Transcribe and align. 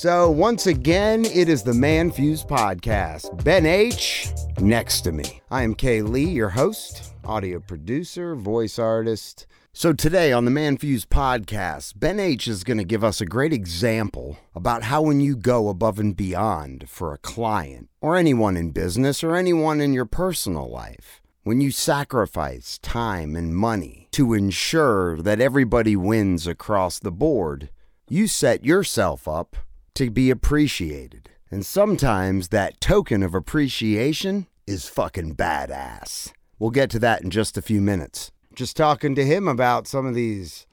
So, 0.00 0.30
once 0.30 0.66
again, 0.66 1.26
it 1.26 1.50
is 1.50 1.62
the 1.62 1.72
ManFUzed 1.72 2.48
Podcast. 2.48 3.44
Ben 3.44 3.66
H. 3.66 4.30
next 4.58 5.02
to 5.02 5.12
me. 5.12 5.42
I 5.50 5.62
am 5.62 5.74
Kay 5.74 6.00
Lee, 6.00 6.24
your 6.24 6.48
host, 6.48 7.12
audio 7.22 7.60
producer, 7.60 8.34
voice 8.34 8.78
artist. 8.78 9.46
So, 9.74 9.92
today 9.92 10.32
on 10.32 10.46
the 10.46 10.50
ManFUzed 10.50 11.08
Podcast, 11.08 12.00
Ben 12.00 12.18
H 12.18 12.48
is 12.48 12.64
going 12.64 12.78
to 12.78 12.84
give 12.84 13.04
us 13.04 13.20
a 13.20 13.26
great 13.26 13.52
example 13.52 14.38
about 14.54 14.84
how 14.84 15.02
when 15.02 15.20
you 15.20 15.36
go 15.36 15.68
above 15.68 15.98
and 15.98 16.16
beyond 16.16 16.88
for 16.88 17.12
a 17.12 17.18
client, 17.18 17.90
or 18.00 18.16
anyone 18.16 18.56
in 18.56 18.70
business, 18.70 19.22
or 19.22 19.36
anyone 19.36 19.82
in 19.82 19.92
your 19.92 20.06
personal 20.06 20.70
life, 20.70 21.20
when 21.42 21.60
you 21.60 21.70
sacrifice 21.70 22.78
time 22.78 23.36
and 23.36 23.54
money 23.54 24.08
to 24.12 24.32
ensure 24.32 25.20
that 25.20 25.42
everybody 25.42 25.94
wins 25.94 26.46
across 26.46 26.98
the 26.98 27.12
board, 27.12 27.68
you 28.08 28.26
set 28.26 28.64
yourself 28.64 29.28
up 29.28 29.58
to 30.00 30.10
be 30.10 30.30
appreciated. 30.30 31.28
And 31.50 31.66
sometimes 31.66 32.48
that 32.48 32.80
token 32.80 33.22
of 33.22 33.34
appreciation 33.34 34.46
is 34.66 34.88
fucking 34.88 35.34
badass. 35.36 36.32
We'll 36.58 36.70
get 36.70 36.88
to 36.90 36.98
that 37.00 37.22
in 37.22 37.30
just 37.30 37.58
a 37.58 37.62
few 37.62 37.80
minutes. 37.82 38.30
Just 38.54 38.76
talking 38.76 39.14
to 39.14 39.24
him 39.24 39.46
about 39.46 39.86
some 39.86 40.06
of 40.06 40.14
these 40.14 40.66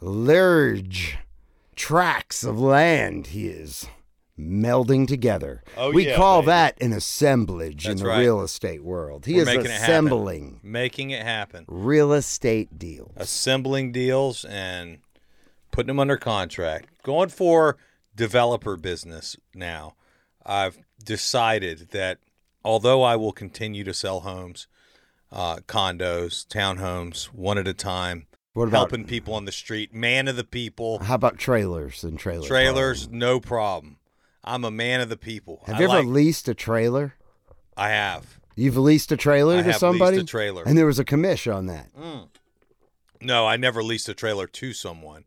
large 0.00 1.18
tracts 1.76 2.42
of 2.44 2.58
land 2.60 3.28
he 3.28 3.46
is 3.48 3.86
melding 4.38 5.06
together. 5.06 5.62
Oh, 5.76 5.92
we 5.92 6.08
yeah, 6.08 6.16
call 6.16 6.40
baby. 6.42 6.46
that 6.46 6.82
an 6.82 6.92
assemblage 6.92 7.86
in 7.86 7.98
the 7.98 8.06
right. 8.06 8.18
real 8.18 8.40
estate 8.42 8.82
world. 8.82 9.26
He 9.26 9.34
We're 9.34 9.42
is 9.42 9.46
making 9.46 9.64
it 9.66 9.70
assembling 9.70 10.60
Making 10.62 11.10
it 11.10 11.22
happen. 11.22 11.64
real 11.68 12.12
estate 12.12 12.76
deals. 12.78 13.12
Assembling 13.16 13.92
deals 13.92 14.44
and 14.44 14.98
putting 15.70 15.88
them 15.88 16.00
under 16.00 16.16
contract. 16.16 16.88
Going 17.04 17.28
for 17.28 17.76
developer 18.16 18.76
business 18.76 19.36
now. 19.54 19.94
I've 20.44 20.78
decided 21.02 21.90
that 21.90 22.18
although 22.64 23.02
I 23.02 23.16
will 23.16 23.32
continue 23.32 23.84
to 23.84 23.94
sell 23.94 24.20
homes, 24.20 24.66
uh, 25.32 25.56
condos, 25.66 26.46
townhomes, 26.46 27.24
one 27.26 27.58
at 27.58 27.66
a 27.66 27.74
time, 27.74 28.26
What 28.52 28.68
about 28.68 28.76
helping 28.90 29.04
people 29.06 29.34
on 29.34 29.46
the 29.46 29.52
street, 29.52 29.92
man 29.94 30.28
of 30.28 30.36
the 30.36 30.44
people, 30.44 30.98
how 31.00 31.14
about 31.16 31.38
trailers 31.38 32.04
and 32.04 32.18
trailer 32.18 32.46
trailers, 32.46 33.04
parking? 33.04 33.18
no 33.18 33.40
problem. 33.40 33.96
I'm 34.44 34.64
a 34.64 34.70
man 34.70 35.00
of 35.00 35.08
the 35.08 35.16
people. 35.16 35.62
Have 35.66 35.76
I 35.76 35.78
you 35.80 35.84
ever 35.86 35.98
like- 35.98 36.06
leased 36.06 36.48
a 36.48 36.54
trailer? 36.54 37.14
I 37.76 37.88
have. 37.88 38.38
You've 38.54 38.76
leased 38.76 39.10
a 39.10 39.16
trailer 39.16 39.54
I 39.54 39.62
to 39.62 39.62
have 39.64 39.76
somebody, 39.76 40.18
leased 40.18 40.28
a 40.28 40.30
trailer. 40.30 40.62
and 40.64 40.78
there 40.78 40.86
was 40.86 40.98
a 41.00 41.04
commission 41.04 41.52
on 41.52 41.66
that. 41.66 41.88
No, 43.20 43.46
I 43.46 43.56
never 43.56 43.82
leased 43.82 44.08
a 44.08 44.14
trailer 44.14 44.46
to 44.46 44.72
someone. 44.72 45.24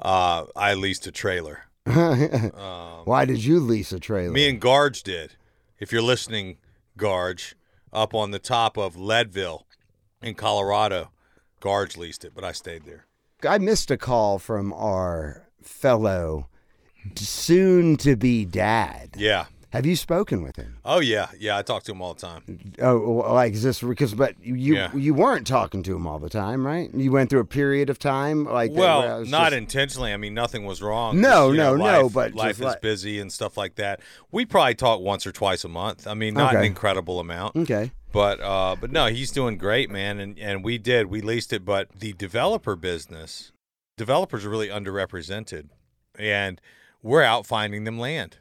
Uh, 0.00 0.46
I 0.56 0.74
leased 0.74 1.06
a 1.06 1.12
trailer. 1.12 1.62
Um, 2.56 3.04
Why 3.04 3.24
did 3.24 3.44
you 3.44 3.60
lease 3.60 3.92
a 3.92 4.00
trailer? 4.00 4.32
Me 4.32 4.48
and 4.48 4.60
Garge 4.60 5.02
did. 5.02 5.34
If 5.78 5.92
you're 5.92 6.02
listening, 6.02 6.56
Garge, 6.96 7.54
up 7.92 8.14
on 8.14 8.32
the 8.32 8.38
top 8.40 8.76
of 8.76 8.96
Leadville 8.96 9.66
in 10.20 10.34
Colorado, 10.34 11.10
Garge 11.60 11.96
leased 11.96 12.24
it, 12.24 12.32
but 12.34 12.42
I 12.42 12.52
stayed 12.52 12.84
there. 12.84 13.06
I 13.48 13.58
missed 13.58 13.90
a 13.90 13.96
call 13.96 14.38
from 14.38 14.72
our 14.72 15.48
fellow 15.62 16.48
soon 17.14 17.96
to 17.98 18.16
be 18.16 18.44
dad. 18.44 19.10
Yeah. 19.16 19.46
Have 19.76 19.86
you 19.86 19.96
spoken 19.96 20.42
with 20.42 20.56
him? 20.56 20.78
Oh 20.84 21.00
yeah, 21.00 21.28
yeah. 21.38 21.56
I 21.56 21.62
talk 21.62 21.84
to 21.84 21.92
him 21.92 22.02
all 22.02 22.14
the 22.14 22.20
time. 22.20 22.72
Oh, 22.82 23.24
like 23.32 23.52
is 23.54 23.62
this 23.62 23.80
because? 23.82 24.14
But 24.14 24.34
you 24.42 24.74
Yeah. 24.74 24.94
you 24.94 25.14
weren't 25.14 25.46
talking 25.46 25.82
to 25.84 25.94
him 25.94 26.06
all 26.06 26.18
the 26.18 26.28
time, 26.28 26.66
right? 26.66 26.92
You 26.94 27.12
went 27.12 27.30
through 27.30 27.40
a 27.40 27.44
period 27.46 27.88
of 27.90 27.98
time 27.98 28.44
like 28.44 28.72
Well, 28.72 29.24
not 29.24 29.50
just- 29.50 29.56
intentionally. 29.56 30.12
I 30.12 30.16
mean, 30.16 30.34
nothing 30.34 30.64
was 30.64 30.82
wrong. 30.82 31.20
No, 31.20 31.50
you 31.52 31.56
know, 31.58 31.76
no, 31.76 31.84
no, 31.92 32.02
life- 32.04 32.12
but 32.12 32.34
life 32.34 32.48
just 32.50 32.60
is 32.60 32.64
like- 32.64 32.80
busy 32.82 33.20
and 33.20 33.32
stuff 33.32 33.56
like 33.56 33.76
that. 33.76 34.00
We 34.32 34.44
probably 34.46 34.74
talk 34.74 35.00
once 35.00 35.26
or 35.26 35.32
twice 35.32 35.64
a 35.64 35.68
month. 35.68 36.06
I 36.06 36.14
mean, 36.14 36.34
not 36.34 36.54
an 36.54 36.64
incredible 36.64 37.20
amount. 37.20 37.56
okay. 37.56 37.92
But 38.12 38.40
uh, 38.40 38.76
but 38.80 38.90
no, 38.90 39.06
he's 39.06 39.30
doing 39.30 39.58
great, 39.58 39.90
man. 39.90 40.18
And 40.20 40.38
and 40.38 40.64
we 40.64 40.78
did 40.78 41.06
we 41.06 41.20
leased 41.20 41.52
it, 41.52 41.64
but 41.64 41.90
the 41.98 42.14
developer 42.14 42.74
business, 42.74 43.52
developers 43.98 44.44
are 44.46 44.48
really 44.48 44.68
underrepresented, 44.68 45.68
and 46.18 46.60
we're 47.02 47.22
out 47.22 47.44
finding 47.46 47.84
them 47.84 47.98
land. 47.98 48.38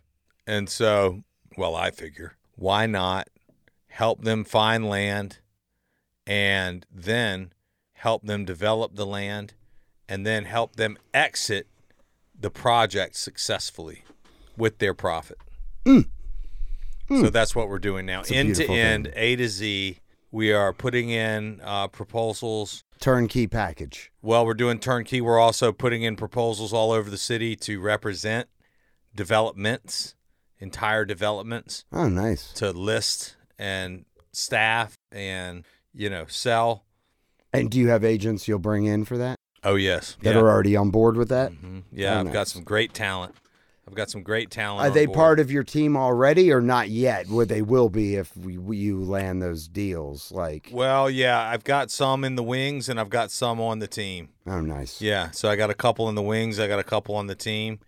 And 0.47 0.69
so, 0.69 1.23
well, 1.57 1.75
I 1.75 1.91
figure 1.91 2.37
why 2.55 2.85
not 2.85 3.29
help 3.87 4.23
them 4.23 4.43
find 4.43 4.89
land, 4.89 5.39
and 6.27 6.85
then 6.91 7.53
help 7.93 8.23
them 8.23 8.45
develop 8.45 8.95
the 8.95 9.05
land, 9.05 9.53
and 10.09 10.25
then 10.25 10.45
help 10.45 10.75
them 10.75 10.97
exit 11.13 11.67
the 12.39 12.49
project 12.49 13.15
successfully 13.15 14.03
with 14.57 14.79
their 14.79 14.93
profit. 14.93 15.37
So 15.85 17.29
that's 17.29 17.55
what 17.55 17.69
we're 17.69 17.79
doing 17.79 18.05
now. 18.05 18.23
End 18.29 18.55
to 18.55 18.67
end. 18.67 19.11
A 19.15 19.35
to 19.35 19.47
Z. 19.47 19.99
We 20.31 20.51
are 20.51 20.73
putting 20.73 21.09
in 21.11 21.61
uh, 21.63 21.87
proposals. 21.87 22.83
Turnkey 22.99 23.47
package. 23.47 24.11
Well, 24.21 24.45
we're 24.45 24.55
doing 24.55 24.79
turnkey. 24.79 25.21
We're 25.21 25.39
also 25.39 25.71
putting 25.71 26.01
in 26.01 26.15
proposals 26.15 26.73
all 26.73 26.91
over 26.91 27.09
the 27.09 27.17
city 27.17 27.55
to 27.57 27.79
represent 27.79 28.49
developments, 29.15 30.15
entire 30.59 31.05
developments, 31.05 31.85
Oh, 31.91 32.07
nice. 32.07 32.51
to 32.53 32.71
list 32.71 33.35
and 33.59 34.05
staff 34.31 34.95
and, 35.11 35.65
you 35.93 36.09
know, 36.09 36.25
sell. 36.27 36.85
And 37.53 37.69
do 37.71 37.79
you 37.79 37.87
have 37.89 38.03
agents 38.03 38.47
you'll 38.47 38.59
bring 38.59 38.85
in 38.85 39.05
for 39.05 39.17
that 39.17 39.37
Oh, 39.63 39.75
yes. 39.75 40.17
that 40.23 40.33
yeah. 40.35 40.39
are 40.41 40.49
already 40.49 40.75
on 40.75 40.89
board 40.91 41.15
with 41.17 41.29
that? 41.29 41.51
Mhm. 41.53 41.83
Yeah, 41.91 42.15
Oh, 42.15 42.19
I've 42.19 42.25
nice. 42.25 42.33
got 42.33 42.47
some 42.49 42.63
great 42.63 42.93
talent. 42.93 43.35
I've 43.87 43.93
got 43.93 44.09
some 44.09 44.23
great 44.23 44.49
talent. 44.49 44.87
Are 44.87 44.89
they 44.89 45.05
board. 45.05 45.15
part 45.15 45.39
of 45.39 45.51
your 45.51 45.63
team 45.63 45.95
already, 45.95 46.51
or 46.51 46.59
not 46.59 46.89
yet? 46.89 47.27
Where 47.29 47.45
they 47.45 47.61
will 47.61 47.87
be 47.89 48.15
if 48.15 48.35
we, 48.35 48.57
we- 48.57 48.77
you 48.77 48.99
land 49.03 49.43
those 49.43 49.67
deals? 49.67 50.31
Like, 50.31 50.69
Well, 50.73 51.07
yeah, 51.09 51.39
I've 51.39 51.63
got 51.63 51.91
some 51.91 52.23
in 52.23 52.35
the 52.35 52.41
wings 52.43 52.89
and 52.89 52.99
I've 52.99 53.11
got 53.11 53.29
some 53.29 53.61
on 53.61 53.77
the 53.79 53.87
team. 53.87 54.29
oh, 54.47 54.59
nice. 54.59 55.01
Yeah, 55.01 55.29
so 55.31 55.49
I 55.49 55.55
got 55.55 55.69
a 55.69 55.75
couple 55.75 56.09
in 56.09 56.15
the 56.15 56.23
wings. 56.23 56.59
I 56.59 56.67
got 56.67 56.79
a 56.79 56.83
couple 56.83 57.15
on 57.15 57.27
the 57.27 57.35
team. 57.35 57.79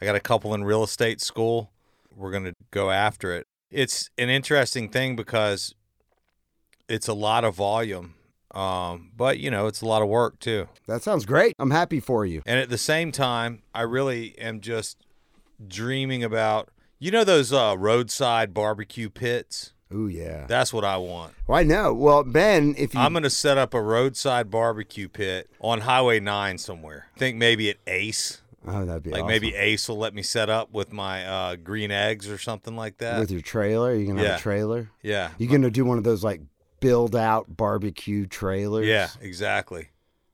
I 0.00 0.04
got 0.04 0.14
a 0.16 0.20
couple 0.20 0.52
in 0.54 0.64
real 0.64 0.84
estate 0.84 1.20
school. 1.22 1.72
We're 2.18 2.32
going 2.32 2.44
to 2.44 2.54
go 2.70 2.90
after 2.90 3.32
it. 3.32 3.46
It's 3.70 4.10
an 4.18 4.28
interesting 4.28 4.88
thing 4.88 5.14
because 5.14 5.74
it's 6.88 7.06
a 7.06 7.14
lot 7.14 7.44
of 7.44 7.54
volume, 7.54 8.14
um, 8.54 9.12
but 9.16 9.38
you 9.38 9.50
know, 9.50 9.66
it's 9.66 9.82
a 9.82 9.86
lot 9.86 10.02
of 10.02 10.08
work 10.08 10.38
too. 10.40 10.68
That 10.86 11.02
sounds 11.02 11.24
great. 11.26 11.54
I'm 11.58 11.70
happy 11.70 12.00
for 12.00 12.26
you. 12.26 12.42
And 12.46 12.58
at 12.58 12.70
the 12.70 12.78
same 12.78 13.12
time, 13.12 13.62
I 13.74 13.82
really 13.82 14.36
am 14.38 14.60
just 14.60 14.96
dreaming 15.66 16.24
about 16.24 16.70
you 16.98 17.10
know 17.10 17.24
those 17.24 17.52
uh, 17.52 17.76
roadside 17.78 18.52
barbecue 18.52 19.10
pits. 19.10 19.72
Oh 19.92 20.06
yeah. 20.06 20.46
That's 20.46 20.72
what 20.72 20.84
I 20.84 20.96
want. 20.96 21.34
Well, 21.46 21.58
I 21.58 21.62
know. 21.62 21.94
Well, 21.94 22.24
Ben, 22.24 22.74
if 22.76 22.94
you 22.94 23.00
I'm 23.00 23.12
going 23.12 23.22
to 23.22 23.30
set 23.30 23.56
up 23.56 23.72
a 23.72 23.80
roadside 23.80 24.50
barbecue 24.50 25.08
pit 25.08 25.48
on 25.60 25.82
Highway 25.82 26.20
9 26.20 26.58
somewhere. 26.58 27.06
I 27.14 27.18
think 27.18 27.38
maybe 27.38 27.70
at 27.70 27.76
Ace. 27.86 28.42
Oh, 28.66 28.84
that'd 28.84 29.02
be 29.02 29.10
Like 29.10 29.20
awesome. 29.22 29.28
maybe 29.28 29.54
Ace 29.54 29.88
will 29.88 29.98
let 29.98 30.14
me 30.14 30.22
set 30.22 30.48
up 30.50 30.72
with 30.72 30.92
my 30.92 31.24
uh, 31.26 31.56
green 31.56 31.90
eggs 31.90 32.28
or 32.28 32.38
something 32.38 32.76
like 32.76 32.98
that. 32.98 33.18
with 33.20 33.30
your 33.30 33.40
trailer. 33.40 33.94
You 33.94 34.06
gonna 34.06 34.22
Yeah. 34.22 34.28
have 34.32 34.40
a 34.40 34.42
trailer? 34.42 34.90
yeah. 35.02 35.30
You 35.38 35.46
gonna 35.48 35.70
do 35.70 35.84
one 35.84 35.98
of 35.98 36.04
those 36.04 36.22
like 36.24 36.40
build 36.80 37.16
out 37.16 37.56
barbecue 37.56 38.26
trailers? 38.26 38.86
Yeah, 38.86 39.08
exactly. 39.20 39.88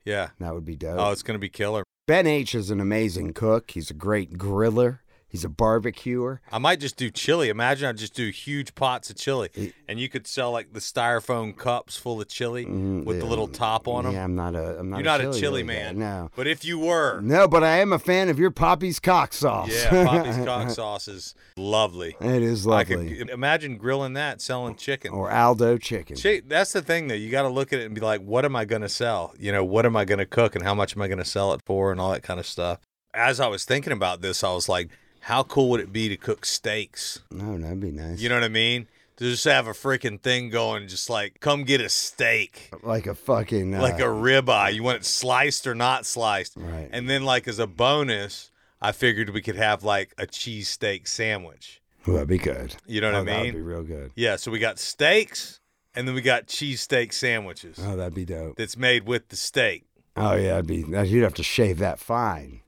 Yeah. 0.04 0.28
that 0.40 0.54
would 0.54 0.64
be 0.66 0.76
dope. 0.76 0.98
Oh, 0.98 1.10
it's 1.12 1.22
going 1.22 1.34
to 1.36 1.38
be 1.40 1.48
killer. 1.48 1.82
ben 2.06 2.26
H 2.26 2.54
is 2.54 2.68
an 2.70 2.78
amazing 2.80 3.32
cook. 3.32 3.70
He's 3.70 3.88
a 3.90 3.94
great 3.94 4.36
griller. 4.36 4.98
He's 5.34 5.44
a 5.44 5.48
barbecuer. 5.48 6.40
I 6.52 6.58
might 6.58 6.78
just 6.78 6.96
do 6.96 7.10
chili. 7.10 7.48
Imagine 7.48 7.88
I 7.88 7.92
just 7.92 8.14
do 8.14 8.30
huge 8.30 8.76
pots 8.76 9.10
of 9.10 9.16
chili, 9.16 9.48
and 9.88 9.98
you 9.98 10.08
could 10.08 10.28
sell 10.28 10.52
like 10.52 10.72
the 10.72 10.78
styrofoam 10.78 11.56
cups 11.56 11.96
full 11.96 12.20
of 12.20 12.28
chili 12.28 12.64
Mm, 12.66 13.04
with 13.04 13.18
the 13.18 13.26
little 13.26 13.48
top 13.48 13.88
on 13.88 14.04
them. 14.04 14.12
Yeah, 14.14 14.22
I'm 14.22 14.36
not 14.36 14.54
a. 14.54 14.78
I'm 14.78 14.90
not. 14.90 14.98
You're 14.98 15.04
not 15.04 15.20
a 15.20 15.24
chili, 15.24 15.40
chili 15.40 15.62
guy. 15.62 15.66
man. 15.66 15.98
No. 15.98 16.30
But 16.36 16.46
if 16.46 16.64
you 16.64 16.78
were, 16.78 17.20
No, 17.20 17.48
but 17.48 17.64
I 17.64 17.78
am 17.78 17.92
a 17.92 17.98
fan 17.98 18.28
of 18.28 18.38
your 18.38 18.52
Poppy's 18.52 19.00
cock 19.00 19.32
sauce. 19.32 19.70
yeah, 19.72 20.04
Poppy's 20.06 20.36
cock 20.44 20.70
sauce 20.70 21.08
is 21.08 21.34
lovely. 21.56 22.16
it 22.20 22.42
is 22.42 22.64
I 22.64 22.70
lovely. 22.70 23.16
could 23.16 23.30
imagine 23.30 23.76
grilling 23.76 24.12
that, 24.12 24.40
selling 24.40 24.76
chicken. 24.76 25.12
or 25.12 25.32
Aldo 25.32 25.78
chicken. 25.78 26.16
Chi- 26.16 26.42
that's 26.46 26.72
the 26.72 26.80
thing 26.82 27.08
though. 27.08 27.14
You 27.16 27.30
got 27.30 27.42
to 27.42 27.48
look 27.48 27.72
at 27.72 27.80
it 27.80 27.86
and 27.86 27.94
be 27.96 28.00
like, 28.00 28.20
what 28.20 28.44
am 28.44 28.54
I 28.54 28.64
going 28.64 28.82
to 28.82 28.88
sell? 28.88 29.34
You 29.36 29.50
know, 29.50 29.64
what 29.64 29.84
am 29.84 29.96
I 29.96 30.04
going 30.04 30.18
to 30.20 30.26
cook 30.26 30.54
and 30.54 30.64
how 30.64 30.74
much 30.74 30.94
am 30.94 31.02
I 31.02 31.08
going 31.08 31.18
to 31.18 31.24
sell 31.24 31.52
it 31.54 31.60
for 31.66 31.90
and 31.90 32.00
all 32.00 32.12
that 32.12 32.22
kind 32.22 32.38
of 32.38 32.46
stuff. 32.46 32.78
As 33.12 33.38
I 33.40 33.46
was 33.48 33.64
thinking 33.64 33.92
about 33.92 34.20
this, 34.22 34.42
I 34.44 34.52
was 34.52 34.68
like, 34.68 34.90
how 35.24 35.42
cool 35.42 35.70
would 35.70 35.80
it 35.80 35.92
be 35.92 36.08
to 36.10 36.16
cook 36.16 36.44
steaks? 36.44 37.20
No, 37.30 37.56
that'd 37.56 37.80
be 37.80 37.90
nice. 37.90 38.20
You 38.20 38.28
know 38.28 38.34
what 38.34 38.44
I 38.44 38.48
mean? 38.48 38.86
To 39.16 39.24
just 39.24 39.44
have 39.44 39.66
a 39.66 39.72
freaking 39.72 40.20
thing 40.20 40.50
going, 40.50 40.88
just 40.88 41.08
like, 41.08 41.40
come 41.40 41.64
get 41.64 41.80
a 41.80 41.88
steak, 41.88 42.70
like 42.82 43.06
a 43.06 43.14
fucking 43.14 43.74
uh, 43.74 43.80
like 43.80 44.00
a 44.00 44.02
ribeye. 44.02 44.74
You 44.74 44.82
want 44.82 44.98
it 44.98 45.04
sliced 45.04 45.66
or 45.66 45.74
not 45.74 46.04
sliced? 46.04 46.54
Right. 46.56 46.88
And 46.90 47.08
then, 47.08 47.24
like, 47.24 47.46
as 47.46 47.60
a 47.60 47.66
bonus, 47.66 48.50
I 48.82 48.92
figured 48.92 49.30
we 49.30 49.40
could 49.40 49.56
have 49.56 49.84
like 49.84 50.12
a 50.18 50.26
cheesesteak 50.26 51.06
sandwich. 51.06 51.80
Ooh, 52.08 52.14
that'd 52.14 52.28
be 52.28 52.38
good. 52.38 52.74
You 52.86 53.00
know 53.00 53.12
what 53.12 53.16
oh, 53.16 53.20
I 53.20 53.24
mean? 53.24 53.36
That'd 53.36 53.54
be 53.54 53.60
real 53.62 53.84
good. 53.84 54.10
Yeah. 54.16 54.36
So 54.36 54.50
we 54.50 54.58
got 54.58 54.78
steaks 54.78 55.60
and 55.94 56.06
then 56.06 56.14
we 56.14 56.20
got 56.20 56.46
cheesesteak 56.46 57.12
sandwiches 57.12 57.78
Oh, 57.80 57.96
that'd 57.96 58.14
be 58.14 58.24
dope. 58.24 58.56
that's 58.56 58.76
made 58.76 59.06
with 59.06 59.28
the 59.28 59.36
steak. 59.36 59.84
Oh 60.16 60.34
yeah, 60.34 60.60
that'd 60.60 60.66
be. 60.66 60.84
You'd 61.08 61.22
have 61.22 61.34
to 61.34 61.42
shave 61.42 61.78
that 61.78 61.98
fine, 61.98 62.60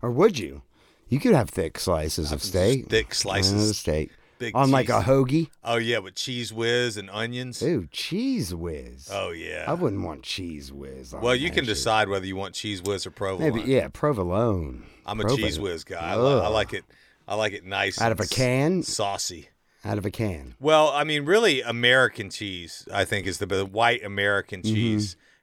or 0.00 0.10
would 0.10 0.38
you? 0.38 0.62
You 1.08 1.18
could 1.20 1.34
have 1.34 1.50
thick 1.50 1.78
slices 1.78 2.32
of 2.32 2.42
steak. 2.42 2.88
thick 2.88 3.14
slices 3.14 3.70
of 3.70 3.76
steak. 3.76 4.10
big 4.38 4.54
On 4.54 4.70
like 4.70 4.88
a 4.88 5.00
hoagie. 5.00 5.48
Oh 5.64 5.76
yeah, 5.76 5.98
with 5.98 6.14
cheese 6.14 6.52
whiz 6.52 6.96
and 6.96 7.08
onions. 7.10 7.62
Ooh, 7.62 7.88
cheese 7.90 8.54
whiz. 8.54 9.08
Oh 9.12 9.30
yeah. 9.30 9.64
I 9.66 9.74
wouldn't 9.74 10.02
want 10.02 10.22
cheese 10.22 10.72
whiz. 10.72 11.14
well, 11.14 11.34
you 11.34 11.48
can 11.50 11.64
shit. 11.64 11.74
decide 11.74 12.08
whether 12.08 12.26
you 12.26 12.36
want 12.36 12.54
cheese 12.54 12.82
whiz 12.82 13.06
or 13.06 13.10
provolone. 13.10 13.54
Maybe 13.54 13.70
yeah, 13.70 13.88
provolone. 13.88 14.84
I'm 15.06 15.20
a 15.20 15.22
Provo- 15.24 15.36
cheese 15.36 15.58
whiz 15.58 15.84
guy. 15.84 15.98
I, 16.12 16.16
li- 16.16 16.40
I 16.42 16.48
like 16.48 16.72
it. 16.74 16.84
I 17.26 17.34
like 17.34 17.52
it 17.52 17.64
nice. 17.64 18.00
Out 18.00 18.12
of 18.12 18.20
a 18.20 18.26
can? 18.26 18.82
saucy. 18.82 19.48
Out 19.84 19.96
of 19.98 20.04
a 20.04 20.10
can. 20.10 20.54
Well, 20.60 20.88
I 20.88 21.04
mean, 21.04 21.24
really, 21.24 21.60
American 21.62 22.30
cheese, 22.30 22.86
I 22.92 23.04
think, 23.04 23.26
is 23.26 23.38
the, 23.38 23.46
the 23.46 23.64
white 23.64 24.04
American 24.04 24.62
Mm-hmm. 24.62 24.74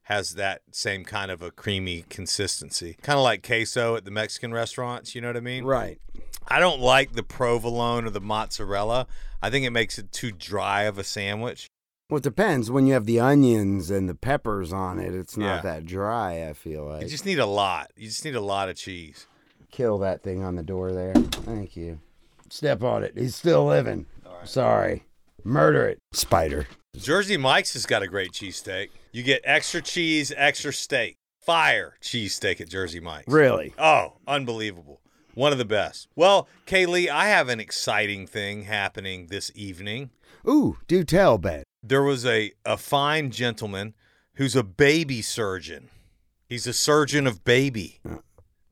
Has 0.05 0.35
that 0.35 0.61
same 0.71 1.03
kind 1.03 1.31
of 1.31 1.41
a 1.41 1.51
creamy 1.51 2.05
consistency, 2.09 2.95
kind 3.01 3.17
of 3.17 3.23
like 3.23 3.45
queso 3.45 3.95
at 3.95 4.05
the 4.05 4.11
Mexican 4.11 4.53
restaurants. 4.53 5.15
You 5.15 5.21
know 5.21 5.27
what 5.29 5.37
I 5.37 5.41
mean? 5.41 5.63
Right. 5.65 5.99
I 6.47 6.59
don't 6.59 6.79
like 6.79 7.13
the 7.13 7.23
provolone 7.23 8.05
or 8.05 8.09
the 8.11 8.21
mozzarella. 8.21 9.07
I 9.41 9.49
think 9.49 9.65
it 9.65 9.71
makes 9.71 9.97
it 9.97 10.11
too 10.11 10.31
dry 10.31 10.83
of 10.83 10.97
a 10.97 11.03
sandwich. 11.03 11.67
Well, 12.09 12.17
it 12.19 12.23
depends. 12.23 12.69
When 12.69 12.85
you 12.85 12.93
have 12.93 13.05
the 13.05 13.19
onions 13.19 13.89
and 13.89 14.07
the 14.07 14.13
peppers 14.13 14.71
on 14.71 14.99
it, 14.99 15.15
it's 15.15 15.37
not 15.37 15.45
Yeah. 15.57 15.61
that 15.61 15.85
dry. 15.87 16.47
I 16.47 16.53
feel 16.53 16.85
like. 16.85 17.01
You 17.01 17.09
just 17.09 17.25
need 17.25 17.39
a 17.39 17.47
lot. 17.47 17.91
You 17.95 18.07
just 18.07 18.23
need 18.23 18.35
a 18.35 18.41
lot 18.41 18.69
of 18.69 18.75
cheese. 18.75 19.25
Kill 19.71 19.97
that 19.99 20.21
thing 20.21 20.43
on 20.43 20.55
the 20.55 20.61
door 20.63 20.91
there. 20.91 21.13
Thank 21.15 21.75
you. 21.75 21.99
Step 22.51 22.83
on 22.83 23.03
it. 23.03 23.13
He's 23.17 23.35
still 23.35 23.65
living. 23.65 24.05
Sorry. 24.43 25.03
Murder 25.45 25.87
it. 25.87 25.99
Spider. 26.11 26.67
Jersey 26.97 27.37
Mike's 27.37 27.73
has 27.73 27.85
got 27.85 28.01
a 28.01 28.07
great 28.07 28.31
cheesesteak. 28.31 28.89
You 29.11 29.21
get 29.23 29.41
extra 29.45 29.81
cheese, 29.81 30.33
extra 30.35 30.73
steak. 30.73 31.15
Fire 31.41 31.95
cheesesteak 32.01 32.59
at 32.59 32.67
Jersey 32.69 32.99
Mike's. 32.99 33.31
Really? 33.31 33.73
Oh, 33.77 34.13
unbelievable. 34.27 35.01
One 35.35 35.51
of 35.51 35.57
the 35.59 35.65
best. 35.65 36.07
Well, 36.15 36.47
Kaylee, 36.65 37.09
I 37.09 37.27
have 37.27 37.49
an 37.49 37.59
exciting 37.59 38.25
thing 38.25 38.63
happening 38.63 39.27
this 39.27 39.51
evening. 39.53 40.09
Ooh, 40.49 40.77
do 40.87 41.03
tell, 41.03 41.37
Ben. 41.37 41.63
There 41.83 42.01
was 42.01 42.25
a, 42.25 42.51
a 42.65 42.77
fine 42.77 43.29
gentleman 43.29 43.93
who's 44.35 44.55
a 44.55 44.63
baby 44.63 45.21
surgeon. 45.21 45.89
He's 46.49 46.65
a 46.65 46.73
surgeon 46.73 47.27
of 47.27 47.43
baby. 47.43 47.99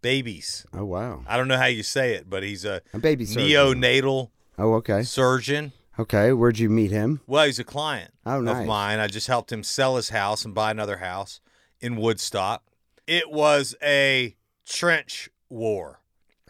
Babies. 0.02 0.66
Oh, 0.74 0.86
wow. 0.86 1.24
I 1.28 1.38
don't 1.38 1.48
know 1.48 1.58
how 1.58 1.66
you 1.68 1.84
say 1.84 2.14
it, 2.16 2.30
but 2.30 2.42
he's 2.44 2.66
a 2.66 2.82
A 2.94 3.00
baby 3.00 3.26
surgeon. 3.26 3.48
neonatal 3.50 4.30
Oh, 4.58 4.74
okay. 4.76 5.04
surgeon. 5.04 5.74
Okay. 6.00 6.34
Where'd 6.34 6.60
you 6.60 6.70
meet 6.70 6.92
him? 6.92 7.22
Well, 7.28 7.46
he's 7.46 7.60
a 7.60 7.64
client 7.64 8.12
Oh, 8.26 8.42
nice. 8.42 8.62
of 8.62 8.66
mine. 8.68 9.00
I 9.00 9.08
just 9.08 9.28
helped 9.28 9.52
him 9.52 9.64
sell 9.64 9.96
his 9.96 10.10
house 10.10 10.44
and 10.46 10.54
buy 10.56 10.72
another 10.72 10.98
house 10.98 11.40
in 11.80 11.96
Woodstock. 11.98 12.64
It 13.06 13.30
was 13.32 13.76
a 13.84 14.36
trench 14.66 15.30
war. 15.50 16.00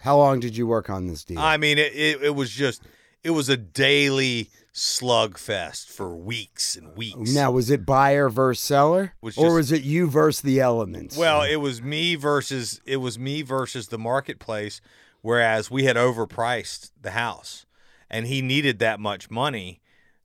How 0.01 0.17
long 0.17 0.39
did 0.39 0.55
you 0.57 0.67
work 0.67 0.89
on 0.89 1.07
this 1.07 1.23
deal? 1.23 1.39
I 1.39 1.57
mean, 1.57 1.77
it, 1.77 1.93
it, 1.93 2.21
it 2.23 2.35
was 2.35 2.51
just, 2.51 2.83
it 3.23 3.31
was 3.31 3.49
a 3.49 3.57
daily 3.57 4.49
slugfest 4.73 5.87
for 5.87 6.15
weeks 6.15 6.75
and 6.75 6.95
weeks. 6.97 7.33
now, 7.33 7.51
was 7.51 7.69
it 7.69 7.85
buyer 7.85 8.29
versus 8.29 8.63
seller? 8.63 9.13
Was 9.21 9.37
or 9.37 9.45
just- 9.47 9.55
was 9.55 9.71
it 9.71 9.83
you 9.83 10.07
versus 10.09 10.41
the 10.41 10.59
elements? 10.59 11.17
Well, 11.17 11.41
it 11.43 11.57
was 11.57 11.81
me 11.81 12.15
versus 12.15 12.81
it 12.85 12.97
was 12.97 13.17
me 13.19 13.41
versus 13.41 13.87
the 13.89 13.97
marketplace, 13.99 14.81
whereas 15.21 15.69
we 15.69 15.83
had 15.85 15.95
overpriced 15.95 16.91
the 17.01 17.11
house, 17.11 17.65
and 18.13 18.27
he 18.27 18.43
needed 18.43 18.77
that 18.79 18.99
much 18.99 19.31
money 19.31 19.81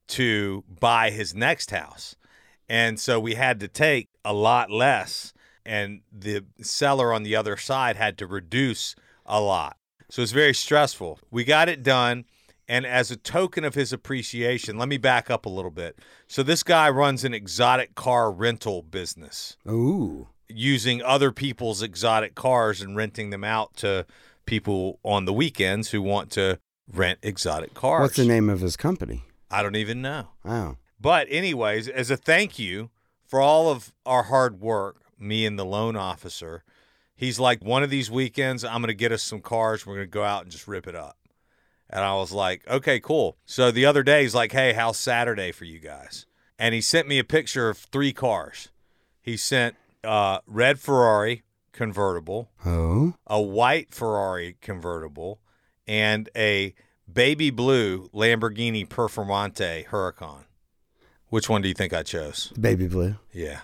to 0.07 0.63
buy 0.69 1.11
his 1.11 1.35
next 1.35 1.71
house, 1.71 2.15
and 2.69 3.01
so 3.01 3.19
we 3.19 3.35
had 3.35 3.59
to 3.61 3.69
take 3.69 4.09
a 4.25 4.33
lot 4.33 4.71
less, 4.71 5.33
and 5.65 6.03
the 6.13 6.45
seller 6.61 7.13
on 7.13 7.23
the 7.23 7.35
other 7.35 7.57
side 7.57 7.97
had 7.97 8.19
to 8.19 8.27
reduce 8.27 8.95
a 9.25 9.41
lot. 9.41 9.77
So 10.11 10.23
it's 10.23 10.33
very 10.33 10.55
stressful. 10.55 11.19
We 11.31 11.45
got 11.45 11.69
it 11.69 11.83
done. 11.83 12.25
And 12.71 12.85
as 12.85 13.11
a 13.11 13.17
token 13.17 13.65
of 13.65 13.75
his 13.75 13.95
appreciation, 13.95 14.77
let 14.77 14.91
me 14.91 14.99
back 14.99 15.31
up 15.31 15.47
a 15.47 15.49
little 15.49 15.71
bit. 15.71 15.99
So, 16.27 16.43
this 16.43 16.63
guy 16.63 16.91
runs 16.91 17.25
an 17.25 17.33
exotic 17.33 17.95
car 17.95 18.31
rental 18.31 18.83
business 18.83 19.57
Ooh. 19.67 20.29
using 20.49 21.01
other 21.03 21.33
people's 21.33 21.81
exotic 21.81 22.35
cars 22.35 22.83
and 22.83 22.95
renting 22.95 23.31
them 23.31 23.43
out 23.43 23.75
to 23.77 24.05
people 24.45 24.99
on 25.03 25.25
the 25.25 25.33
weekends 25.33 25.91
who 25.91 26.03
want 26.03 26.31
to 26.33 26.59
rent 26.93 27.19
exotic 27.23 27.75
cars. 27.75 28.03
What's 28.03 28.17
the 28.17 28.25
name 28.25 28.49
of 28.49 28.61
his 28.61 28.77
company? 28.77 29.25
I 29.51 29.63
don't 29.63 29.77
even 29.77 30.03
know. 30.03 30.29
Oh. 30.45 30.77
But 31.01 31.27
anyways, 31.31 31.89
as 31.89 32.11
a 32.11 32.17
thank 32.17 32.59
you 32.59 32.91
for 33.27 33.41
all 33.41 33.71
of 33.71 33.93
our 34.05 34.25
hard 34.25 34.61
work, 34.61 35.03
me 35.19 35.47
and 35.47 35.59
the 35.59 35.65
loan 35.65 35.97
officer, 35.97 36.65
he's 37.15 37.39
like, 37.41 37.65
one 37.65 37.83
of 37.83 37.91
these 37.91 38.11
weekends, 38.11 38.65
I'm 38.65 38.81
going 38.81 38.89
to 38.89 38.95
get 38.95 39.13
us 39.13 39.23
some 39.23 39.41
cars. 39.41 39.87
We're 39.87 39.95
going 39.97 40.07
to 40.07 40.11
go 40.11 40.25
out 40.25 40.43
and 40.43 40.51
just 40.53 40.67
rip 40.69 40.87
it 40.87 40.95
up. 40.95 41.17
And 41.91 42.05
I 42.05 42.15
was 42.15 42.33
like, 42.33 42.69
okay, 42.69 43.01
cool. 43.01 43.37
So 43.47 43.71
the 43.71 43.87
other 43.87 44.03
day, 44.03 44.23
he's 44.23 44.35
like, 44.35 44.53
hey, 44.53 44.73
how's 44.75 44.99
Saturday 44.99 45.53
for 45.53 45.65
you 45.65 45.79
guys? 45.81 46.27
And 46.59 46.75
he 46.75 46.81
sent 46.81 47.09
me 47.09 47.19
a 47.19 47.25
picture 47.25 47.69
of 47.71 47.79
three 47.79 48.13
cars. 48.13 48.69
He 49.23 49.37
sent 49.37 49.77
uh, 50.05 50.41
red 50.47 50.79
Ferrari 50.81 51.43
convertible, 51.73 52.51
Oh. 52.67 53.15
a 53.27 53.41
white 53.41 53.95
Ferrari 53.95 54.57
convertible, 54.61 55.41
and 55.89 56.29
a 56.37 56.75
baby 57.11 57.51
blue 57.51 58.09
Lamborghini 58.11 58.87
Performante 58.87 59.87
Huracan. 59.87 60.45
Which 61.31 61.49
one 61.49 61.63
do 61.63 61.69
you 61.69 61.75
think 61.75 61.93
I 61.93 62.03
chose? 62.03 62.53
Baby 62.61 62.87
blue. 62.87 63.17
Yeah. 63.33 63.61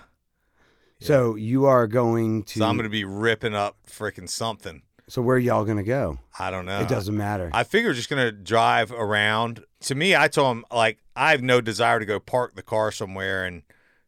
So 1.00 1.34
you 1.34 1.66
are 1.66 1.86
going 1.86 2.44
to. 2.44 2.60
So 2.60 2.64
I'm 2.64 2.76
going 2.76 2.84
to 2.84 2.90
be 2.90 3.04
ripping 3.04 3.54
up 3.54 3.76
freaking 3.88 4.28
something. 4.28 4.82
So 5.06 5.20
where 5.20 5.36
y'all 5.36 5.66
gonna 5.66 5.82
go? 5.82 6.18
I 6.38 6.50
don't 6.50 6.64
know. 6.64 6.80
it 6.80 6.88
doesn't 6.88 7.14
matter. 7.14 7.50
I 7.52 7.62
figure 7.64 7.90
we're 7.90 7.94
just 7.94 8.08
going 8.08 8.24
to 8.24 8.32
drive 8.32 8.90
around. 8.90 9.62
To 9.80 9.94
me, 9.94 10.16
I 10.16 10.28
told 10.28 10.56
him, 10.56 10.64
like, 10.72 10.98
I 11.14 11.32
have 11.32 11.42
no 11.42 11.60
desire 11.60 11.98
to 11.98 12.06
go 12.06 12.18
park 12.18 12.54
the 12.54 12.62
car 12.62 12.90
somewhere 12.90 13.44
and 13.44 13.62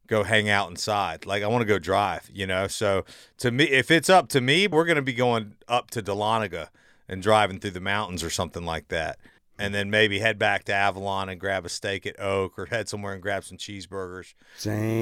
go 0.06 0.22
hang 0.22 0.48
out 0.48 0.70
inside. 0.70 1.26
Like, 1.26 1.42
I 1.42 1.48
want 1.48 1.60
to 1.60 1.66
go 1.66 1.78
drive, 1.78 2.30
you 2.32 2.46
know? 2.46 2.66
So 2.66 3.04
to 3.38 3.50
me, 3.50 3.64
if 3.64 3.90
it's 3.90 4.08
up 4.08 4.28
to 4.30 4.40
me, 4.40 4.66
we're 4.66 4.86
going 4.86 4.96
to 4.96 5.02
be 5.02 5.12
going 5.12 5.56
up 5.68 5.90
to 5.90 6.02
Dahlonega 6.02 6.68
and 7.08 7.22
driving 7.22 7.58
through 7.60 7.70
the 7.72 7.80
mountains 7.80 8.22
or 8.22 8.30
something 8.30 8.64
like 8.64 8.88
that. 8.88 9.18
And 9.58 9.74
then 9.74 9.88
maybe 9.90 10.18
head 10.18 10.38
back 10.38 10.64
to 10.64 10.74
Avalon 10.74 11.28
and 11.30 11.40
grab 11.40 11.64
a 11.64 11.68
steak 11.70 12.06
at 12.06 12.20
Oak 12.20 12.58
or 12.58 12.66
head 12.66 12.88
somewhere 12.88 13.14
and 13.14 13.22
grab 13.22 13.42
some 13.44 13.56
cheeseburgers, 13.56 14.34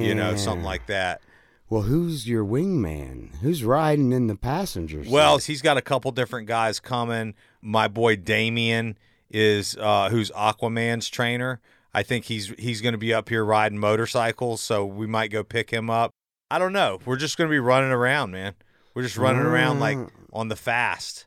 you 0.06 0.14
know, 0.14 0.36
something 0.36 0.64
like 0.64 0.86
that. 0.86 1.20
Well, 1.68 1.82
who's 1.82 2.28
your 2.28 2.44
wingman? 2.44 3.34
Who's 3.36 3.64
riding 3.64 4.12
in 4.12 4.28
the 4.28 4.36
passenger 4.36 5.02
seat? 5.02 5.10
Well, 5.12 5.38
he's 5.38 5.60
got 5.62 5.76
a 5.76 5.82
couple 5.82 6.12
different 6.12 6.46
guys 6.46 6.78
coming. 6.78 7.34
My 7.62 7.88
boy 7.88 8.14
Damien 8.16 8.96
is 9.30 9.76
uh, 9.80 10.10
who's 10.10 10.30
Aquaman's 10.32 11.08
trainer. 11.08 11.60
I 11.92 12.02
think 12.02 12.26
he's 12.26 12.48
he's 12.58 12.80
going 12.80 12.92
to 12.92 12.98
be 12.98 13.12
up 13.14 13.28
here 13.30 13.44
riding 13.44 13.78
motorcycles, 13.78 14.60
so 14.60 14.84
we 14.84 15.06
might 15.06 15.30
go 15.32 15.42
pick 15.42 15.70
him 15.70 15.88
up. 15.90 16.10
I 16.50 16.58
don't 16.58 16.72
know. 16.72 17.00
We're 17.04 17.16
just 17.16 17.36
going 17.38 17.48
to 17.48 17.52
be 17.52 17.58
running 17.58 17.90
around, 17.90 18.30
man. 18.30 18.54
We're 18.94 19.02
just 19.02 19.16
running 19.16 19.42
around 19.42 19.80
like 19.80 19.98
Ah. 19.98 20.08
on 20.32 20.48
the 20.48 20.56
fast. 20.56 21.26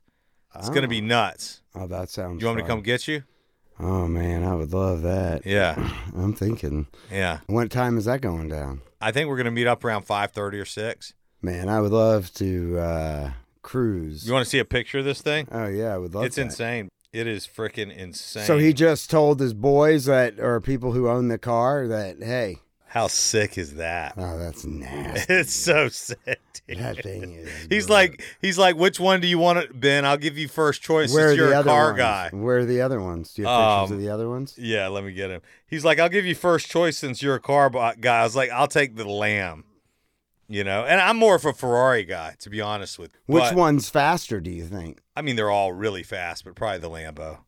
It's 0.56 0.70
going 0.70 0.82
to 0.82 0.88
be 0.88 1.02
nuts. 1.02 1.62
Oh, 1.76 1.88
that 1.88 2.10
sounds. 2.10 2.42
You 2.42 2.48
want 2.48 2.58
me 2.58 2.64
to 2.64 2.68
come 2.68 2.82
get 2.82 3.08
you? 3.08 3.24
Oh 3.80 4.08
man, 4.08 4.44
I 4.44 4.56
would 4.56 4.74
love 4.74 5.04
that. 5.04 5.46
Yeah, 5.46 5.76
I'm 6.16 6.34
thinking. 6.34 6.88
yeah. 7.12 7.40
What 7.46 7.70
time 7.70 7.98
is 7.98 8.06
that 8.06 8.22
going 8.22 8.50
down? 8.50 8.82
I 9.00 9.12
think 9.12 9.30
we're 9.30 9.36
going 9.36 9.46
to 9.46 9.52
meet 9.52 9.68
up 9.68 9.84
around 9.84 10.04
five 10.04 10.32
thirty 10.32 10.60
or 10.60 10.66
six. 10.66 11.14
Man, 11.42 11.70
I 11.70 11.80
would 11.82 11.92
love 11.92 12.34
to 12.36 12.80
uh, 12.80 13.32
cruise. 13.62 14.26
You 14.26 14.34
want 14.34 14.46
to 14.46 14.50
see 14.50 14.58
a 14.58 14.66
picture 14.66 15.00
of 15.00 15.06
this 15.06 15.22
thing? 15.22 15.48
oh 15.52 15.68
yeah, 15.68 15.94
I 15.94 15.98
would 15.98 16.16
love. 16.16 16.26
It's 16.26 16.38
that. 16.38 16.44
insane. 16.44 16.90
It 17.14 17.28
is 17.28 17.48
freaking 17.48 17.96
insane. 17.96 18.46
So 18.46 18.58
he 18.58 18.74
just 18.74 19.10
told 19.10 19.40
his 19.40 19.54
boys 19.54 20.06
that, 20.06 20.40
or 20.40 20.60
people 20.60 20.92
who 20.92 21.08
own 21.08 21.30
the 21.30 21.38
car, 21.38 21.88
that 21.88 22.22
hey, 22.22 22.58
How 22.90 23.08
sick 23.08 23.58
is 23.58 23.76
that? 23.76 24.14
oh, 24.18 24.38
that's 24.40 24.66
nasty. 24.66 25.34
It's 25.34 25.54
so 25.54 25.90
sick. 25.90 26.40
dude. 26.68 26.80
that 26.80 27.04
thing 27.04 27.34
is. 27.34 27.50
He's 27.70 27.86
gross. 27.86 27.90
like, 27.90 28.24
he's 28.42 28.58
like, 28.58 28.76
which 28.78 29.00
one 29.00 29.20
do 29.20 29.28
you 29.28 29.38
want 29.38 29.68
to, 29.68 29.74
Ben? 29.74 30.06
I'll 30.06 30.18
give 30.18 30.38
you 30.38 30.48
first 30.48 30.82
choice 30.82 31.14
where 31.14 31.30
are 31.30 31.34
you're 31.34 31.50
the 31.50 31.56
a 31.56 31.60
other 31.60 31.70
car 31.70 31.88
ones? 31.88 31.98
guy. 31.98 32.30
Where 32.34 32.60
are 32.60 32.66
the 32.66 32.82
other 32.82 33.02
ones? 33.02 33.34
Do 33.34 33.42
you 33.42 33.48
have 33.48 33.82
pictures 33.82 33.92
Um, 33.92 33.98
of 33.98 34.02
the 34.02 34.10
other 34.10 34.30
ones? 34.30 34.56
Yeah, 34.58 34.88
let 34.88 35.04
me 35.04 35.12
get 35.12 35.30
him. 35.30 35.42
He's 35.68 35.84
like, 35.86 36.00
I'll 36.00 36.10
give 36.10 36.26
you 36.26 36.34
first 36.36 36.70
choice 36.70 36.98
since 36.98 37.22
you're 37.22 37.36
a 37.36 37.40
car 37.42 37.70
guy. 38.00 38.22
I 38.22 38.24
was 38.24 38.36
like, 38.36 38.50
I'll 38.52 38.68
take 38.68 38.96
the 38.96 39.08
Lamb. 39.08 39.66
You 40.50 40.64
know, 40.64 40.86
and 40.86 41.02
I'm 41.02 41.18
more 41.18 41.36
of 41.36 41.44
a 41.44 41.52
Ferrari 41.52 42.06
guy, 42.06 42.36
to 42.40 42.50
be 42.50 42.62
honest 42.62 42.98
with. 42.98 43.12
you. 43.28 43.34
Which 43.36 43.44
But, 43.44 43.56
one's 43.56 43.90
faster? 43.90 44.40
Do 44.40 44.50
you 44.50 44.64
think? 44.64 45.02
I 45.14 45.22
mean, 45.22 45.36
they're 45.36 45.52
all 45.52 45.74
really 45.74 46.04
fast, 46.04 46.46
but 46.46 46.56
probably 46.56 46.80
the 46.80 46.90
Lambo. 46.90 47.40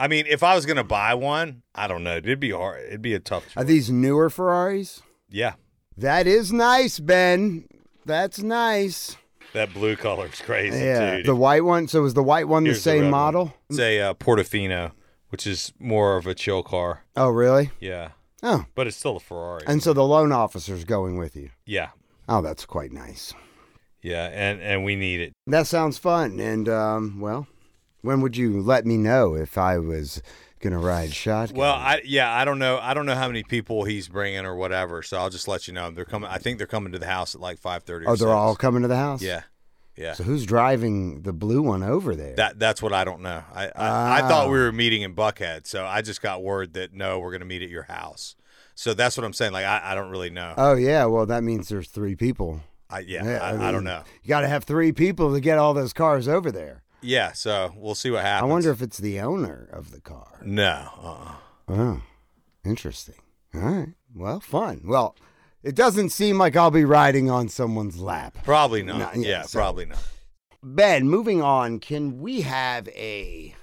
I 0.00 0.08
mean, 0.08 0.24
if 0.28 0.42
I 0.42 0.54
was 0.54 0.64
gonna 0.66 0.84
buy 0.84 1.14
one, 1.14 1.62
I 1.74 1.86
don't 1.86 2.02
know. 2.02 2.16
It'd 2.16 2.40
be 2.40 2.50
hard. 2.50 2.84
It'd 2.86 3.02
be 3.02 3.14
a 3.14 3.20
tough. 3.20 3.44
Are 3.56 3.64
these 3.64 3.90
newer 3.90 4.30
Ferraris? 4.30 5.02
yeah, 5.28 5.54
That 5.96 6.26
is 6.26 6.52
nice, 6.52 6.98
Ben. 6.98 7.66
That's 8.06 8.40
nice. 8.40 9.16
that 9.52 9.72
blue 9.74 9.96
color's 9.96 10.40
crazy, 10.40 10.78
Yeah, 10.78 11.16
dude. 11.18 11.26
the 11.26 11.34
white 11.36 11.64
one. 11.64 11.86
So 11.88 12.02
was 12.02 12.14
the 12.14 12.22
white 12.22 12.48
one 12.48 12.64
the 12.64 12.68
Here's 12.70 12.78
the 12.78 12.82
same 12.90 13.02
one. 13.02 13.10
model? 13.10 13.54
It's 13.68 13.78
a 13.78 14.00
uh, 14.00 14.14
Portofino, 14.14 14.92
which 15.28 15.46
is 15.46 15.72
more 15.78 16.16
of 16.16 16.26
a 16.26 16.34
chill 16.34 16.62
car. 16.62 17.04
Oh, 17.16 17.28
really? 17.28 17.70
Yeah, 17.80 18.10
Oh, 18.42 18.64
but 18.74 18.86
it's 18.86 18.96
still 18.96 19.16
a 19.16 19.20
Ferrari. 19.20 19.64
and 19.66 19.82
so 19.82 19.92
the 19.92 20.02
loan 20.04 20.32
officer's 20.32 20.84
going 20.84 21.18
with 21.18 21.36
you. 21.36 21.50
yeah, 21.66 21.90
Oh, 22.28 22.40
that's 22.40 22.64
quite 22.64 22.90
nice. 22.92 23.34
yeah, 24.02 24.26
and 24.32 24.60
and 24.62 24.84
we 24.84 24.96
need 24.96 25.20
it. 25.20 25.32
That 25.46 25.66
sounds 25.66 25.98
fun. 25.98 26.40
And 26.40 26.68
um, 26.68 27.20
well, 27.20 27.46
When 28.02 28.20
would 28.22 28.36
you 28.36 28.60
let 28.60 28.86
me 28.86 28.96
know 28.96 29.34
if 29.34 29.58
I 29.58 29.78
was 29.78 30.22
gonna 30.60 30.78
ride 30.78 31.12
shotgun? 31.14 31.58
Well, 31.58 31.74
I 31.74 32.00
yeah, 32.04 32.32
I 32.34 32.44
don't 32.44 32.58
know. 32.58 32.78
I 32.80 32.94
don't 32.94 33.06
know 33.06 33.14
how 33.14 33.26
many 33.26 33.42
people 33.42 33.84
he's 33.84 34.08
bringing 34.08 34.44
or 34.46 34.54
whatever. 34.56 35.02
So 35.02 35.18
I'll 35.18 35.30
just 35.30 35.48
let 35.48 35.66
you 35.68 35.74
know. 35.74 35.90
They're 35.90 36.04
coming. 36.04 36.28
I 36.30 36.38
think 36.38 36.58
they're 36.58 36.66
coming 36.66 36.92
to 36.92 36.98
the 36.98 37.06
house 37.06 37.34
at 37.34 37.40
like 37.40 37.58
five 37.58 37.82
thirty. 37.84 38.06
oh, 38.06 38.16
they're 38.16 38.28
all 38.28 38.56
coming 38.56 38.82
to 38.82 38.88
the 38.88 38.96
house. 38.96 39.22
Yeah, 39.22 39.42
yeah. 39.96 40.14
So 40.14 40.24
who's 40.24 40.46
driving 40.46 41.22
the 41.22 41.32
blue 41.32 41.62
one 41.62 41.82
over 41.82 42.14
there? 42.16 42.34
That 42.36 42.58
that's 42.58 42.80
what 42.82 42.92
I 42.92 43.04
don't 43.04 43.20
know. 43.22 43.42
I 43.54 43.66
I, 43.74 44.18
I 44.18 44.28
thought 44.28 44.48
we 44.48 44.58
Ah. 44.58 44.62
were 44.62 44.72
meeting 44.72 45.02
in 45.02 45.14
Buckhead, 45.14 45.66
so 45.66 45.84
I 45.84 46.02
just 46.02 46.22
got 46.22 46.42
word 46.42 46.72
that 46.74 46.92
no, 46.94 47.18
we're 47.18 47.30
going 47.30 47.40
to 47.40 47.46
meet 47.46 47.62
at 47.62 47.68
your 47.70 47.84
house. 47.84 48.34
So 48.74 48.94
that's 48.94 49.16
what 49.18 49.24
I'm 49.24 49.34
saying. 49.34 49.52
Like 49.52 49.66
I, 49.66 49.92
I 49.92 49.94
don't 49.94 50.10
really 50.10 50.30
know. 50.30 50.54
oh 50.56 50.74
yeah. 50.74 51.04
Well, 51.04 51.26
that 51.26 51.42
means 51.42 51.68
there's 51.68 51.88
three 51.88 52.16
people. 52.16 52.60
I, 52.92 53.00
yeah, 53.00 53.24
Yeah, 53.24 53.38
I, 53.40 53.50
I 53.52 53.68
I, 53.68 53.72
don't 53.72 53.84
know. 53.84 54.02
You 54.22 54.28
got 54.28 54.40
to 54.40 54.48
have 54.48 54.64
three 54.64 54.90
people 54.90 55.32
to 55.34 55.40
get 55.40 55.58
all 55.58 55.74
those 55.74 55.92
cars 55.92 56.26
over 56.26 56.50
there. 56.50 56.82
Yeah, 57.02 57.32
so 57.32 57.72
we'll 57.76 57.94
see 57.94 58.10
what 58.10 58.22
happens. 58.22 58.48
I 58.48 58.52
wonder 58.52 58.70
if 58.70 58.82
it's 58.82 58.98
the 58.98 59.20
owner 59.20 59.68
of 59.72 59.90
the 59.90 60.00
car. 60.00 60.38
No. 60.44 60.88
Uh-uh. 61.02 61.34
Oh, 61.68 62.02
interesting. 62.64 63.14
All 63.54 63.60
right. 63.60 63.88
Well, 64.14 64.40
fun. 64.40 64.82
Well, 64.84 65.16
it 65.62 65.74
doesn't 65.74 66.10
seem 66.10 66.38
like 66.38 66.56
I'll 66.56 66.70
be 66.70 66.84
riding 66.84 67.30
on 67.30 67.48
someone's 67.48 67.98
lap. 68.00 68.36
Probably 68.44 68.82
not. 68.82 68.98
No, 69.16 69.22
yeah, 69.22 69.28
yeah, 69.28 69.42
so- 69.42 69.58
probably 69.58 69.86
not. 69.86 70.02
Ben, 70.62 71.08
moving 71.08 71.40
on, 71.40 71.78
can 71.78 72.20
we 72.20 72.42
have 72.42 72.86
a 72.88 73.54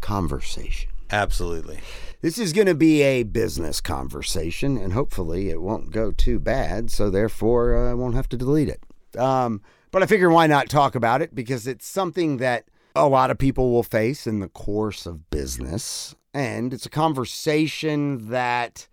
conversation? 0.00 0.90
Absolutely. 1.10 1.80
This 2.20 2.38
is 2.38 2.52
going 2.52 2.68
to 2.68 2.74
be 2.74 3.02
a 3.02 3.24
business 3.24 3.80
conversation, 3.80 4.76
and 4.76 4.92
hopefully 4.92 5.50
it 5.50 5.60
won't 5.60 5.90
go 5.90 6.12
too 6.12 6.38
bad, 6.38 6.90
so 6.92 7.10
therefore 7.10 7.76
uh, 7.76 7.90
I 7.90 7.94
won't 7.94 8.14
have 8.14 8.28
to 8.28 8.36
delete 8.36 8.68
it. 8.68 8.80
Um, 9.18 9.60
but 9.90 10.02
I 10.02 10.06
figure 10.06 10.30
why 10.30 10.46
not 10.46 10.68
talk 10.68 10.94
about 10.94 11.22
it 11.22 11.34
because 11.34 11.66
it's 11.66 11.86
something 11.86 12.38
that 12.38 12.64
a 12.94 13.08
lot 13.08 13.30
of 13.30 13.38
people 13.38 13.70
will 13.70 13.82
face 13.82 14.26
in 14.26 14.40
the 14.40 14.48
course 14.48 15.06
of 15.06 15.30
business, 15.30 16.14
and 16.34 16.72
it's 16.72 16.86
a 16.86 16.90
conversation 16.90 18.30
that 18.30 18.88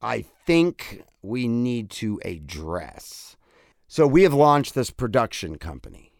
I 0.00 0.22
think 0.46 1.04
we 1.22 1.46
need 1.46 1.90
to 1.90 2.20
address. 2.24 3.36
So 3.86 4.06
we 4.06 4.22
have 4.22 4.34
launched 4.34 4.74
this 4.74 4.90
production 4.90 5.58
company. 5.58 6.12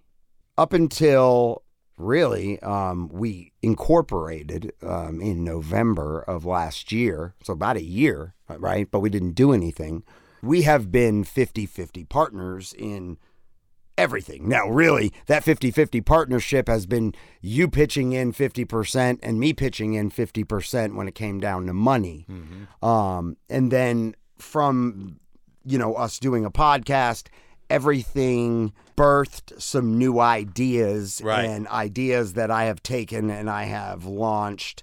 Up 0.57 0.73
until 0.73 1.63
really, 1.97 2.61
um, 2.61 3.09
we 3.09 3.53
incorporated 3.63 4.73
um, 4.83 5.21
in 5.21 5.45
November 5.45 6.21
of 6.21 6.45
last 6.45 6.93
year, 6.93 7.35
so 7.43 7.55
about 7.55 7.77
a 7.77 7.83
year, 7.83 8.35
right? 8.49 8.91
But 8.91 9.01
we 9.01 9.11
didn't 9.11 9.33
do 9.33 9.53
anything. 9.53 10.05
We 10.43 10.63
have 10.63 10.93
been 10.93 11.25
50 11.25 11.67
50 11.67 12.05
partners 12.05 12.75
in 12.77 13.19
everything. 14.03 14.49
Now, 14.49 14.69
really, 14.69 15.13
that 15.27 15.45
50 15.45 15.71
50 15.71 16.01
partnership 16.01 16.69
has 16.69 16.87
been 16.87 17.15
you 17.41 17.69
pitching 17.69 18.13
in 18.13 18.33
50% 18.33 19.19
and 19.23 19.39
me 19.41 19.53
pitching 19.53 19.95
in 19.95 20.11
50% 20.11 20.95
when 20.95 21.09
it 21.09 21.15
came 21.15 21.41
down 21.41 21.67
to 21.67 21.73
money. 21.73 22.27
Um, 22.83 23.37
and 23.49 23.71
then 23.71 24.15
from, 24.39 25.19
you 25.65 25.79
know, 25.79 25.95
us 25.95 26.19
doing 26.19 26.45
a 26.45 26.51
podcast, 26.51 27.29
everything 27.71 28.73
birthed 28.97 29.61
some 29.61 29.97
new 29.99 30.19
ideas 30.21 31.21
Right. 31.25 31.45
and 31.47 31.67
ideas 31.69 32.35
that 32.35 32.51
I 32.51 32.65
have 32.65 32.83
taken 32.83 33.31
and 33.31 33.49
I 33.49 33.65
have 33.65 34.05
launched 34.05 34.83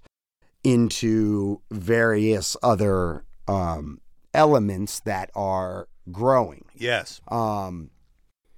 into 0.64 1.62
various 1.72 2.58
other 2.64 3.24
um, 3.48 4.00
elements 4.34 5.00
that 5.02 5.30
are 5.36 5.88
growing. 6.12 6.66
Yes. 6.76 7.22
Um, 7.28 7.90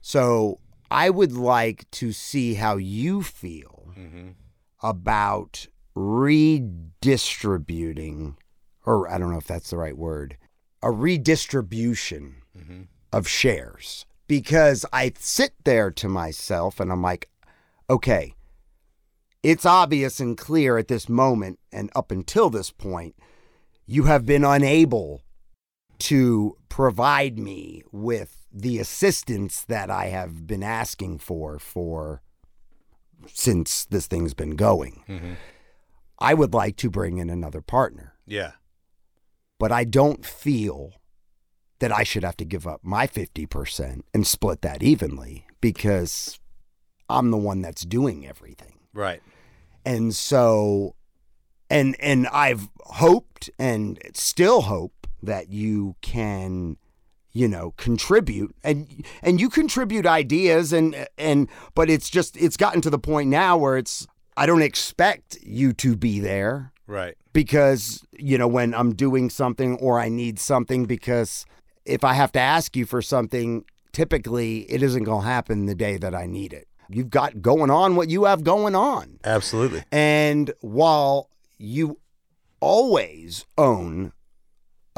so 0.02 0.60
I 0.90 1.10
would 1.10 1.32
like 1.32 1.90
to 1.92 2.12
see 2.12 2.56
how 2.56 2.76
you 2.78 3.24
feel 3.24 3.92
hmm 3.94 4.32
about 4.84 5.68
redistributing, 5.94 8.36
or 8.86 9.08
I 9.10 9.18
don't 9.20 9.32
know 9.32 9.38
if 9.38 9.46
that's 9.46 9.70
the 9.70 9.78
right 9.78 9.96
word, 9.98 10.38
a 10.82 10.92
redistribution 10.92 12.38
hmm 12.58 12.82
of 13.14 13.28
shares. 13.28 14.06
Because 14.28 14.86
I 14.94 15.12
sit 15.20 15.54
there 15.66 15.92
to 15.92 16.08
myself 16.08 16.80
and 16.80 16.90
I'm 16.92 17.02
like, 17.02 17.30
okay, 17.90 18.34
it's 19.44 19.66
obvious 19.66 20.22
and 20.22 20.38
clear 20.38 20.78
at 20.78 20.88
this 20.88 21.10
moment 21.10 21.60
and 21.72 21.92
up 21.96 22.12
until 22.12 22.50
this 22.50 22.72
point, 22.72 23.16
you 23.86 24.04
have 24.04 24.26
been 24.26 24.46
unable 24.46 25.22
to 26.00 26.56
provide 26.70 27.38
me 27.38 27.84
with 27.92 28.41
the 28.54 28.80
assistance 28.80 29.62
that 29.62 29.90
I 29.90 30.06
have 30.08 30.46
been 30.48 30.64
asking 30.64 31.20
for 31.20 31.58
for 31.60 32.22
since 33.28 33.86
this 33.86 34.08
thing's 34.08 34.34
been 34.34 34.56
going. 34.56 35.04
hmm 35.08 35.34
I 36.20 36.36
would 36.36 36.54
like 36.54 36.76
to 36.78 36.90
bring 36.92 37.18
in 37.18 37.32
another 37.32 37.62
partner, 37.62 38.14
Yeah. 38.28 38.52
but 39.58 39.72
I 39.72 39.84
don't 39.86 40.24
feel 40.24 40.94
that 41.80 41.92
I 41.92 42.04
should 42.04 42.24
have 42.24 42.38
to 42.38 42.46
give 42.46 42.68
up 42.68 42.82
my 42.84 43.08
50% 43.08 44.02
and 44.14 44.28
split 44.28 44.62
that 44.62 44.84
evenly 44.84 45.48
because 45.62 46.40
I'm 47.10 47.32
the 47.32 47.38
one 47.38 47.64
that's 47.64 47.84
doing 47.86 48.28
everything. 48.28 48.78
Right. 48.94 49.24
And 49.84 50.14
so 50.14 50.96
and 51.72 51.96
and 52.00 52.28
I've 52.28 52.70
hoped 52.82 53.50
and 53.58 53.98
still 54.14 54.62
hope 54.62 55.08
that 55.24 55.50
you 55.50 55.96
can 56.02 56.78
you 57.34 57.48
know 57.48 57.74
contribute 57.78 58.54
and 58.64 59.06
and 59.22 59.40
you 59.40 59.50
contribute 59.50 60.06
ideas 60.06 60.74
and 60.74 61.08
and 61.18 61.48
but 61.76 61.90
it's 61.90 62.10
just 62.10 62.36
it's 62.38 62.58
gotten 62.58 62.82
to 62.82 62.90
the 62.90 63.00
point 63.00 63.30
now 63.30 63.58
where 63.58 63.78
it's 63.78 64.06
I 64.38 64.46
don't 64.46 64.62
expect 64.62 65.38
you 65.44 65.74
to 65.74 65.96
be 65.96 66.20
there 66.20 66.72
Right. 66.88 67.16
because 67.32 68.04
you 68.12 68.38
know 68.38 68.48
when 68.48 68.74
I'm 68.74 68.94
doing 68.96 69.30
something 69.30 69.78
or 69.78 70.00
I 70.00 70.10
need 70.10 70.40
something 70.40 70.86
because 70.86 71.46
if 71.86 72.04
I 72.04 72.14
have 72.14 72.32
to 72.34 72.40
ask 72.40 72.76
you 72.76 72.86
for 72.86 73.02
something 73.02 73.64
typically 73.94 74.60
it 74.72 74.82
isn't 74.84 75.04
going 75.04 75.22
to 75.24 75.28
happen 75.28 75.66
the 75.68 75.76
day 75.76 75.98
that 75.98 76.14
I 76.16 76.26
need 76.26 76.54
it. 76.54 76.68
You've 76.90 77.10
got 77.10 77.42
going 77.42 77.70
on 77.70 77.96
what 77.96 78.10
you 78.10 78.26
have 78.26 78.44
going 78.44 78.76
on. 78.76 79.20
Absolutely. 79.24 79.84
And 79.94 80.52
while 80.60 81.30
you 81.58 81.98
always 82.60 83.46
own 83.58 84.12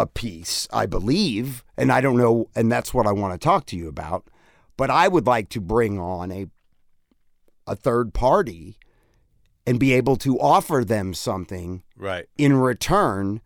a 0.03 0.07
piece, 0.07 0.67
I 0.71 0.85
believe, 0.85 1.63
and 1.77 1.91
I 1.91 2.01
don't 2.01 2.17
know, 2.17 2.49
and 2.55 2.71
that's 2.71 2.93
what 2.93 3.07
I 3.07 3.11
want 3.13 3.33
to 3.33 3.43
talk 3.43 3.65
to 3.67 3.77
you 3.77 3.87
about, 3.87 4.27
but 4.77 4.89
I 4.91 5.07
would 5.07 5.25
like 5.25 5.49
to 5.49 5.61
bring 5.61 5.97
on 5.99 6.31
a 6.31 6.47
a 7.65 7.75
third 7.77 8.13
party 8.13 8.77
and 9.65 9.79
be 9.79 9.93
able 9.93 10.17
to 10.17 10.37
offer 10.37 10.83
them 10.83 11.13
something 11.13 11.81
Right. 11.95 12.27
in 12.37 12.53
return 12.57 13.39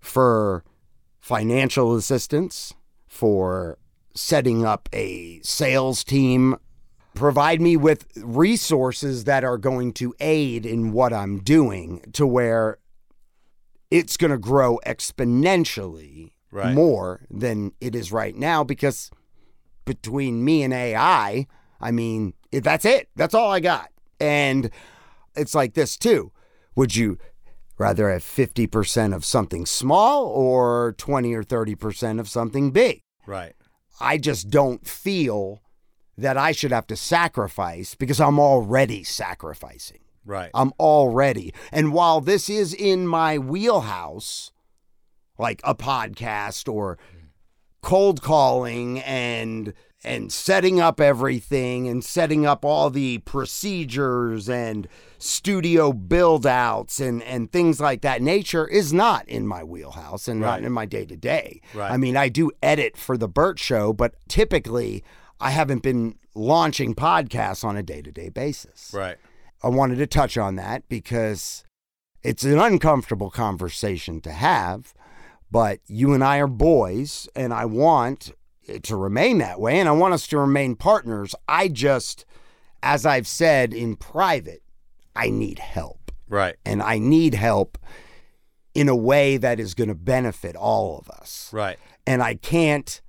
for 0.00 0.64
financial 1.20 1.94
assistance, 1.94 2.72
for 3.06 3.78
setting 4.14 4.64
up 4.64 4.88
a 4.94 5.40
sales 5.42 6.02
team, 6.02 6.56
provide 7.14 7.60
me 7.60 7.76
with 7.76 8.06
resources 8.16 9.24
that 9.24 9.44
are 9.44 9.58
going 9.58 9.92
to 9.92 10.14
aid 10.18 10.64
in 10.64 10.92
what 10.92 11.12
I'm 11.12 11.40
doing 11.40 12.00
to 12.14 12.26
where 12.26 12.78
it's 13.92 14.16
going 14.16 14.30
to 14.30 14.38
grow 14.38 14.80
exponentially 14.86 16.32
Right. 16.50 16.74
more 16.74 17.22
than 17.30 17.72
it 17.80 17.94
is 17.94 18.12
right 18.12 18.34
now 18.36 18.62
because 18.64 19.10
between 19.84 20.44
me 20.44 20.62
and 20.62 20.72
AI, 20.72 21.46
I 21.80 21.90
mean, 21.90 22.34
it- 22.50 22.62
that's 22.64 22.84
it. 22.84 23.08
That's 23.16 23.34
all 23.34 23.50
I 23.50 23.60
got. 23.60 23.90
And 24.20 24.70
it's 25.34 25.54
like 25.54 25.74
this 25.74 25.96
too. 25.96 26.30
Would 26.76 26.94
you 26.94 27.18
rather 27.78 28.10
have 28.10 28.22
50% 28.22 29.14
of 29.14 29.24
something 29.24 29.66
small 29.66 30.26
or 30.26 30.94
20 30.98 31.32
or 31.34 31.42
30% 31.42 32.20
of 32.20 32.28
something 32.28 32.70
big? 32.70 33.00
Right. 33.26 33.54
I 34.00 34.18
just 34.18 34.50
don't 34.50 34.86
feel 34.86 35.62
that 36.18 36.36
I 36.36 36.52
should 36.52 36.70
have 36.72 36.86
to 36.88 36.96
sacrifice 36.96 37.94
because 37.94 38.20
I'm 38.20 38.38
already 38.38 39.02
sacrificing. 39.04 40.00
Right. 40.24 40.50
I'm 40.54 40.72
already. 40.78 41.52
And 41.70 41.92
while 41.92 42.20
this 42.20 42.48
is 42.48 42.74
in 42.74 43.06
my 43.06 43.38
wheelhouse, 43.38 44.52
like 45.38 45.60
a 45.64 45.74
podcast 45.74 46.72
or 46.72 46.98
cold 47.82 48.22
calling 48.22 49.00
and 49.00 49.74
and 50.04 50.32
setting 50.32 50.80
up 50.80 51.00
everything 51.00 51.86
and 51.86 52.04
setting 52.04 52.44
up 52.44 52.64
all 52.64 52.90
the 52.90 53.18
procedures 53.18 54.48
and 54.48 54.88
studio 55.18 55.92
build 55.92 56.46
outs 56.46 56.98
and 57.00 57.22
and 57.22 57.52
things 57.52 57.80
like 57.80 58.02
that 58.02 58.20
nature 58.20 58.66
is 58.66 58.92
not 58.92 59.28
in 59.28 59.46
my 59.46 59.62
wheelhouse 59.62 60.26
and 60.26 60.40
not 60.40 60.62
in 60.62 60.72
my 60.72 60.86
day 60.86 61.04
to 61.04 61.16
day. 61.16 61.60
Right. 61.74 61.90
I 61.90 61.96
mean, 61.96 62.16
I 62.16 62.28
do 62.28 62.50
edit 62.62 62.96
for 62.96 63.16
the 63.16 63.28
Bert 63.28 63.58
show, 63.58 63.92
but 63.92 64.14
typically 64.28 65.04
I 65.40 65.50
haven't 65.50 65.82
been 65.82 66.16
launching 66.34 66.94
podcasts 66.94 67.64
on 67.64 67.76
a 67.76 67.82
day 67.82 68.02
to 68.02 68.10
day 68.10 68.28
basis. 68.28 68.92
Right. 68.94 69.18
I 69.62 69.68
wanted 69.68 69.96
to 69.96 70.06
touch 70.06 70.36
on 70.36 70.56
that 70.56 70.88
because 70.88 71.64
it's 72.22 72.44
an 72.44 72.58
uncomfortable 72.58 73.30
conversation 73.30 74.20
to 74.22 74.32
have, 74.32 74.94
but 75.50 75.80
you 75.86 76.12
and 76.14 76.24
I 76.24 76.38
are 76.38 76.46
boys, 76.46 77.28
and 77.34 77.52
I 77.52 77.64
want 77.66 78.32
it 78.62 78.82
to 78.84 78.96
remain 78.96 79.38
that 79.38 79.60
way, 79.60 79.78
and 79.78 79.88
I 79.88 79.92
want 79.92 80.14
us 80.14 80.26
to 80.28 80.38
remain 80.38 80.76
partners. 80.76 81.34
I 81.48 81.68
just, 81.68 82.24
as 82.82 83.04
I've 83.04 83.26
said 83.26 83.74
in 83.74 83.96
private, 83.96 84.62
I 85.14 85.30
need 85.30 85.58
help. 85.58 86.12
Right. 86.28 86.56
And 86.64 86.82
I 86.82 86.98
need 86.98 87.34
help 87.34 87.76
in 88.74 88.88
a 88.88 88.96
way 88.96 89.36
that 89.36 89.60
is 89.60 89.74
going 89.74 89.88
to 89.88 89.94
benefit 89.94 90.56
all 90.56 90.98
of 90.98 91.10
us. 91.10 91.50
Right. 91.52 91.78
And 92.06 92.22
I 92.22 92.34
can't 92.34 93.02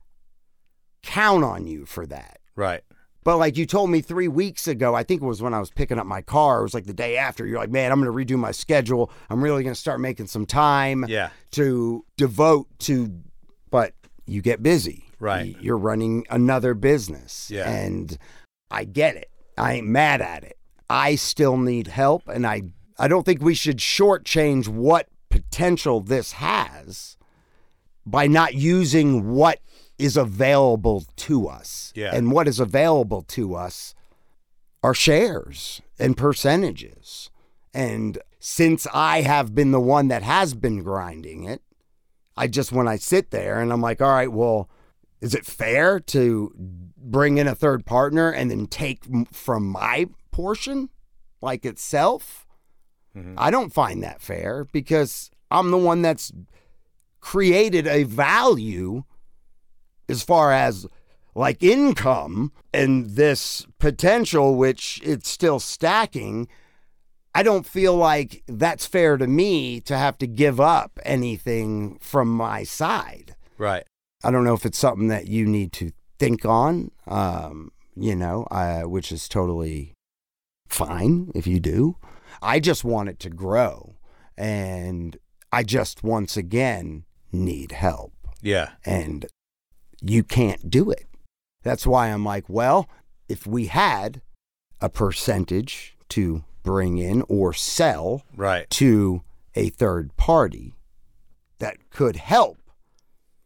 count 1.03 1.43
on 1.43 1.65
you 1.65 1.85
for 1.85 2.05
that. 2.07 2.39
Right. 2.55 2.81
But 3.23 3.37
like 3.37 3.57
you 3.57 3.65
told 3.65 3.89
me 3.89 4.01
three 4.01 4.27
weeks 4.27 4.67
ago, 4.67 4.93
I 4.95 5.03
think 5.03 5.21
it 5.21 5.25
was 5.25 5.41
when 5.41 5.53
I 5.53 5.59
was 5.59 5.69
picking 5.71 5.97
up 5.99 6.05
my 6.05 6.21
car. 6.21 6.59
It 6.59 6.63
was 6.63 6.73
like 6.73 6.85
the 6.85 6.93
day 6.93 7.17
after. 7.17 7.45
You're 7.45 7.59
like, 7.59 7.69
man, 7.71 7.91
I'm 7.91 8.01
going 8.01 8.11
to 8.27 8.35
redo 8.35 8.37
my 8.39 8.51
schedule. 8.51 9.11
I'm 9.29 9.43
really 9.43 9.63
going 9.63 9.73
to 9.73 9.79
start 9.79 9.99
making 10.01 10.27
some 10.27 10.45
time 10.45 11.05
Yeah. 11.07 11.29
to 11.51 12.05
devote 12.17 12.67
to. 12.79 13.13
But 13.69 13.93
you 14.25 14.41
get 14.41 14.61
busy. 14.61 15.05
Right. 15.19 15.55
You're 15.61 15.77
running 15.77 16.25
another 16.29 16.73
business. 16.73 17.49
Yeah. 17.49 17.69
And 17.69 18.17
I 18.69 18.83
get 18.83 19.15
it. 19.15 19.29
I 19.57 19.73
ain't 19.75 19.87
mad 19.87 20.21
at 20.21 20.43
it. 20.43 20.57
I 20.89 21.15
still 21.15 21.57
need 21.57 21.87
help, 21.87 22.27
and 22.27 22.45
I 22.45 22.63
I 22.99 23.07
don't 23.07 23.23
think 23.25 23.41
we 23.41 23.55
should 23.55 23.77
shortchange 23.77 24.67
what 24.67 25.07
potential 25.29 26.01
this 26.01 26.33
has 26.33 27.17
by 28.05 28.27
not 28.27 28.53
using 28.53 29.29
what 29.31 29.59
is 29.97 30.17
available 30.17 31.05
to 31.15 31.47
us. 31.47 31.91
Yeah. 31.95 32.11
And 32.13 32.31
what 32.31 32.47
is 32.47 32.59
available 32.59 33.21
to 33.23 33.55
us 33.55 33.93
are 34.81 34.93
shares 34.93 35.81
and 35.99 36.17
percentages. 36.17 37.29
And 37.73 38.17
since 38.39 38.85
I 38.93 39.21
have 39.21 39.55
been 39.55 39.71
the 39.71 39.79
one 39.79 40.07
that 40.09 40.23
has 40.23 40.53
been 40.53 40.83
grinding 40.83 41.43
it, 41.45 41.61
I 42.35 42.47
just 42.47 42.71
when 42.71 42.87
I 42.87 42.97
sit 42.97 43.31
there 43.31 43.61
and 43.61 43.71
I'm 43.71 43.81
like, 43.81 44.01
all 44.01 44.09
right, 44.09 44.31
well, 44.31 44.69
is 45.21 45.33
it 45.33 45.45
fair 45.45 45.99
to 45.99 46.51
bring 46.97 47.37
in 47.37 47.47
a 47.47 47.55
third 47.55 47.85
partner 47.85 48.29
and 48.29 48.51
then 48.51 48.65
take 48.65 49.05
from 49.31 49.67
my 49.67 50.09
portion 50.31 50.89
like 51.41 51.65
itself? 51.65 52.45
Mhm. 53.15 53.35
I 53.37 53.51
don't 53.51 53.71
find 53.73 54.03
that 54.03 54.21
fair 54.21 54.65
because 54.65 55.29
I'm 55.51 55.71
the 55.71 55.77
one 55.77 56.01
that's 56.01 56.31
created 57.21 57.87
a 57.87 58.03
value 58.03 59.03
as 60.09 60.23
far 60.23 60.51
as 60.51 60.85
like 61.35 61.63
income 61.63 62.51
and 62.73 63.11
this 63.11 63.65
potential, 63.79 64.55
which 64.55 65.01
it's 65.03 65.29
still 65.29 65.59
stacking. 65.59 66.47
I 67.35 67.41
don't 67.41 67.65
feel 67.65 67.95
like 67.95 68.43
that's 68.47 68.85
fair 68.85 69.17
to 69.17 69.25
me 69.25 69.81
to 69.81 69.97
have 69.97 70.17
to 70.19 70.27
give 70.27 70.59
up 70.59 70.99
anything 71.03 71.97
from 71.99 72.29
my 72.29 72.63
side. 72.63 73.35
Right. 73.57 73.83
I 74.23 74.31
don't 74.31 74.43
know 74.43 74.53
if 74.53 74.65
it's 74.65 74.77
something 74.77 75.07
that 75.07 75.27
you 75.27 75.45
need 75.45 75.73
to 75.73 75.91
think 76.19 76.45
on, 76.45 76.91
um, 77.07 77.71
you 77.95 78.15
know, 78.15 78.47
uh, 78.51 78.81
which 78.81 79.11
is 79.11 79.27
totally 79.27 79.93
fine 80.67 81.31
if 81.33 81.47
you 81.47 81.59
do. 81.59 81.97
I 82.41 82.59
just 82.59 82.83
want 82.83 83.09
it 83.09 83.19
to 83.19 83.29
grow. 83.29 83.95
And 84.37 85.17
I 85.51 85.63
just, 85.63 86.03
once 86.03 86.37
again, 86.37 87.05
need 87.31 87.71
help. 87.71 88.13
Yeah. 88.41 88.71
And 88.85 89.25
you 90.03 90.23
can't 90.23 90.69
do 90.69 90.91
it. 90.91 91.05
That's 91.63 91.87
why 91.87 92.07
I'm 92.09 92.25
like, 92.25 92.49
well, 92.49 92.89
if 93.29 93.47
we 93.47 93.67
had 93.67 94.21
a 94.81 94.89
percentage 94.89 95.95
to 96.09 96.43
bring 96.61 96.97
in 96.97 97.23
or 97.29 97.53
sell 97.53 98.23
Right. 98.35 98.69
to 98.71 99.23
a 99.55 99.69
third 99.69 100.15
party 100.17 100.75
that 101.59 101.89
could 101.89 102.17
help 102.17 102.57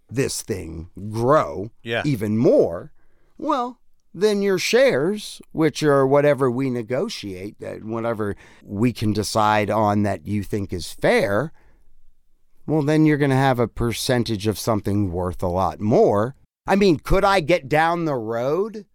this 0.10 0.42
thing 0.42 0.90
grow 1.12 1.70
Yeah. 1.84 2.02
even 2.06 2.38
more, 2.38 2.92
well, 3.38 3.80
then 4.14 4.42
your 4.42 4.58
shares, 4.58 5.42
which 5.52 5.84
are 5.84 6.08
whatever 6.08 6.50
we 6.50 6.72
negotiate, 6.72 7.60
that 7.60 7.84
whatever 7.84 8.36
we 8.63 8.91
can 8.93 9.13
decide 9.13 9.70
on 9.70 10.02
that 10.04 10.26
you 10.26 10.41
think 10.43 10.74
is 10.74 10.91
fair, 10.91 11.52
well, 12.65 12.82
then 12.82 13.06
you're 13.06 13.17
going 13.17 13.30
to 13.30 13.36
have 13.36 13.60
a 13.60 13.67
percentage 13.67 14.48
of 14.48 14.58
something 14.58 15.12
worth 15.12 15.43
a 15.43 15.48
lot 15.48 15.80
more. 15.80 16.36
I 16.67 16.75
mean, 16.75 16.99
could 16.99 17.23
I 17.23 17.39
get 17.39 17.69
down 17.69 18.06
the 18.06 18.15
road 18.15 18.86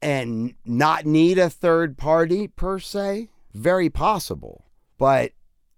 and 0.00 0.54
not 0.64 1.04
need 1.04 1.38
a 1.38 1.50
third 1.50 1.98
party 1.98 2.48
per 2.48 2.78
se? 2.78 3.28
Very 3.52 3.90
possible. 3.90 4.66
But 4.98 5.32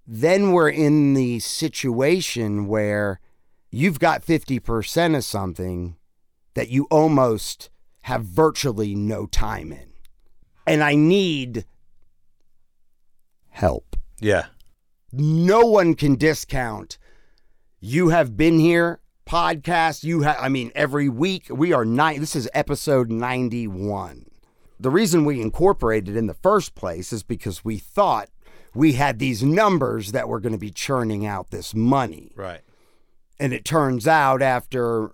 then 0.07 0.53
we're 0.53 0.71
in 0.71 1.15
the 1.15 1.39
situation 1.39 2.67
where 2.67 3.21
you've 3.71 3.99
got 3.99 4.25
50% 4.25 5.17
of 5.17 5.25
something 5.25 5.97
that 6.55 6.69
you 6.69 6.87
almost 6.91 7.71
have 8.03 8.25
virtually 8.25 8.95
no 8.95 9.27
time 9.27 9.73
in. 9.73 9.93
And 10.67 10.83
I 10.83 10.95
need 10.95 11.65
help. 13.49 13.97
Yeah. 14.21 14.47
No 15.13 15.61
one 15.61 15.95
can 15.95 16.17
discount. 16.17 16.99
You 17.81 18.09
have 18.11 18.37
been 18.37 18.59
here, 18.59 19.01
podcast. 19.31 20.03
You 20.03 20.23
have, 20.23 20.37
I 20.41 20.49
mean, 20.49 20.73
every 20.75 21.09
week 21.09 21.47
we 21.51 21.73
are 21.73 21.85
nine. 21.85 22.19
This 22.19 22.35
is 22.35 22.51
episode 22.53 23.11
91. 23.11 24.27
The 24.81 24.91
reason 24.91 25.25
we 25.25 25.41
incorporated 25.41 26.17
in 26.17 26.27
the 26.27 26.35
first 26.35 26.75
place 26.75 27.13
is 27.13 27.23
because 27.23 27.65
we 27.65 27.79
thought 27.79 28.29
we 28.75 28.95
had 28.95 29.21
these 29.21 29.43
numbers 29.43 30.11
that 30.13 30.29
were 30.29 30.41
going 30.41 30.53
to 30.53 30.59
be 30.59 30.71
churning 30.73 31.25
out 31.25 31.51
this 31.51 31.75
money. 31.75 32.33
Right. 32.35 32.63
And 33.39 33.53
it 33.53 33.65
turns 33.65 34.09
out 34.09 34.43
after 34.43 35.13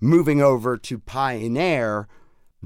moving 0.00 0.42
over 0.42 0.76
to 0.78 0.98
Pioneer, 0.98 2.08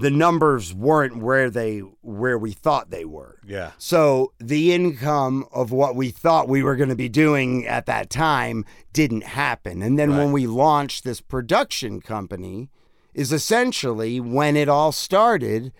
the 0.00 0.10
numbers 0.10 0.72
weren't 0.74 1.18
where 1.22 1.50
they 1.50 1.78
where 2.02 2.38
we 2.38 2.52
thought 2.52 2.90
they 2.90 3.04
were. 3.04 3.38
Yeah. 3.46 3.72
So 3.78 4.32
the 4.38 4.72
income 4.72 5.46
of 5.52 5.70
what 5.72 5.94
we 5.96 6.10
thought 6.10 6.48
we 6.48 6.62
were 6.62 6.76
going 6.76 6.88
to 6.88 6.96
be 6.96 7.08
doing 7.08 7.66
at 7.66 7.86
that 7.86 8.10
time 8.10 8.64
didn't 8.92 9.24
happen. 9.24 9.82
And 9.82 9.98
then 9.98 10.16
when 10.16 10.32
we 10.32 10.46
launched 10.46 11.04
this 11.04 11.20
production 11.20 12.00
company 12.00 12.70
is 13.14 13.32
essentially 13.32 14.20
when 14.20 14.56
it 14.56 14.68
all 14.68 14.92
started 14.92 15.72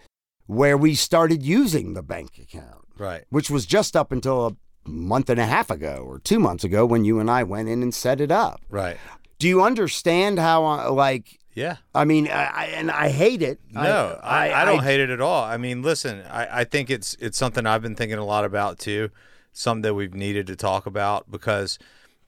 where 0.47 0.77
we 0.77 0.95
started 0.95 1.43
using 1.43 1.95
the 1.95 2.03
bank 2.03 2.39
account, 2.39 2.85
Right. 2.99 3.25
which 3.31 3.51
was 3.51 3.67
just 3.67 3.97
up 3.97 4.11
until 4.13 4.47
a 4.47 4.57
month 4.89 5.31
and 5.31 5.39
a 5.39 5.47
half 5.47 5.71
ago 5.71 6.03
or 6.07 6.19
2 6.19 6.39
months 6.41 6.65
ago 6.65 6.85
when 6.85 7.05
you 7.05 7.21
and 7.21 7.31
I 7.31 7.45
went 7.45 7.69
in 7.69 7.83
and 7.83 7.95
set 7.95 8.21
it 8.21 8.33
up. 8.33 8.61
Right. 8.69 8.97
Do 9.39 9.47
you 9.49 9.63
understand 9.63 10.39
how 10.39 10.65
uh, 10.67 10.91
like 10.93 11.39
Yeah. 11.55 11.77
I 11.95 12.05
mean, 12.05 12.29
I, 12.29 12.45
I, 12.45 12.65
and 12.67 12.91
I 12.91 13.09
hate 13.09 13.43
it. 13.43 13.59
No, 13.73 14.21
I, 14.23 14.53
I, 14.53 14.65
don't 14.65 14.85
hate 14.85 15.01
it 15.01 15.11
at 15.11 15.21
all. 15.21 15.43
I 15.43 15.57
mean, 15.57 15.83
listen, 15.83 16.23
I, 16.31 16.61
I 16.61 16.65
think 16.65 16.91
it's 16.91 17.17
it's 17.19 17.37
something 17.37 17.67
I've 17.67 17.83
been 17.83 17.97
thinking 17.97 18.19
a 18.19 18.25
lot 18.25 18.45
about 18.45 18.79
too. 18.79 19.11
Something 19.53 19.83
that 19.83 19.95
we've 19.95 20.15
needed 20.15 20.47
to 20.47 20.57
talk 20.57 20.87
about 20.87 21.31
because 21.31 21.79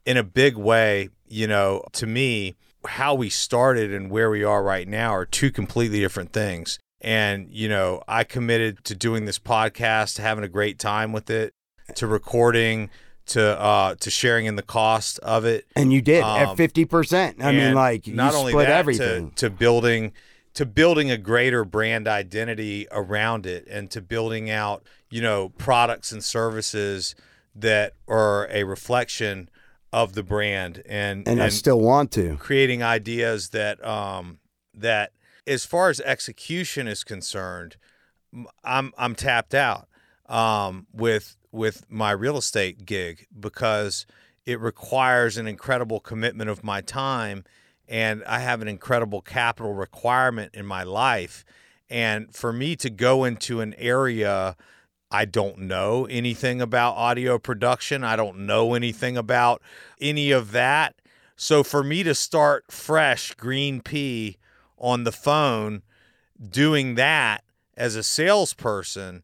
in 0.05 0.17
a 0.17 0.25
big 0.25 0.57
way, 0.57 1.09
you 1.29 1.47
know, 1.47 1.85
to 1.93 2.07
me, 2.07 2.57
how 2.85 3.15
we 3.15 3.31
started 3.31 3.93
and 3.93 4.11
where 4.11 4.31
we 4.31 4.43
are 4.43 4.63
right 4.63 4.89
now 4.89 5.15
are 5.15 5.25
two 5.25 5.51
completely 5.51 6.01
different 6.01 6.33
things. 6.33 6.79
And, 7.01 7.49
you 7.51 7.69
know, 7.69 8.03
I 8.07 8.25
committed 8.25 8.85
to 8.85 8.95
doing 8.95 9.25
this 9.25 9.39
podcast, 9.39 10.17
to 10.17 10.23
having 10.23 10.45
a 10.45 10.49
great 10.49 10.79
time 10.79 11.13
with 11.13 11.31
it, 11.31 11.53
to 11.97 12.07
recording, 12.07 12.91
to 13.27 13.61
uh 13.61 13.95
to 13.97 14.11
sharing 14.11 14.47
in 14.47 14.57
the 14.57 14.63
cost 14.63 15.19
of 15.21 15.45
it. 15.45 15.67
And 15.77 15.93
you 15.93 16.03
did 16.03 16.23
Um, 16.23 16.39
at 16.39 16.57
fifty 16.57 16.85
percent. 16.85 17.43
I 17.43 17.53
mean, 17.53 17.61
and 17.61 17.75
like 17.75 18.07
not 18.07 18.33
you 18.33 18.39
only 18.39 18.53
split 18.53 18.67
that, 18.69 18.79
everything. 18.79 19.31
To, 19.31 19.37
to 19.37 19.51
building 19.51 20.13
to 20.55 20.67
building 20.67 21.11
a 21.11 21.17
greater 21.17 21.65
brand 21.65 22.07
identity 22.07 22.87
around 22.91 23.47
it 23.47 23.67
and 23.69 23.91
to 23.91 24.01
building 24.01 24.51
out 24.51 24.85
you 25.11 25.23
know 25.23 25.51
products 25.51 26.13
and 26.13 26.23
services 26.23 27.15
that 27.55 27.95
are 28.09 28.49
a 28.51 28.65
reflection 28.65 29.49
of 29.93 30.15
the 30.15 30.23
brand 30.23 30.83
and 30.87 31.29
and, 31.29 31.43
I 31.43 31.51
still 31.51 31.81
want 31.81 32.11
to. 32.13 32.37
creating 32.37 32.83
ideas 32.83 33.51
that 33.51 33.85
um 33.85 34.39
that 34.75 35.13
as 35.47 35.65
far 35.65 35.91
as 35.91 36.01
execution 36.01 36.89
is 36.89 37.05
concerned 37.05 37.77
I'm 38.65 38.93
I'm 38.97 39.15
tapped 39.15 39.55
out 39.55 39.89
um 40.27 40.87
with 40.93 41.37
with 41.53 41.85
my 41.88 42.11
real 42.11 42.37
estate 42.37 42.85
gig 42.85 43.27
because 43.38 44.07
it 44.45 44.59
requires 44.59 45.37
an 45.37 45.47
incredible 45.47 46.01
commitment 46.01 46.51
of 46.51 46.65
my 46.65 46.81
time 46.81 47.45
and 47.88 48.25
I 48.25 48.38
have 48.41 48.62
an 48.62 48.69
incredible 48.69 49.21
capital 49.21 49.75
requirement 49.75 50.55
in 50.55 50.67
my 50.67 50.83
life 50.83 51.45
and 51.91 52.35
for 52.35 52.53
me 52.53 52.75
to 52.77 52.91
go 52.91 53.25
into 53.25 53.61
an 53.61 53.75
area 53.75 54.57
I 55.12 55.27
don't 55.27 55.59
know 55.59 56.07
anything 56.07 56.62
about 56.62 56.95
audio 56.97 57.38
production. 57.38 58.03
I 58.03 58.17
don't 58.17 58.47
know 58.47 58.73
anything 58.73 59.19
about 59.19 59.61
any 60.01 60.31
of 60.31 60.53
that. 60.53 60.95
So 61.37 61.62
for 61.62 61.85
me 61.85 62.03
to 62.03 62.15
start 62.15 62.73
fresh, 62.73 63.35
green 63.35 63.83
pea 63.83 64.38
on 64.79 65.05
the 65.05 65.12
phone 65.12 65.83
doing 66.41 66.95
that 66.95 67.45
as 67.77 67.95
a 67.95 68.03
salesperson, 68.03 69.23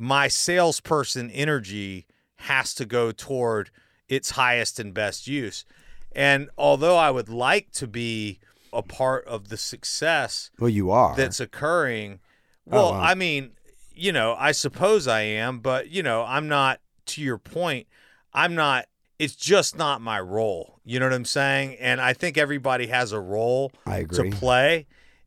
my 0.00 0.28
salesperson 0.28 1.30
energy 1.30 2.06
has 2.36 2.74
to 2.74 2.86
go 2.86 3.12
toward 3.12 3.70
its 4.08 4.30
highest 4.30 4.80
and 4.80 4.94
best 4.94 5.26
use. 5.26 5.66
And 6.12 6.48
although 6.56 6.96
I 6.96 7.10
would 7.10 7.28
like 7.28 7.70
to 7.72 7.86
be 7.86 8.40
a 8.72 8.82
part 8.82 9.26
of 9.26 9.48
the 9.50 9.58
success 9.58 10.50
Well, 10.58 10.70
you 10.70 10.90
are. 10.90 11.14
that's 11.14 11.38
occurring. 11.38 12.20
Well, 12.64 12.88
Oh, 12.88 12.92
wow. 12.92 13.00
I 13.00 13.14
mean, 13.14 13.50
you 13.94 14.10
know, 14.10 14.34
I 14.38 14.52
suppose 14.52 15.06
I 15.06 15.20
am, 15.20 15.58
but 15.58 15.90
you 15.90 16.02
know, 16.02 16.24
I'm 16.26 16.48
not 16.48 16.80
to 17.06 17.20
your 17.20 17.38
point, 17.38 17.86
I'm 18.32 18.54
not 18.54 18.86
it's 19.18 19.36
just 19.36 19.76
not 19.76 20.00
my 20.00 20.18
role. 20.18 20.80
You 20.82 20.98
know 20.98 21.04
what 21.06 21.12
I'm 21.12 21.26
saying? 21.26 21.76
And 21.78 22.00
I 22.00 22.14
think 22.14 22.38
everybody 22.38 22.86
has 22.86 23.12
a 23.12 23.20
role 23.20 23.70
I 23.84 23.98
agree. 23.98 24.30
to 24.30 24.34
play. 24.36 24.86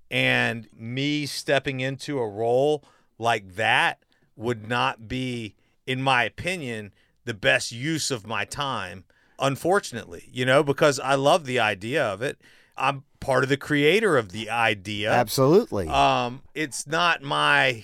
And 0.09 0.67
me 0.75 1.27
stepping 1.27 1.79
into 1.79 2.17
a 2.17 2.27
role 2.27 2.83
like 3.19 3.53
that 3.55 3.99
would 4.35 4.67
not 4.67 5.07
be, 5.07 5.55
in 5.85 6.01
my 6.01 6.23
opinion, 6.23 6.91
the 7.25 7.33
best 7.33 7.71
use 7.71 8.11
of 8.11 8.27
my 8.27 8.45
time, 8.45 9.05
unfortunately, 9.39 10.29
you 10.31 10.45
know, 10.45 10.63
because 10.63 10.99
I 10.99 11.15
love 11.15 11.45
the 11.45 11.59
idea 11.59 12.03
of 12.03 12.21
it. 12.21 12.39
I'm 12.75 13.03
part 13.19 13.43
of 13.43 13.49
the 13.49 13.57
creator 13.57 14.17
of 14.17 14.31
the 14.31 14.49
idea. 14.49 15.11
Absolutely. 15.11 15.87
Um, 15.87 16.41
it's 16.53 16.87
not 16.87 17.21
my 17.21 17.83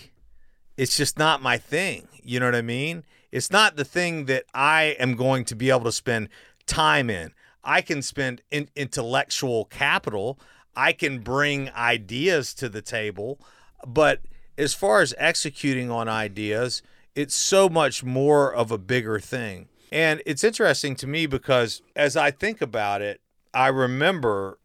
it's 0.77 0.95
just 0.95 1.17
not 1.17 1.41
my 1.41 1.57
thing. 1.57 2.07
You 2.23 2.39
know 2.39 2.47
what 2.47 2.55
I 2.55 2.61
mean? 2.61 3.03
It's 3.31 3.51
not 3.51 3.75
the 3.75 3.85
thing 3.85 4.25
that 4.25 4.45
I 4.53 4.95
am 4.99 5.15
going 5.15 5.45
to 5.45 5.55
be 5.55 5.69
able 5.69 5.83
to 5.83 5.91
spend 5.91 6.29
time 6.65 7.09
in. 7.09 7.31
I 7.63 7.81
can 7.81 8.01
spend 8.01 8.41
in, 8.49 8.69
intellectual 8.75 9.65
capital. 9.65 10.39
I 10.75 10.93
can 10.93 11.19
bring 11.19 11.69
ideas 11.71 12.53
to 12.55 12.69
the 12.69 12.81
table, 12.81 13.39
but 13.85 14.21
as 14.59 14.73
far 14.73 15.01
as 15.01 15.15
executing 15.17 15.89
on 15.89 16.09
ideas, 16.09 16.83
it's 17.15 17.33
so 17.33 17.69
much 17.69 18.03
more 18.03 18.53
of 18.53 18.71
a 18.71 18.77
bigger 18.77 19.19
thing. 19.19 19.69
And 19.91 20.21
it's 20.25 20.43
interesting 20.43 20.95
to 20.97 21.07
me 21.07 21.25
because 21.25 21.81
as 21.95 22.15
I 22.15 22.29
think 22.29 22.61
about 22.61 23.01
it, 23.01 23.21
I 23.53 23.67
remember 23.69 24.59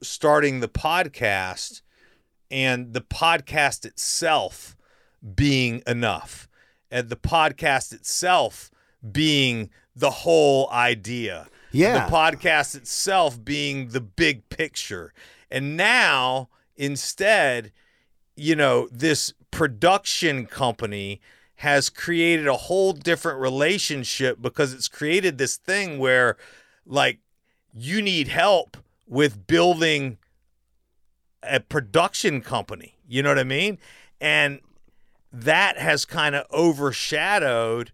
starting 0.00 0.60
the 0.60 0.68
podcast 0.68 1.82
and 2.50 2.94
the 2.94 3.00
podcast 3.00 3.84
itself 3.84 4.76
being 5.34 5.82
enough 5.86 6.48
and 6.90 7.08
the 7.08 7.16
podcast 7.16 7.92
itself 7.92 8.70
being 9.10 9.70
the 9.94 10.10
whole 10.10 10.70
idea. 10.70 11.48
Yeah. 11.72 12.06
The 12.06 12.12
podcast 12.12 12.76
itself 12.76 13.42
being 13.42 13.88
the 13.88 14.00
big 14.00 14.48
picture. 14.50 15.12
And 15.50 15.76
now, 15.76 16.48
instead, 16.76 17.72
you 18.36 18.56
know, 18.56 18.88
this 18.90 19.32
production 19.50 20.46
company 20.46 21.20
has 21.56 21.90
created 21.90 22.46
a 22.46 22.56
whole 22.56 22.92
different 22.92 23.38
relationship 23.38 24.40
because 24.40 24.72
it's 24.72 24.88
created 24.88 25.38
this 25.38 25.56
thing 25.56 25.98
where, 25.98 26.36
like, 26.86 27.18
you 27.72 28.02
need 28.02 28.28
help 28.28 28.76
with 29.06 29.46
building 29.46 30.18
a 31.42 31.60
production 31.60 32.40
company. 32.40 32.96
You 33.06 33.22
know 33.22 33.30
what 33.30 33.38
I 33.38 33.44
mean? 33.44 33.78
And 34.20 34.60
that 35.32 35.78
has 35.78 36.04
kind 36.04 36.34
of 36.34 36.46
overshadowed 36.52 37.92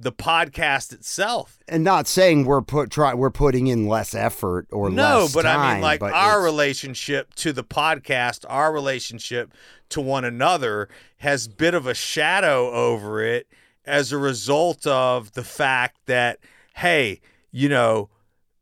the 0.00 0.12
podcast 0.12 0.92
itself. 0.92 1.58
and 1.68 1.84
not 1.84 2.08
saying 2.08 2.44
we're 2.46 2.62
put 2.62 2.90
try 2.90 3.12
we're 3.12 3.30
putting 3.30 3.66
in 3.66 3.86
less 3.86 4.14
effort 4.14 4.66
or 4.72 4.88
No, 4.88 5.20
less 5.20 5.34
but 5.34 5.44
I 5.46 5.74
mean, 5.74 5.82
like 5.82 6.02
our 6.02 6.42
relationship 6.42 7.34
to 7.34 7.52
the 7.52 7.62
podcast, 7.62 8.44
our 8.48 8.72
relationship 8.72 9.52
to 9.90 10.00
one 10.00 10.24
another 10.24 10.88
has 11.18 11.48
bit 11.48 11.74
of 11.74 11.86
a 11.86 11.94
shadow 11.94 12.70
over 12.70 13.22
it 13.22 13.46
as 13.84 14.10
a 14.10 14.18
result 14.18 14.86
of 14.86 15.32
the 15.32 15.44
fact 15.44 15.98
that, 16.06 16.38
hey, 16.76 17.20
you 17.52 17.68
know, 17.68 18.08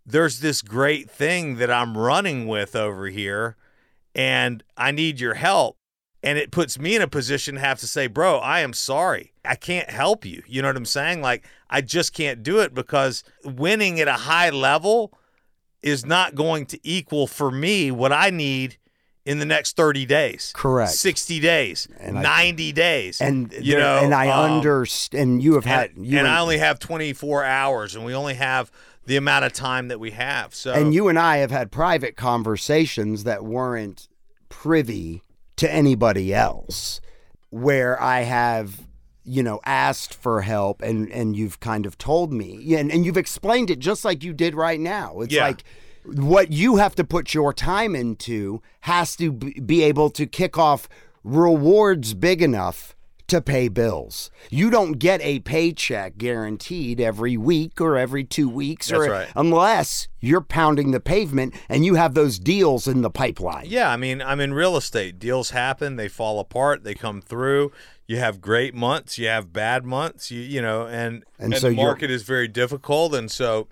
there's 0.04 0.40
this 0.40 0.60
great 0.60 1.08
thing 1.10 1.56
that 1.56 1.70
I'm 1.70 1.96
running 1.96 2.48
with 2.48 2.74
over 2.74 3.06
here, 3.06 3.56
and 4.14 4.64
I 4.76 4.90
need 4.90 5.20
your 5.20 5.34
help. 5.34 5.77
And 6.22 6.36
it 6.36 6.50
puts 6.50 6.78
me 6.78 6.96
in 6.96 7.02
a 7.02 7.06
position 7.08 7.54
to 7.54 7.60
have 7.60 7.78
to 7.80 7.86
say, 7.86 8.08
bro, 8.08 8.38
I 8.38 8.60
am 8.60 8.72
sorry. 8.72 9.32
I 9.44 9.54
can't 9.54 9.88
help 9.88 10.24
you. 10.24 10.42
You 10.48 10.62
know 10.62 10.68
what 10.68 10.76
I'm 10.76 10.84
saying? 10.84 11.20
Like, 11.22 11.44
I 11.70 11.80
just 11.80 12.12
can't 12.12 12.42
do 12.42 12.58
it 12.58 12.74
because 12.74 13.22
winning 13.44 14.00
at 14.00 14.08
a 14.08 14.12
high 14.14 14.50
level 14.50 15.12
is 15.80 16.04
not 16.04 16.34
going 16.34 16.66
to 16.66 16.80
equal 16.82 17.28
for 17.28 17.52
me 17.52 17.92
what 17.92 18.12
I 18.12 18.30
need 18.30 18.78
in 19.24 19.38
the 19.38 19.44
next 19.44 19.76
30 19.76 20.06
days. 20.06 20.52
Correct. 20.56 20.90
60 20.92 21.38
days, 21.38 21.86
And 22.00 22.18
I- 22.18 22.22
90 22.22 22.72
days. 22.72 23.20
and 23.20 23.52
you 23.52 23.74
there- 23.74 23.80
know, 23.80 23.98
and 23.98 24.12
I 24.14 24.28
um, 24.30 24.54
understand 24.56 25.22
and 25.22 25.42
you 25.42 25.54
have 25.54 25.66
had 25.66 25.92
and, 25.96 26.04
you 26.04 26.18
and 26.18 26.26
I 26.26 26.40
only 26.40 26.58
have 26.58 26.78
24 26.80 27.44
hours 27.44 27.94
and 27.94 28.04
we 28.04 28.12
only 28.14 28.34
have 28.34 28.72
the 29.06 29.16
amount 29.16 29.44
of 29.44 29.52
time 29.52 29.88
that 29.88 30.00
we 30.00 30.10
have. 30.12 30.52
So 30.54 30.72
and 30.72 30.92
you 30.92 31.06
and 31.08 31.18
I 31.18 31.36
have 31.38 31.50
had 31.52 31.70
private 31.70 32.16
conversations 32.16 33.24
that 33.24 33.44
weren't 33.44 34.08
privy 34.48 35.22
to 35.58 35.72
anybody 35.72 36.34
else 36.34 37.00
where 37.50 38.00
I 38.02 38.20
have 38.22 38.80
you 39.24 39.42
know 39.42 39.60
asked 39.64 40.14
for 40.14 40.40
help 40.42 40.80
and 40.82 41.10
and 41.12 41.36
you've 41.36 41.60
kind 41.60 41.84
of 41.86 41.98
told 41.98 42.32
me 42.32 42.58
Yeah, 42.62 42.78
and, 42.78 42.90
and 42.90 43.04
you've 43.04 43.16
explained 43.18 43.70
it 43.70 43.78
just 43.78 44.04
like 44.04 44.24
you 44.24 44.32
did 44.32 44.54
right 44.54 44.80
now 44.80 45.20
it's 45.20 45.34
Yeah. 45.34 45.42
like 45.48 45.64
what 46.04 46.50
you 46.52 46.76
have 46.76 46.94
to 46.94 47.04
put 47.04 47.34
your 47.34 47.52
time 47.52 47.94
into 47.94 48.62
has 48.80 49.14
to 49.16 49.30
be 49.32 49.82
able 49.82 50.08
to 50.10 50.24
kick 50.26 50.56
off 50.56 50.88
rewards 51.24 52.14
big 52.14 52.40
enough 52.40 52.96
to 53.28 53.40
pay 53.40 53.68
bills. 53.68 54.30
You 54.50 54.70
don't 54.70 54.92
get 54.92 55.20
a 55.22 55.40
paycheck 55.40 56.16
guaranteed 56.16 57.00
every 57.00 57.36
week 57.36 57.80
or 57.80 57.96
every 57.96 58.24
two 58.24 58.48
weeks 58.48 58.90
or 58.90 59.02
right. 59.02 59.28
unless 59.36 60.08
you're 60.20 60.40
pounding 60.40 60.90
the 60.90 61.00
pavement 61.00 61.54
and 61.68 61.84
you 61.84 61.94
have 61.94 62.14
those 62.14 62.38
deals 62.38 62.88
in 62.88 63.02
the 63.02 63.10
pipeline. 63.10 63.66
Yeah, 63.68 63.90
I 63.90 63.96
mean, 63.96 64.20
I'm 64.20 64.40
in 64.40 64.54
real 64.54 64.76
estate. 64.76 65.18
Deals 65.18 65.50
happen, 65.50 65.96
they 65.96 66.08
fall 66.08 66.40
apart, 66.40 66.84
they 66.84 66.94
come 66.94 67.20
through. 67.20 67.70
You 68.06 68.16
have 68.16 68.40
great 68.40 68.74
months, 68.74 69.18
you 69.18 69.28
have 69.28 69.52
bad 69.52 69.84
months, 69.84 70.30
you 70.30 70.40
you 70.40 70.62
know, 70.62 70.86
and 70.86 71.24
And 71.38 71.52
and, 71.52 71.56
so 71.56 71.68
the 71.68 71.76
market 71.76 72.10
is 72.10 72.22
very 72.22 72.48
difficult 72.48 73.14
and 73.14 73.30
so 73.30 73.68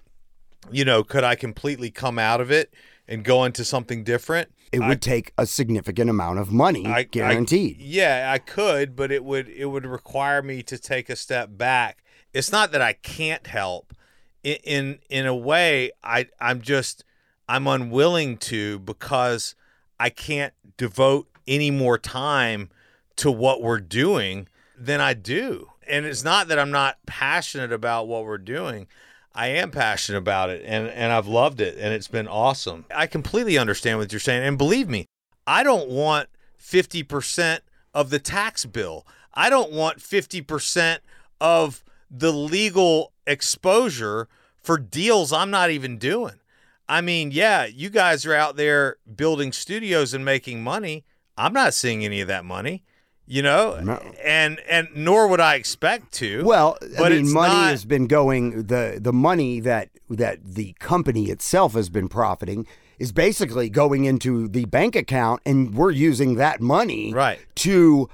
you 0.71 0.85
know, 0.85 1.03
could 1.03 1.25
I 1.25 1.35
completely 1.35 1.90
come 1.90 2.19
out 2.19 2.40
of 2.40 2.51
it 2.51 2.75
and 3.09 3.25
go 3.25 3.45
into 3.45 3.64
something 3.64 4.05
different? 4.05 4.51
It 4.73 4.81
would 4.81 5.01
take 5.01 5.33
a 5.39 5.47
significant 5.47 6.11
amount 6.11 6.39
of 6.39 6.53
money 6.53 6.87
I- 6.87 6.99
I- 6.99 7.03
guaranteed. 7.05 7.81
yeah, 7.81 8.31
I 8.33 8.39
could, 8.39 8.97
but 8.97 9.11
it 9.13 9.25
would 9.25 9.49
it 9.49 9.67
would 9.67 9.87
require 9.87 10.43
me 10.43 10.63
to 10.65 10.79
take 10.79 11.09
a 11.09 11.17
step 11.17 11.51
back. 11.53 12.03
It's 12.33 12.53
not 12.53 12.73
that 12.73 12.83
I 12.83 12.93
can't 12.95 13.47
help. 13.47 13.95
In 14.43 14.57
in, 14.65 14.99
in 15.09 15.27
a 15.27 15.35
way, 15.35 15.93
I 16.03 16.29
I'm 16.41 16.61
just 16.61 17.05
I'm 17.49 17.67
unwilling 17.67 18.37
to 18.39 18.79
because 18.81 19.55
I 19.99 20.11
can't 20.11 20.53
devote 20.77 21.29
any 21.47 21.71
more 21.71 21.97
time 21.97 22.71
to 23.17 23.31
what 23.31 23.63
we're 23.63 23.81
doing 23.81 24.49
than 24.77 25.01
I 25.01 25.15
do. 25.15 25.71
And 25.89 26.05
it's 26.05 26.25
not 26.25 26.49
that 26.49 26.59
I'm 26.59 26.73
not 26.73 26.99
passionate 27.07 27.73
about 27.73 28.09
what 28.09 28.25
we're 28.25 28.37
doing. 28.39 28.89
I 29.37 29.49
am 29.49 29.70
passionate 29.70 30.16
about 30.18 30.49
it 30.49 30.62
and, 30.64 30.88
and 30.88 31.12
I've 31.12 31.27
loved 31.27 31.61
it 31.61 31.77
and 31.79 31.92
it's 31.92 32.09
been 32.09 32.27
awesome. 32.27 32.87
I 32.94 33.07
completely 33.07 33.59
understand 33.59 33.99
what 33.99 34.11
you're 34.11 34.18
saying. 34.18 34.42
And 34.42 34.57
believe 34.57 34.88
me, 34.88 35.05
I 35.46 35.62
don't 35.62 35.90
want 35.90 36.31
50% 36.59 37.61
of 37.92 38.09
the 38.09 38.18
tax 38.18 38.64
bill. 38.64 39.07
I 39.35 39.51
don't 39.51 39.72
want 39.72 39.99
50% 39.99 40.99
of 41.38 41.85
the 42.11 42.33
legal 42.33 43.12
exposure 43.27 44.29
for 44.62 44.79
deals 44.79 45.35
I'm 45.35 45.51
not 45.51 45.70
even 45.70 45.99
doing. 45.99 46.40
I 46.88 47.03
mean, 47.03 47.31
yeah, 47.31 47.66
you 47.66 47.90
guys 47.90 48.25
are 48.25 48.35
out 48.35 48.57
there 48.57 48.96
building 49.14 49.53
studios 49.53 50.14
and 50.14 50.25
making 50.25 50.64
money. 50.64 51.05
I'm 51.37 51.53
not 51.53 51.75
seeing 51.75 52.05
any 52.05 52.22
of 52.22 52.29
that 52.29 52.44
money, 52.44 52.85
you 53.27 53.43
know? 53.43 53.79
No. 53.83 54.01
And 54.25 54.61
and 54.69 54.89
nor 54.95 55.27
would 55.29 55.41
I 55.41 55.55
expect 55.57 56.12
to. 56.15 56.45
Well, 56.45 56.79
I 56.83 56.87
But 56.99 57.12
mean, 57.12 57.33
money 57.33 57.55
not- 57.55 57.71
has 57.71 57.85
been 57.85 58.07
going 58.07 58.65
the 58.65 58.99
the 59.01 59.12
money 59.12 59.61
that 59.61 59.89
that 60.11 60.39
the 60.45 60.75
company 60.79 61.31
itself 61.31 61.75
has 61.75 61.89
been 61.89 62.09
profiting 62.09 62.67
is 62.99 63.12
basically 63.12 63.69
going 63.69 64.05
into 64.05 64.49
the 64.49 64.65
bank 64.67 64.97
account, 64.97 65.43
and 65.45 65.75
we're 65.75 65.91
using 65.91 66.37
that 66.37 66.61
money 66.61 67.12
Right. 67.12 67.39
to 67.57 68.09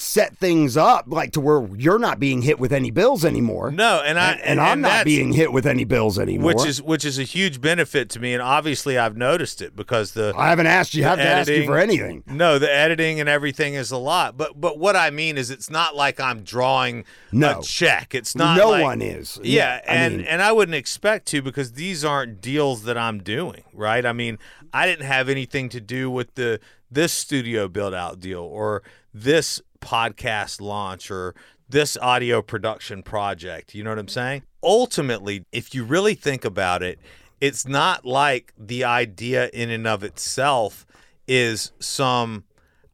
set 0.00 0.36
things 0.36 0.76
up 0.76 1.04
like 1.08 1.32
to 1.32 1.40
where 1.40 1.68
you're 1.76 1.98
not 1.98 2.18
being 2.18 2.42
hit 2.42 2.58
with 2.58 2.72
any 2.72 2.90
bills 2.90 3.24
anymore. 3.24 3.70
no, 3.70 4.02
and 4.04 4.18
I 4.18 4.32
and, 4.32 4.40
and 4.42 4.60
I'm 4.60 4.80
not 4.80 5.04
being 5.04 5.32
hit 5.32 5.52
with 5.52 5.66
any 5.66 5.84
bills 5.84 6.18
anymore. 6.18 6.54
which 6.54 6.66
is 6.66 6.80
which 6.82 7.04
is 7.04 7.18
a 7.18 7.22
huge 7.22 7.60
benefit 7.60 8.08
to 8.10 8.20
me 8.20 8.32
and 8.34 8.42
obviously 8.42 8.96
I've 8.98 9.16
noticed 9.16 9.60
it 9.62 9.74
because 9.76 10.12
the 10.12 10.32
I 10.36 10.48
haven't 10.50 10.66
asked 10.66 10.94
you, 10.94 11.04
have 11.04 11.18
to 11.18 11.24
ask 11.26 11.50
you 11.50 11.64
for 11.66 11.78
anything. 11.78 12.22
No, 12.26 12.58
the 12.58 12.72
editing 12.72 13.20
and 13.20 13.28
everything 13.28 13.74
is 13.74 13.90
a 13.90 13.98
lot. 13.98 14.36
But 14.36 14.60
but 14.60 14.78
what 14.78 14.96
I 14.96 15.10
mean 15.10 15.38
is 15.38 15.50
it's 15.50 15.70
not 15.70 15.94
like 15.96 16.20
I'm 16.20 16.42
drawing 16.42 17.04
No. 17.32 17.58
a 17.58 17.62
check. 17.62 18.14
It's 18.14 18.34
not 18.34 18.56
no 18.56 18.70
like- 18.70 18.82
one 18.82 19.02
is. 19.02 19.38
Yeah, 19.42 19.80
I 19.88 19.92
and 19.94 20.16
mean, 20.18 20.26
and 20.26 20.42
I 20.42 20.52
wouldn't 20.52 20.74
expect 20.76 21.26
to 21.28 21.42
because 21.42 21.72
these 21.72 22.04
aren't 22.04 22.40
deals 22.40 22.84
that 22.84 22.96
I'm 22.98 23.22
doing, 23.22 23.64
right? 23.72 24.04
I 24.04 24.12
mean, 24.12 24.38
I 24.72 24.86
didn't 24.86 25.06
have 25.06 25.28
anything 25.28 25.68
to 25.70 25.80
do 25.80 26.10
with 26.10 26.34
the 26.34 26.60
this 26.90 27.12
studio 27.12 27.66
build 27.68 27.92
out 27.94 28.20
deal 28.20 28.40
or 28.42 28.82
this 29.12 29.60
podcast 29.84 30.60
launch 30.60 31.10
or 31.10 31.34
this 31.68 31.96
audio 31.98 32.42
production 32.42 33.02
project. 33.02 33.74
You 33.74 33.84
know 33.84 33.90
what 33.90 33.98
I'm 33.98 34.08
saying? 34.08 34.42
Ultimately, 34.62 35.44
if 35.52 35.74
you 35.74 35.84
really 35.84 36.14
think 36.14 36.44
about 36.44 36.82
it, 36.82 36.98
it's 37.40 37.66
not 37.66 38.04
like 38.04 38.52
the 38.58 38.84
idea 38.84 39.50
in 39.52 39.70
and 39.70 39.86
of 39.86 40.02
itself 40.02 40.86
is 41.28 41.72
some 41.78 42.44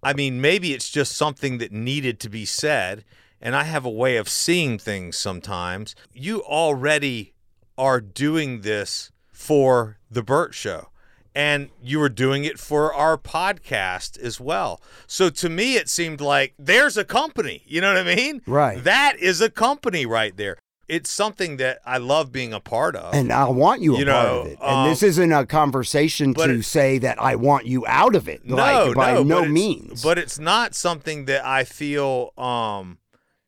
I 0.03 0.15
mean, 0.15 0.41
maybe 0.41 0.73
it's 0.73 0.89
just 0.89 1.13
something 1.13 1.59
that 1.59 1.73
needed 1.73 2.21
to 2.21 2.31
be 2.31 2.47
said 2.47 3.05
and 3.41 3.57
I 3.57 3.65
have 3.65 3.85
a 3.85 3.91
way 3.91 4.17
of 4.17 4.29
seeing 4.29 4.79
things 4.79 5.17
sometimes. 5.17 5.95
You 6.13 6.43
already 6.43 7.35
are 7.79 8.01
doing 8.01 8.61
this 8.61 9.11
for 9.33 9.99
the 10.11 10.23
Bert 10.23 10.55
Show. 10.55 10.89
And 11.35 11.71
you 11.83 12.01
were 12.01 12.09
doing 12.09 12.45
it 12.45 12.59
for 12.59 12.93
our 12.93 13.17
podcast 13.17 14.19
as 14.19 14.41
well. 14.41 14.81
So 15.07 15.31
to 15.31 15.49
me, 15.49 15.77
it 15.77 15.89
seemed 15.89 16.21
like 16.21 16.55
there's 16.59 16.97
a 16.97 17.05
company. 17.05 17.63
You 17.67 17.81
know 17.81 17.95
what 17.95 18.07
I 18.09 18.15
mean? 18.17 18.43
Right. 18.47 18.83
That 18.83 19.17
is 19.21 19.41
a 19.41 19.49
company 19.51 20.05
right 20.07 20.37
there. 20.37 20.57
It's 20.89 21.09
something 21.09 21.57
that 21.59 21.79
I 21.87 21.99
love 21.99 22.33
being 22.33 22.53
a 22.53 22.59
part 22.59 22.97
of. 22.97 23.15
And 23.15 23.33
I 23.33 23.49
want 23.49 23.81
you 23.81 23.95
a 23.95 23.99
You 24.01 24.07
part 24.07 24.27
know, 24.27 24.41
of 24.41 24.47
it. 24.49 24.59
um, 24.61 24.79
and 24.87 24.91
this 24.91 25.05
isn't 25.05 25.31
a 25.31 25.47
conversation 25.47 26.35
to 26.35 26.51
it- 26.51 26.63
say 26.65 26.99
that 26.99 27.23
I 27.23 27.37
want 27.37 27.67
you 27.67 27.87
out 27.87 28.17
of 28.17 28.29
it. 28.29 28.45
no, 28.45 28.57
like, 28.57 28.97
by 28.97 29.13
no, 29.15 29.23
no 29.23 29.35
but 29.37 29.39
it's- 29.43 29.53
means. 29.53 30.03
But 30.03 30.19
it's 30.19 30.41
not 30.41 30.75
something 30.75 31.27
that 31.27 31.47
I 31.47 31.63
feel 31.63 32.33
um 32.37 32.99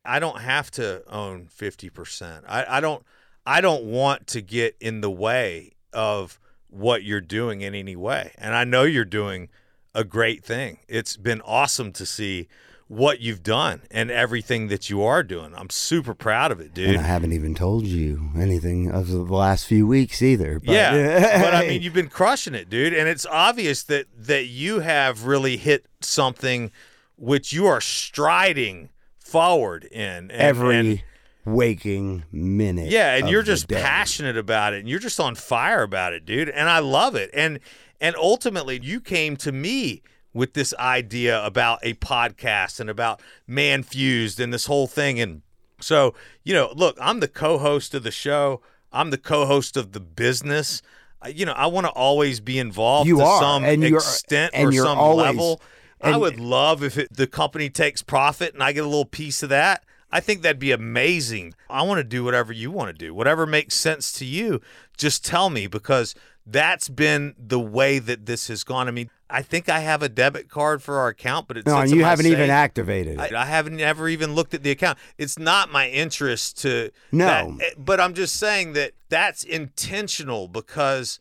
I 0.05 0.21
don't 0.21 0.41
have 0.41 0.71
to 0.73 1.03
own 1.09 1.47
fifty 1.49 1.91
percent. 1.91 2.45
I, 2.49 2.77
I 2.77 2.81
don't 2.81 3.03
I 3.45 3.61
don't 3.61 3.85
want 3.87 4.29
to 4.29 4.41
get 4.41 4.77
in 4.81 5.01
the 5.01 5.11
way 5.11 5.73
of 5.93 6.39
what 6.73 7.03
you're 7.05 7.21
doing 7.21 7.61
in 7.61 7.75
any 7.75 7.97
way. 7.97 8.33
And 8.39 8.55
I 8.55 8.65
know 8.65 8.83
you're 8.85 9.05
doing 9.05 9.49
a 9.95 10.05
great 10.05 10.43
thing. 10.45 10.79
It's 10.89 11.17
been 11.17 11.41
awesome 11.43 11.93
to 11.93 12.07
see 12.07 12.49
what 12.89 13.21
you've 13.21 13.43
done 13.43 13.83
and 13.91 14.11
everything 14.11 14.69
that 14.69 14.91
you 14.91 15.03
are 15.03 15.23
doing. 15.23 15.55
I'm 15.55 15.71
super 15.71 16.15
proud 16.15 16.53
of 16.53 16.61
it, 16.61 16.75
dude. 16.75 16.91
and 16.91 16.99
I 16.99 17.03
haven't 17.03 17.33
even 17.33 17.55
told 17.55 17.87
you 17.87 18.31
anything 18.37 18.91
of 18.91 19.09
the 19.09 19.19
last 19.23 19.67
few 19.67 19.87
weeks 19.87 20.21
either. 20.21 20.59
But, 20.59 20.73
Yeah, 20.73 21.43
but 21.43 21.55
I 21.55 21.67
mean, 21.69 21.83
you've 21.83 21.95
been 21.95 22.09
crushing 22.11 22.55
it, 22.55 22.69
dude, 22.69 22.93
and 22.93 23.09
it's 23.09 23.25
obvious 23.27 23.83
that 23.85 24.07
that 24.17 24.47
you 24.47 24.81
have 24.81 25.25
really 25.27 25.57
hit 25.57 25.87
something 26.01 26.71
which 27.17 27.53
you 27.53 27.67
are 27.67 27.81
striding 27.81 28.91
forward 29.19 29.85
in 29.85 30.31
and, 30.31 30.33
every 30.33 30.77
and- 30.79 31.03
waking 31.45 32.25
minute. 32.31 32.91
yeah, 32.91 33.15
and 33.17 33.29
you're 33.29 33.43
just 33.43 33.69
day. 33.69 33.81
passionate 33.81 34.37
about 34.37 34.75
it, 34.75 34.81
and 34.81 34.89
you're 34.89 34.99
just 34.99 35.19
on 35.21 35.35
fire 35.35 35.83
about 35.83 36.13
it, 36.13 36.25
dude, 36.25 36.49
and 36.49 36.69
I 36.69 36.79
love 36.81 37.15
it, 37.15 37.31
and 37.35 37.59
and 38.01 38.17
ultimately, 38.17 38.81
you 38.83 39.01
came 39.01 39.37
to 39.39 39.53
me 39.53 40.03
with 40.35 40.55
this 40.55 40.73
idea 40.79 41.45
about 41.45 41.79
a 41.83 41.95
podcast 41.95 42.81
and 42.81 42.89
about 42.91 43.21
ManFUzed 43.49 44.41
and 44.41 44.53
this 44.53 44.67
whole 44.67 44.87
thing, 44.87 45.21
and 45.21 45.43
so 45.81 46.15
you 46.43 46.55
know, 46.55 46.73
look, 46.75 46.97
I'm 47.01 47.21
the 47.21 47.29
co-host 47.29 47.95
of 47.95 48.03
the 48.03 48.11
show. 48.11 48.61
I'm 48.93 49.11
the 49.11 49.19
co-host 49.19 49.77
of 49.77 49.93
the 49.93 50.01
business. 50.01 50.83
You 51.27 51.47
know, 51.47 51.53
I 51.53 51.67
want 51.67 51.87
to 51.87 51.91
always 51.93 52.41
be 52.41 52.59
involved 52.59 53.09
You 53.09 53.19
to 53.19 53.25
are, 53.25 53.41
some 53.41 53.65
and 53.65 53.83
extent 53.85 54.53
and 54.55 54.69
or 54.69 54.73
some 54.73 54.99
always- 54.99 55.27
level. 55.27 55.63
I 56.05 56.17
would 56.17 56.41
love 56.41 56.83
if 56.83 56.99
it, 56.99 57.17
the 57.17 57.29
company 57.29 57.71
takes 57.71 58.03
profit 58.03 58.55
and 58.55 58.63
I 58.63 58.73
get 58.73 58.83
a 58.83 58.89
little 58.89 59.05
piece 59.05 59.45
of 59.45 59.51
that. 59.51 59.85
I 60.13 60.21
think 60.21 60.43
that'd 60.43 60.59
be 60.59 60.73
amazing. 60.73 61.55
I 61.71 61.83
want 61.83 61.99
to 61.99 62.05
do 62.05 62.23
whatever 62.23 62.53
you 62.53 62.71
want 62.71 62.89
to 62.89 62.93
do, 62.93 63.15
whatever 63.15 63.47
makes 63.47 63.75
sense 63.75 64.13
to 64.19 64.25
you. 64.25 64.61
Just 64.97 65.25
tell 65.25 65.49
me 65.51 65.67
because 65.67 66.15
that's 66.47 66.89
been 66.89 67.35
the 67.39 67.59
way 67.61 67.99
that 67.99 68.27
this 68.27 68.49
has 68.49 68.63
gone. 68.65 68.89
I 68.89 68.91
mean, 68.91 69.09
I 69.31 69.41
think 69.43 69.69
I 69.71 69.79
have 69.81 70.03
a 70.03 70.09
debit 70.09 70.51
card 70.51 70.83
for 70.83 70.99
our 70.99 71.09
account, 71.09 71.49
but 71.49 71.57
it's 71.57 71.67
No, 71.67 71.83
you 71.83 72.05
haven't 72.05 72.27
even 72.27 72.51
activated 72.51 73.19
it. 73.19 73.33
I, 73.33 73.43
I 73.43 73.47
haven't 73.47 73.81
ever 73.81 74.09
even 74.09 74.35
looked 74.35 74.53
at 74.53 74.63
the 74.63 74.71
account. 74.71 74.99
It's 75.17 75.39
not 75.39 75.73
my 75.73 75.89
interest 75.89 76.61
to 76.63 76.91
No. 77.11 77.25
that- 77.27 77.47
eh, 77.65 77.71
but 77.79 77.99
I'm 78.01 78.13
just 78.13 78.37
saying 78.37 78.75
that 78.75 78.93
that's 79.09 79.45
intentional 79.45 80.49
because 80.49 81.19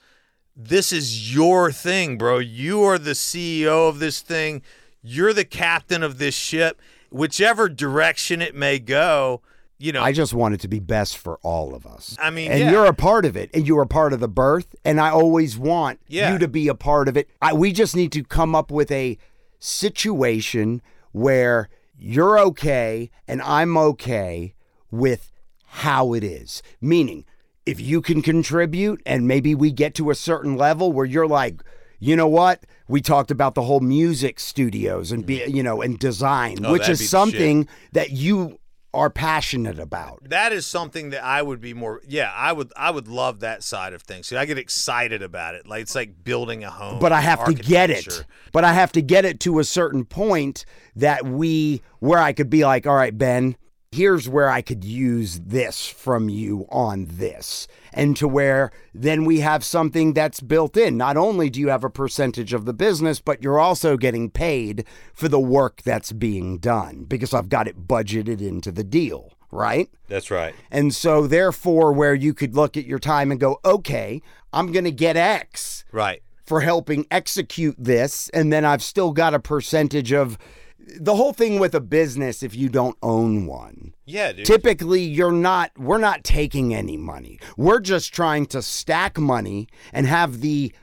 this 0.55 0.91
is 0.91 1.33
your 1.33 1.71
thing, 1.71 2.17
bro. 2.17 2.39
You 2.39 2.83
are 2.83 2.97
the 2.97 3.11
CEO 3.15 3.87
of 3.87 3.99
this 3.99 4.19
thing. 4.21 4.61
You're 5.01 5.33
the 5.33 5.45
captain 5.45 6.03
of 6.03 6.17
this 6.17 6.35
ship. 6.35 6.81
Whichever 7.11 7.69
direction 7.69 8.41
it 8.41 8.55
may 8.55 8.79
go, 8.79 9.41
you 9.77 9.91
know. 9.91 10.01
I 10.01 10.11
just 10.11 10.33
want 10.33 10.53
it 10.53 10.61
to 10.61 10.67
be 10.67 10.79
best 10.79 11.17
for 11.17 11.37
all 11.43 11.75
of 11.75 11.85
us. 11.85 12.15
I 12.19 12.29
mean, 12.29 12.51
and 12.51 12.59
yeah. 12.61 12.71
you're 12.71 12.85
a 12.85 12.93
part 12.93 13.25
of 13.25 13.35
it, 13.35 13.49
and 13.53 13.67
you're 13.67 13.81
a 13.81 13.87
part 13.87 14.13
of 14.13 14.19
the 14.19 14.27
birth, 14.27 14.75
and 14.85 14.99
I 14.99 15.09
always 15.09 15.57
want 15.57 15.99
Yeah. 16.07 16.31
you 16.33 16.39
to 16.39 16.47
be 16.47 16.67
a 16.67 16.75
part 16.75 17.07
of 17.07 17.17
it. 17.17 17.29
I, 17.41 17.53
we 17.53 17.71
just 17.73 17.95
need 17.95 18.11
to 18.13 18.23
come 18.23 18.55
up 18.55 18.71
with 18.71 18.91
a 18.91 19.17
situation 19.59 20.81
where 21.11 21.69
you're 21.97 22.39
okay 22.39 23.11
and 23.27 23.41
I'm 23.41 23.77
okay 23.77 24.55
with 24.89 25.31
how 25.65 26.13
it 26.13 26.23
is. 26.23 26.63
Meaning, 26.81 27.25
if 27.65 27.79
you 27.79 28.01
can 28.01 28.21
contribute 28.21 29.01
and 29.05 29.27
maybe 29.27 29.53
we 29.53 29.71
get 29.71 29.93
to 29.95 30.09
a 30.09 30.15
certain 30.15 30.57
level 30.57 30.91
where 30.91 31.05
you're 31.05 31.27
like, 31.27 31.61
you 32.01 32.15
know 32.15 32.27
what? 32.27 32.65
We 32.87 32.99
talked 32.99 33.31
about 33.31 33.55
the 33.55 33.61
whole 33.61 33.79
music 33.79 34.39
studios 34.39 35.11
and 35.11 35.25
be, 35.25 35.43
you 35.47 35.61
know, 35.61 35.81
and 35.81 35.97
design. 35.97 36.65
Oh, 36.65 36.73
which 36.73 36.89
is 36.89 36.97
be 36.99 37.03
the 37.03 37.03
shit. 37.03 37.09
something 37.09 37.67
that 37.93 38.09
you 38.09 38.57
are 38.93 39.09
passionate 39.09 39.79
about. 39.79 40.19
that 40.29 40.51
is 40.51 40.65
something 40.65 41.11
that 41.11 41.23
I 41.23 41.41
would 41.41 41.61
be 41.61 41.73
more 41.73 42.01
yeah, 42.05 42.33
I 42.35 42.51
would 42.51 42.73
I 42.75 42.91
would 42.91 43.07
love 43.07 43.39
that 43.41 43.63
side 43.63 43.93
of 43.93 44.01
things. 44.01 44.27
See, 44.27 44.35
I 44.35 44.45
get 44.45 44.57
excited 44.57 45.21
about 45.21 45.55
it. 45.55 45.65
Like 45.67 45.83
it's 45.83 45.95
like 45.95 46.23
building 46.23 46.63
a 46.63 46.71
home. 46.71 46.99
but 46.99 47.11
I 47.11 47.21
have 47.21 47.45
to 47.45 47.53
get 47.53 47.89
it. 47.89 48.25
But 48.51 48.65
I 48.65 48.73
have 48.73 48.91
to 48.93 49.01
get 49.01 49.23
it 49.23 49.39
to 49.41 49.59
a 49.59 49.63
certain 49.63 50.03
point 50.03 50.65
that 50.95 51.23
we, 51.25 51.81
where 51.99 52.19
I 52.19 52.33
could 52.33 52.49
be 52.49 52.65
like, 52.65 52.85
all 52.85 52.95
right, 52.95 53.17
Ben, 53.17 53.55
here's 53.91 54.29
where 54.29 54.49
I 54.49 54.61
could 54.61 54.85
use 54.85 55.41
this 55.41 55.85
from 55.85 56.29
you 56.29 56.65
on 56.69 57.07
this. 57.09 57.67
And 57.91 58.15
to 58.17 58.27
where 58.27 58.71
then 58.93 59.25
we 59.25 59.41
have 59.41 59.65
something 59.65 60.13
that's 60.13 60.39
built 60.39 60.77
in. 60.77 60.95
Not 60.95 61.17
only 61.17 61.49
do 61.49 61.59
you 61.59 61.67
have 61.67 61.83
a 61.83 61.89
percentage 61.89 62.53
of 62.53 62.63
the 62.63 62.73
business, 62.73 63.19
but 63.19 63.43
you're 63.43 63.59
also 63.59 63.97
getting 63.97 64.29
paid 64.29 64.85
for 65.13 65.27
the 65.27 65.41
work 65.41 65.81
that's 65.81 66.13
being 66.13 66.57
done 66.57 67.03
because 67.03 67.33
I've 67.33 67.49
got 67.49 67.67
it 67.67 67.85
budgeted 67.85 68.39
into 68.41 68.71
the 68.71 68.85
deal, 68.85 69.33
right? 69.51 69.89
That's 70.07 70.31
right. 70.31 70.55
And 70.71 70.93
so, 70.95 71.27
therefore, 71.27 71.91
where 71.91 72.15
you 72.15 72.33
could 72.33 72.55
look 72.55 72.77
at 72.77 72.85
your 72.85 72.99
time 72.99 73.29
and 73.29 73.41
go, 73.41 73.59
okay, 73.65 74.21
I'm 74.53 74.71
going 74.71 74.85
to 74.85 74.91
get 74.91 75.17
X 75.17 75.83
Right. 75.91 76.23
for 76.45 76.61
helping 76.61 77.05
execute 77.11 77.75
this 77.77 78.29
and 78.29 78.53
then 78.53 78.63
I've 78.63 78.83
still 78.83 79.11
got 79.11 79.33
a 79.33 79.39
percentage 79.39 80.13
of 80.13 80.37
the 80.99 81.15
whole 81.15 81.33
thing 81.33 81.59
with 81.59 81.73
a 81.75 81.79
business 81.81 82.43
if 82.43 82.55
you 82.55 82.69
don't 82.69 82.97
own 83.01 83.45
one. 83.45 83.93
Yeah, 84.05 84.31
dude. 84.33 84.45
Typically 84.45 85.01
you're 85.01 85.31
not 85.31 85.71
we're 85.77 85.97
not 85.97 86.23
taking 86.23 86.73
any 86.73 86.97
money. 86.97 87.39
We're 87.57 87.79
just 87.79 88.13
trying 88.13 88.45
to 88.47 88.61
stack 88.61 89.17
money 89.17 89.67
and 89.93 90.05
have 90.07 90.41
the 90.41 90.73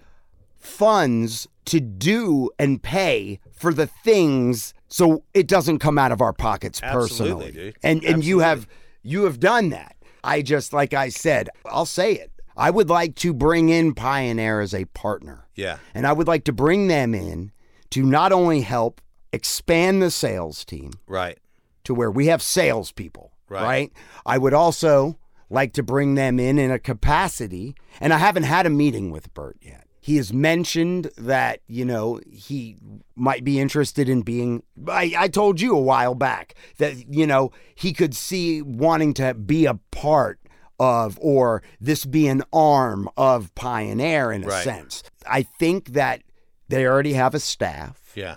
funds 0.56 1.46
to 1.66 1.80
do 1.80 2.50
and 2.58 2.82
pay 2.82 3.40
for 3.52 3.72
the 3.74 3.86
things 3.86 4.74
so 4.88 5.22
it 5.34 5.46
doesn't 5.46 5.78
come 5.80 5.98
out 5.98 6.12
of 6.12 6.20
our 6.20 6.32
pockets 6.32 6.80
Absolutely, 6.82 7.46
personally. 7.46 7.52
dude. 7.52 7.76
And 7.82 8.04
and 8.04 8.24
you 8.24 8.38
have 8.40 8.66
you 9.02 9.24
have 9.24 9.38
done 9.40 9.70
that. 9.70 9.96
I 10.24 10.42
just 10.42 10.72
like 10.72 10.94
I 10.94 11.08
said, 11.10 11.48
I'll 11.66 11.86
say 11.86 12.12
it. 12.14 12.32
I 12.56 12.70
would 12.70 12.88
like 12.90 13.14
to 13.16 13.32
bring 13.32 13.68
in 13.68 13.94
Pioneer 13.94 14.60
as 14.60 14.74
a 14.74 14.84
partner. 14.86 15.46
yeah. 15.54 15.78
And 15.94 16.06
I 16.06 16.12
would 16.12 16.26
like 16.26 16.44
to 16.44 16.52
bring 16.52 16.88
them 16.88 17.14
in 17.14 17.52
to 17.90 18.02
not 18.02 18.32
only 18.32 18.62
help 18.62 19.00
expand 19.32 20.02
the 20.02 20.10
sales 20.10 20.64
team 20.64 20.92
Right. 21.06 21.38
to 21.84 21.94
where 21.94 22.10
we 22.10 22.26
have 22.26 22.42
salespeople, 22.42 23.32
Right. 23.48 23.62
right? 23.62 23.92
I 24.26 24.38
would 24.38 24.54
also 24.54 25.18
like 25.50 25.72
to 25.74 25.82
bring 25.82 26.14
them 26.14 26.38
in 26.38 26.58
in 26.58 26.70
a 26.70 26.78
capacity, 26.78 27.74
and 28.00 28.12
I 28.12 28.18
haven't 28.18 28.42
had 28.44 28.66
a 28.66 28.70
meeting 28.70 29.10
with 29.10 29.32
Bert 29.34 29.56
yet. 29.62 29.84
He 30.00 30.16
has 30.16 30.32
mentioned 30.32 31.10
that, 31.18 31.60
you 31.66 31.84
know, 31.84 32.20
he 32.30 32.76
might 33.14 33.44
be 33.44 33.58
interested 33.60 34.08
in 34.08 34.22
being. 34.22 34.62
I, 34.86 35.12
I 35.16 35.28
told 35.28 35.60
you 35.60 35.76
a 35.76 35.80
while 35.80 36.14
back 36.14 36.54
that, 36.78 37.12
you 37.12 37.26
know, 37.26 37.50
he 37.74 37.92
could 37.92 38.14
see 38.14 38.62
wanting 38.62 39.12
to 39.14 39.34
be 39.34 39.66
a 39.66 39.74
part 39.90 40.38
of, 40.80 41.18
or 41.20 41.62
this 41.80 42.04
be 42.06 42.26
an 42.28 42.42
arm 42.52 43.08
of 43.16 43.54
Pioneer 43.54 44.32
in 44.32 44.44
a 44.44 44.48
Right. 44.48 44.64
sense. 44.64 45.02
I 45.26 45.42
think 45.42 45.88
that 45.92 46.22
they 46.68 46.86
already 46.86 47.14
have 47.14 47.34
a 47.34 47.40
staff. 47.40 48.12
Yeah. 48.14 48.36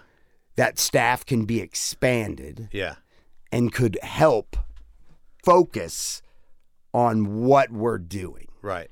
That 0.55 0.77
staff 0.79 1.25
can 1.25 1.45
be 1.45 1.59
expanded 1.61 2.69
Yeah. 2.71 2.95
and 3.51 3.71
could 3.73 3.97
help 4.03 4.57
focus 5.43 6.21
on 6.93 7.41
what 7.43 7.71
we're 7.71 7.97
doing. 7.97 8.47
Right. 8.61 8.89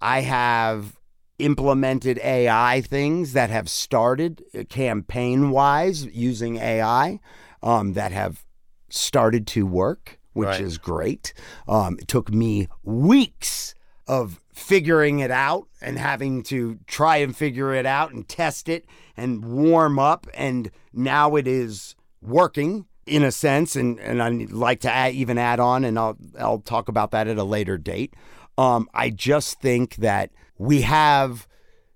I 0.00 0.20
have 0.20 0.96
implemented 1.38 2.18
AI 2.22 2.80
things 2.82 3.32
that 3.32 3.50
have 3.50 3.68
started 3.68 4.44
campaign 4.68 5.50
wise 5.50 6.04
using 6.06 6.56
AI 6.56 7.18
um, 7.62 7.92
that 7.94 8.12
have 8.12 8.44
started 8.88 9.46
to 9.48 9.66
work, 9.66 10.18
which 10.32 10.46
Right. 10.48 10.60
is 10.60 10.78
great. 10.78 11.32
Um, 11.68 11.98
it 12.00 12.08
took 12.08 12.32
me 12.32 12.68
weeks 12.82 13.74
of 14.06 14.40
figuring 14.52 15.20
it 15.20 15.30
out 15.30 15.66
and 15.80 15.98
having 15.98 16.42
to 16.44 16.78
try 16.86 17.16
and 17.18 17.36
figure 17.36 17.72
it 17.74 17.86
out 17.86 18.12
and 18.12 18.28
test 18.28 18.68
it 18.68 18.84
and 19.16 19.44
warm 19.44 19.98
up. 19.98 20.26
And 20.34 20.70
now 20.92 21.36
it 21.36 21.46
is 21.46 21.94
working 22.20 22.86
in 23.06 23.22
a 23.22 23.32
sense. 23.32 23.76
And, 23.76 23.98
and 24.00 24.22
I'd 24.22 24.50
like 24.50 24.80
to 24.80 24.90
add, 24.90 25.14
even 25.14 25.38
add 25.38 25.60
on, 25.60 25.84
and 25.84 25.98
I'll, 25.98 26.16
I'll 26.38 26.60
talk 26.60 26.88
about 26.88 27.10
that 27.12 27.28
at 27.28 27.38
a 27.38 27.44
later 27.44 27.78
date. 27.78 28.14
Um, 28.58 28.88
I 28.94 29.10
just 29.10 29.60
think 29.60 29.96
that 29.96 30.30
we 30.58 30.82
have 30.82 31.48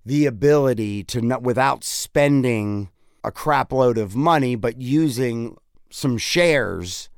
the 0.05 0.27
ability 0.27 1.05
to, 1.05 1.21
not, 1.21 1.43
without 1.43 1.85
spending 1.85 2.91
a 3.23 3.31
crap 3.31 3.73
load 3.73 3.99
of 3.99 4.15
money, 4.15 4.55
but 4.55 4.81
using 4.81 5.57
some 5.91 6.17
shares 6.17 7.09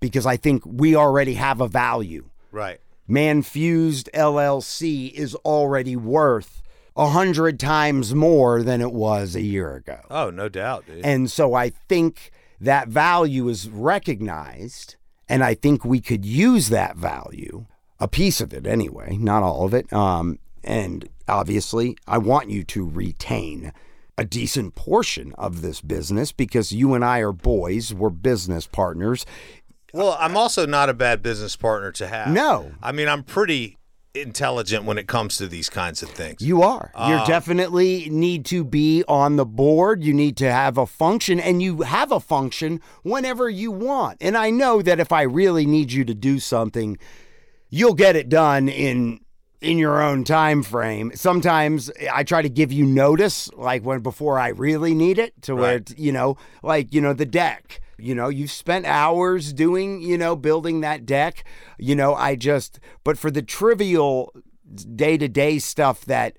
because 0.00 0.26
I 0.26 0.36
think 0.36 0.62
we 0.64 0.96
already 0.96 1.34
have 1.34 1.60
a 1.60 1.68
value. 1.68 2.30
Right. 2.52 2.80
ManFUzed 3.08 4.08
LLC 4.14 5.12
is 5.12 5.34
already 5.36 5.96
worth 5.96 6.62
a 7.00 7.06
hundred 7.08 7.58
times 7.58 8.14
more 8.14 8.62
than 8.62 8.82
it 8.82 8.92
was 8.92 9.34
a 9.34 9.40
year 9.40 9.74
ago. 9.74 10.00
Oh, 10.10 10.28
no 10.28 10.50
doubt, 10.50 10.84
dude. 10.86 11.02
And 11.02 11.30
so 11.30 11.54
I 11.54 11.70
think 11.88 12.30
that 12.60 12.88
value 12.88 13.48
is 13.48 13.70
recognized, 13.70 14.96
and 15.26 15.42
I 15.42 15.54
think 15.54 15.82
we 15.82 16.02
could 16.02 16.26
use 16.26 16.68
that 16.68 16.98
value, 16.98 17.64
a 17.98 18.06
piece 18.06 18.42
of 18.42 18.52
it 18.52 18.66
anyway, 18.66 19.16
not 19.18 19.42
all 19.42 19.64
of 19.64 19.72
it. 19.72 19.90
Um, 19.94 20.40
and 20.62 21.08
obviously, 21.26 21.96
I 22.06 22.18
want 22.18 22.50
you 22.50 22.64
to 22.64 22.86
retain 22.86 23.72
a 24.18 24.24
decent 24.26 24.74
portion 24.74 25.32
of 25.38 25.62
this 25.62 25.80
business 25.80 26.32
because 26.32 26.70
you 26.70 26.92
and 26.92 27.02
I 27.02 27.20
are 27.20 27.32
boys, 27.32 27.94
we're 27.94 28.10
business 28.10 28.66
partners. 28.66 29.24
well, 29.94 30.18
I'm 30.20 30.36
also 30.36 30.66
not 30.66 30.90
a 30.90 30.94
bad 30.94 31.22
business 31.22 31.56
partner 31.56 31.92
to 31.92 32.08
have. 32.08 32.28
No. 32.28 32.72
I 32.82 32.92
mean, 32.92 33.08
I'm 33.08 33.22
pretty 33.22 33.78
intelligent 34.14 34.84
when 34.84 34.98
it 34.98 35.06
comes 35.06 35.36
to 35.38 35.46
these 35.46 35.68
kinds 35.68 36.02
of 36.02 36.10
things. 36.10 36.40
You 36.42 36.62
are. 36.62 36.90
You 36.94 37.00
Ah. 37.16 37.26
definitely 37.26 38.08
need 38.10 38.44
to 38.46 38.64
be 38.64 39.04
on 39.06 39.36
the 39.36 39.46
board. 39.46 40.02
You 40.02 40.12
need 40.12 40.36
to 40.38 40.50
have 40.50 40.76
a 40.78 40.86
function, 40.86 41.38
and 41.38 41.62
you 41.62 41.82
have 41.82 42.10
a 42.10 42.20
function 42.20 42.80
whenever 43.02 43.48
you 43.48 43.70
want. 43.70 44.18
And 44.20 44.36
I 44.36 44.50
know 44.50 44.82
that 44.82 44.98
if 45.00 45.12
I 45.12 45.22
really 45.22 45.64
need 45.66 45.92
you 45.92 46.04
to 46.04 46.14
do 46.14 46.38
something, 46.40 46.98
you'll 47.68 47.94
get 47.94 48.16
it 48.16 48.28
done 48.28 48.68
in 48.68 49.20
in 49.60 49.76
your 49.76 50.00
own 50.02 50.24
time 50.24 50.62
frame. 50.62 51.12
Sometimes 51.14 51.90
I 52.10 52.24
try 52.24 52.40
to 52.40 52.48
give 52.48 52.72
you 52.72 52.86
notice, 52.86 53.50
like 53.54 53.82
when 53.84 54.00
before 54.00 54.38
I 54.38 54.48
really 54.48 54.94
need 54.94 55.18
it, 55.18 55.34
to 55.42 55.54
where 55.54 55.72
Right. 55.72 55.80
it's, 55.82 55.94
you 55.98 56.12
know, 56.12 56.38
like 56.62 56.94
you 56.94 57.00
know 57.02 57.12
the 57.12 57.26
deck. 57.26 57.80
You 58.02 58.14
know, 58.14 58.28
you've 58.28 58.50
spent 58.50 58.86
hours 58.86 59.52
doing, 59.52 60.00
you 60.00 60.16
know, 60.18 60.36
building 60.36 60.80
that 60.80 61.06
deck. 61.06 61.44
You 61.78 61.94
know, 61.94 62.14
I 62.14 62.36
just, 62.36 62.80
but 63.04 63.18
for 63.18 63.30
the 63.30 63.42
trivial 63.42 64.32
day 64.94 65.16
to 65.18 65.28
day 65.28 65.58
stuff 65.58 66.04
that, 66.06 66.36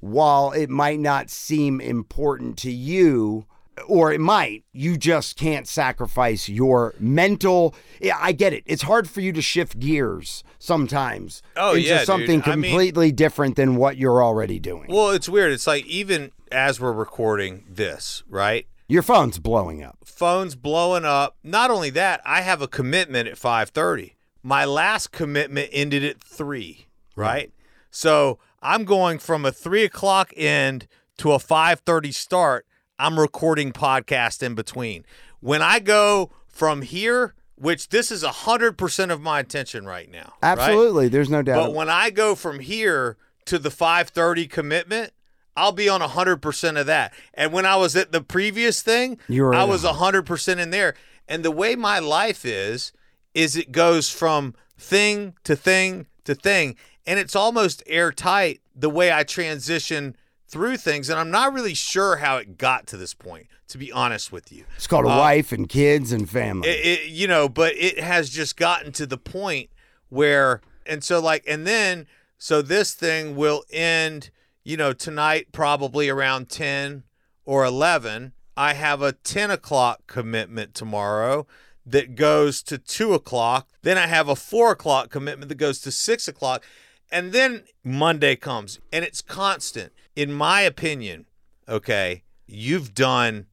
while 0.00 0.50
it 0.52 0.68
might 0.68 0.98
not 1.00 1.30
seem 1.30 1.80
important 1.80 2.58
to 2.58 2.70
you, 2.72 3.46
or 3.88 4.12
it 4.12 4.20
might, 4.20 4.64
you 4.72 4.96
just 4.98 5.36
can't 5.36 5.66
sacrifice 5.66 6.48
your 6.48 6.94
mental. 6.98 7.74
Yeah, 8.00 8.18
I 8.20 8.32
get 8.32 8.52
it. 8.52 8.64
It's 8.66 8.82
hard 8.82 9.08
for 9.08 9.20
you 9.20 9.32
to 9.32 9.40
shift 9.40 9.78
gears 9.78 10.42
sometimes 10.58 11.40
Oh, 11.56 11.70
into 11.74 11.82
yeah, 11.88 11.98
dude. 11.98 12.06
something 12.06 12.42
I 12.44 12.56
mean- 12.56 12.70
completely 12.70 13.12
different 13.12 13.56
than 13.56 13.76
what 13.76 13.96
you're 13.96 14.22
already 14.22 14.58
doing. 14.58 14.86
Well, 14.88 15.10
it's 15.10 15.28
weird. 15.28 15.52
It's 15.52 15.66
like 15.66 15.86
even 15.86 16.32
as 16.50 16.80
we're 16.80 16.92
recording 16.92 17.64
this, 17.68 18.22
right? 18.28 18.66
Your 18.88 19.02
phone's 19.02 19.38
blowing 19.38 19.82
up. 19.82 19.98
Phone's 20.04 20.54
blowing 20.54 21.04
up. 21.04 21.36
Not 21.42 21.70
only 21.70 21.90
that, 21.90 22.20
I 22.24 22.42
have 22.42 22.62
a 22.62 22.68
commitment 22.68 23.28
at 23.28 23.36
5:30. 23.36 24.14
My 24.42 24.64
last 24.64 25.12
commitment 25.12 25.70
ended 25.72 26.04
at 26.04 26.20
three, 26.20 26.86
right? 27.16 27.52
So 27.90 28.38
I'm 28.60 28.84
going 28.84 29.18
from 29.18 29.44
a 29.44 29.52
three 29.52 29.84
o'clock 29.84 30.32
end 30.36 30.86
to 31.18 31.32
a 31.32 31.38
5:30 31.38 32.12
start. 32.12 32.66
I'm 32.98 33.18
recording 33.18 33.72
podcast 33.72 34.42
in 34.42 34.54
between. 34.54 35.04
When 35.40 35.62
I 35.62 35.78
go 35.80 36.30
from 36.46 36.82
here, 36.82 37.34
which 37.56 37.88
this 37.88 38.10
is 38.10 38.22
hundred 38.24 38.76
percent 38.78 39.10
of 39.10 39.20
my 39.20 39.40
attention 39.40 39.86
right 39.86 40.10
now, 40.10 40.34
right? 40.42 40.58
Absolutely. 40.58 41.08
There's 41.08 41.30
no 41.30 41.42
doubt. 41.42 41.66
But 41.66 41.74
when 41.74 41.88
I 41.88 42.10
go 42.10 42.34
from 42.34 42.60
here 42.60 43.16
to 43.46 43.58
the 43.58 43.70
5:30 43.70 44.48
commitment, 44.48 45.12
I'll 45.56 45.72
be 45.72 45.88
on 45.88 46.00
100% 46.00 46.80
of 46.80 46.86
that. 46.86 47.12
And 47.34 47.52
when 47.52 47.66
I 47.66 47.76
was 47.76 47.94
at 47.96 48.12
the 48.12 48.22
previous 48.22 48.82
thing, 48.82 49.18
You 49.28 49.44
were 49.44 49.54
I 49.54 49.64
was 49.64 49.84
100% 49.84 50.58
in 50.58 50.70
there. 50.70 50.94
And 51.28 51.44
the 51.44 51.50
way 51.50 51.76
my 51.76 51.98
life 51.98 52.44
is 52.44 52.92
is 53.34 53.56
it 53.56 53.72
goes 53.72 54.10
from 54.10 54.54
thing 54.78 55.34
to 55.44 55.56
thing 55.56 56.06
to 56.24 56.34
thing, 56.34 56.76
and 57.06 57.18
it's 57.18 57.34
almost 57.34 57.82
airtight 57.86 58.60
the 58.74 58.90
way 58.90 59.12
I 59.12 59.22
transition 59.24 60.16
through 60.46 60.76
things 60.76 61.08
and 61.08 61.18
I'm 61.18 61.30
not 61.30 61.52
really 61.52 61.72
sure 61.72 62.16
how 62.16 62.36
it 62.36 62.58
got 62.58 62.86
to 62.88 62.98
this 62.98 63.14
point 63.14 63.46
to 63.68 63.78
be 63.78 63.90
honest 63.90 64.30
with 64.30 64.52
you. 64.52 64.64
it's 64.76 64.86
called 64.86 65.06
a 65.06 65.08
wife 65.08 65.50
and 65.50 65.66
kids 65.66 66.12
and 66.12 66.28
family. 66.28 66.68
uh, 66.68 66.72
It, 66.72 66.86
it, 66.86 67.08
you 67.08 67.26
know, 67.26 67.48
but 67.48 67.72
it 67.74 67.98
has 67.98 68.28
just 68.28 68.58
gotten 68.58 68.92
to 68.92 69.06
the 69.06 69.16
point 69.16 69.70
where, 70.10 70.60
and 70.84 71.02
so 71.02 71.20
like, 71.20 71.42
and 71.48 71.66
then, 71.66 72.06
so 72.36 72.60
this 72.60 72.92
thing 72.92 73.34
will 73.34 73.64
end, 73.72 74.28
you 74.64 74.76
know, 74.76 74.92
tonight 74.92 75.48
probably 75.52 76.08
around 76.08 76.48
10 76.48 77.04
or 77.44 77.64
11. 77.64 78.32
I 78.56 78.74
have 78.74 79.02
a 79.02 79.12
10 79.12 79.50
o'clock 79.50 80.06
commitment 80.06 80.74
tomorrow 80.74 81.46
that 81.84 82.14
goes 82.14 82.62
to 82.64 82.78
2 82.78 83.14
o'clock. 83.14 83.68
Then 83.82 83.98
I 83.98 84.06
have 84.06 84.28
a 84.28 84.36
4 84.36 84.72
o'clock 84.72 85.10
commitment 85.10 85.48
that 85.48 85.56
goes 85.56 85.80
to 85.80 85.90
6 85.90 86.28
o'clock. 86.28 86.64
And 87.10 87.32
then 87.32 87.64
Monday 87.84 88.36
comes 88.36 88.78
and 88.92 89.04
it's 89.04 89.20
constant. 89.20 89.92
In 90.14 90.32
my 90.32 90.60
opinion, 90.60 91.26
okay, 91.68 92.22
you've 92.46 92.94
done 92.94 93.46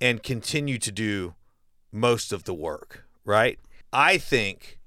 and 0.00 0.22
continue 0.22 0.78
to 0.78 0.90
do 0.90 1.34
most 1.92 2.32
of 2.32 2.44
the 2.44 2.54
work, 2.54 3.04
right? 3.24 3.58
I 3.92 4.18
think 4.18 4.78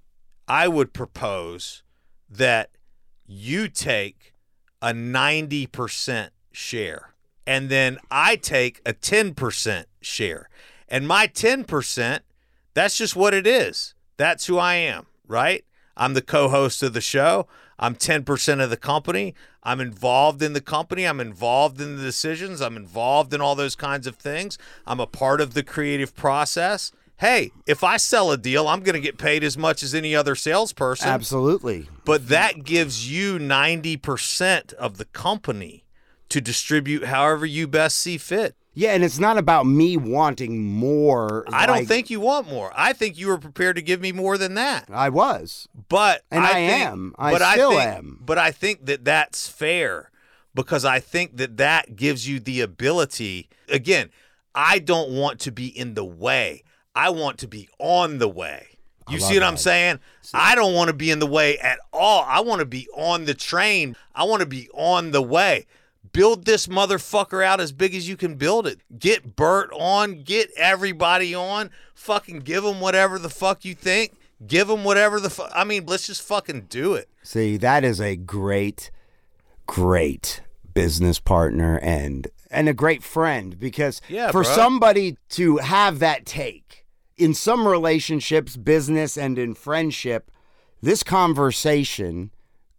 I 0.47 0.67
would 0.67 0.93
propose 0.93 1.83
that 2.29 2.71
you 3.25 3.67
take 3.67 4.33
a 4.85 4.93
90% 4.93 6.29
share 6.51 7.15
and 7.47 7.69
then 7.69 7.97
I 8.09 8.35
take 8.35 8.81
a 8.85 8.93
10% 8.93 9.85
share. 10.01 10.49
And 10.87 11.07
my 11.07 11.27
10%, 11.27 12.19
that's 12.73 12.97
just 12.97 13.15
what 13.15 13.33
it 13.33 13.47
is. 13.47 13.93
That's 14.17 14.47
who 14.47 14.57
I 14.57 14.75
am, 14.75 15.07
right? 15.27 15.65
I'm 15.97 16.13
the 16.13 16.21
co 16.21 16.49
host 16.49 16.83
of 16.83 16.93
the 16.93 17.01
show. 17.01 17.47
I'm 17.77 17.95
10% 17.95 18.63
of 18.63 18.69
the 18.69 18.77
company. 18.77 19.35
I'm 19.63 19.81
involved 19.81 20.41
in 20.41 20.53
the 20.53 20.61
company. 20.61 21.05
I'm 21.05 21.19
involved 21.19 21.81
in 21.81 21.97
the 21.97 22.03
decisions. 22.03 22.61
I'm 22.61 22.77
involved 22.77 23.33
in 23.33 23.41
all 23.41 23.55
those 23.55 23.75
kinds 23.75 24.07
of 24.07 24.15
things. 24.15 24.57
I'm 24.85 24.99
a 24.99 25.07
part 25.07 25.41
of 25.41 25.53
the 25.53 25.63
creative 25.63 26.15
process. 26.15 26.91
Hey, 27.17 27.51
if 27.65 27.83
I 27.83 27.95
sell 27.97 28.31
a 28.31 28.37
deal, 28.37 28.67
I'm 28.67 28.81
going 28.81 28.95
to 28.95 28.99
get 28.99 29.17
paid 29.17 29.43
as 29.43 29.57
much 29.57 29.83
as 29.83 29.95
any 29.95 30.13
other 30.15 30.35
salesperson. 30.35 31.07
Absolutely. 31.07 31.87
But 32.03 32.27
that 32.27 32.63
gives 32.65 33.09
you 33.09 33.39
90% 33.39 34.73
of 34.73 34.97
the 34.97 35.05
company 35.05 35.85
to 36.29 36.41
distribute 36.41 37.05
however 37.05 37.45
you 37.45 37.67
best 37.67 37.97
see 37.97 38.17
fit. 38.17 38.55
Yeah, 38.77 38.89
and 38.93 39.05
it's 39.05 39.19
not 39.19 39.37
about 39.37 39.65
me 39.65 39.95
wanting 39.95 40.61
more. 40.61 41.45
I 41.47 41.65
don't 41.65 41.85
think 41.85 42.09
you 42.09 42.19
want 42.19 42.49
more. 42.49 42.73
I 42.75 42.91
think 42.91 43.17
you 43.17 43.27
were 43.27 43.37
prepared 43.37 43.77
to 43.77 43.81
give 43.81 44.01
me 44.01 44.11
more 44.11 44.37
than 44.37 44.55
that. 44.55 44.89
I 44.91 45.07
was. 45.07 45.69
But 45.87 46.23
And 46.29 46.43
I 46.43 46.51
think- 46.51 46.73
am. 46.85 47.15
I 47.17 47.31
but 47.31 47.51
still 47.53 47.69
think, 47.71 47.81
am. 47.83 48.19
But 48.25 48.37
I 48.37 48.51
think 48.51 48.85
that 48.87 49.05
that's 49.05 49.47
fair 49.47 50.11
because 50.53 50.83
I 50.83 50.99
think 50.99 51.37
that 51.37 51.55
that 51.55 51.95
gives 51.95 52.27
you 52.27 52.41
the 52.41 52.59
ability. 52.59 53.47
Again, 53.69 54.09
I 54.53 54.79
don't 54.79 55.11
want 55.11 55.39
to 55.41 55.51
be 55.53 55.67
in 55.67 55.93
the 55.93 56.03
way. 56.05 56.63
I 56.95 57.09
want 57.09 57.37
to 57.39 57.47
be 57.47 57.67
on 57.79 58.17
the 58.19 58.27
way. 58.29 58.67
You 59.09 59.19
see 59.19 59.35
what 59.35 59.43
I'm 59.43 59.53
that. 59.53 59.59
saying? 59.59 59.99
I 60.33 60.55
don't 60.55 60.73
want 60.73 60.87
to 60.87 60.93
be 60.95 61.11
in 61.11 61.19
the 61.19 61.27
way 61.27 61.59
at 61.59 61.77
all. 61.93 62.23
I 62.27 62.39
want 62.39 62.59
to 62.59 62.65
be 62.65 62.87
on 62.95 63.25
the 63.25 63.35
train. 63.35 63.95
I 64.15 64.23
want 64.23 64.39
to 64.39 64.47
be 64.47 64.67
on 64.73 65.11
the 65.11 65.21
way. 65.21 65.67
Build 66.11 66.45
this 66.45 66.65
motherfucker 66.67 67.45
out 67.45 67.59
as 67.59 67.71
big 67.71 67.93
as 67.93 68.07
you 68.09 68.17
can 68.17 68.33
build 68.35 68.65
it. 68.65 68.79
Get 68.97 69.35
Bert 69.35 69.69
on, 69.73 70.23
get 70.23 70.49
everybody 70.57 71.35
on. 71.35 71.69
Fucking 71.93 72.39
give 72.39 72.63
them 72.63 72.79
whatever 72.79 73.19
the 73.19 73.29
fuck 73.29 73.63
you 73.63 73.75
think. 73.75 74.13
Give 74.47 74.67
them 74.67 74.83
whatever 74.83 75.19
the 75.19 75.29
fuck. 75.29 75.51
I 75.53 75.65
mean, 75.65 75.85
let's 75.85 76.07
just 76.07 76.21
fucking 76.23 76.61
do 76.69 76.93
it. 76.95 77.07
See, 77.21 77.57
that 77.57 77.83
is 77.83 78.01
a 78.01 78.15
great, 78.15 78.89
great 79.67 80.41
business 80.73 81.19
partner 81.19 81.79
and 81.81 82.27
and 82.51 82.69
a 82.69 82.73
great 82.73 83.03
friend 83.03 83.59
because 83.59 84.01
Yeah, 84.07 84.27
for 84.31 84.43
bro. 84.43 84.55
somebody 84.55 85.17
to 85.29 85.57
have 85.57 85.99
that 85.99 86.25
take 86.25 86.84
in 87.17 87.33
some 87.33 87.67
relationships, 87.67 88.57
business 88.57 89.17
and 89.17 89.37
in 89.39 89.53
friendship, 89.53 90.31
this 90.81 91.03
conversation 91.03 92.31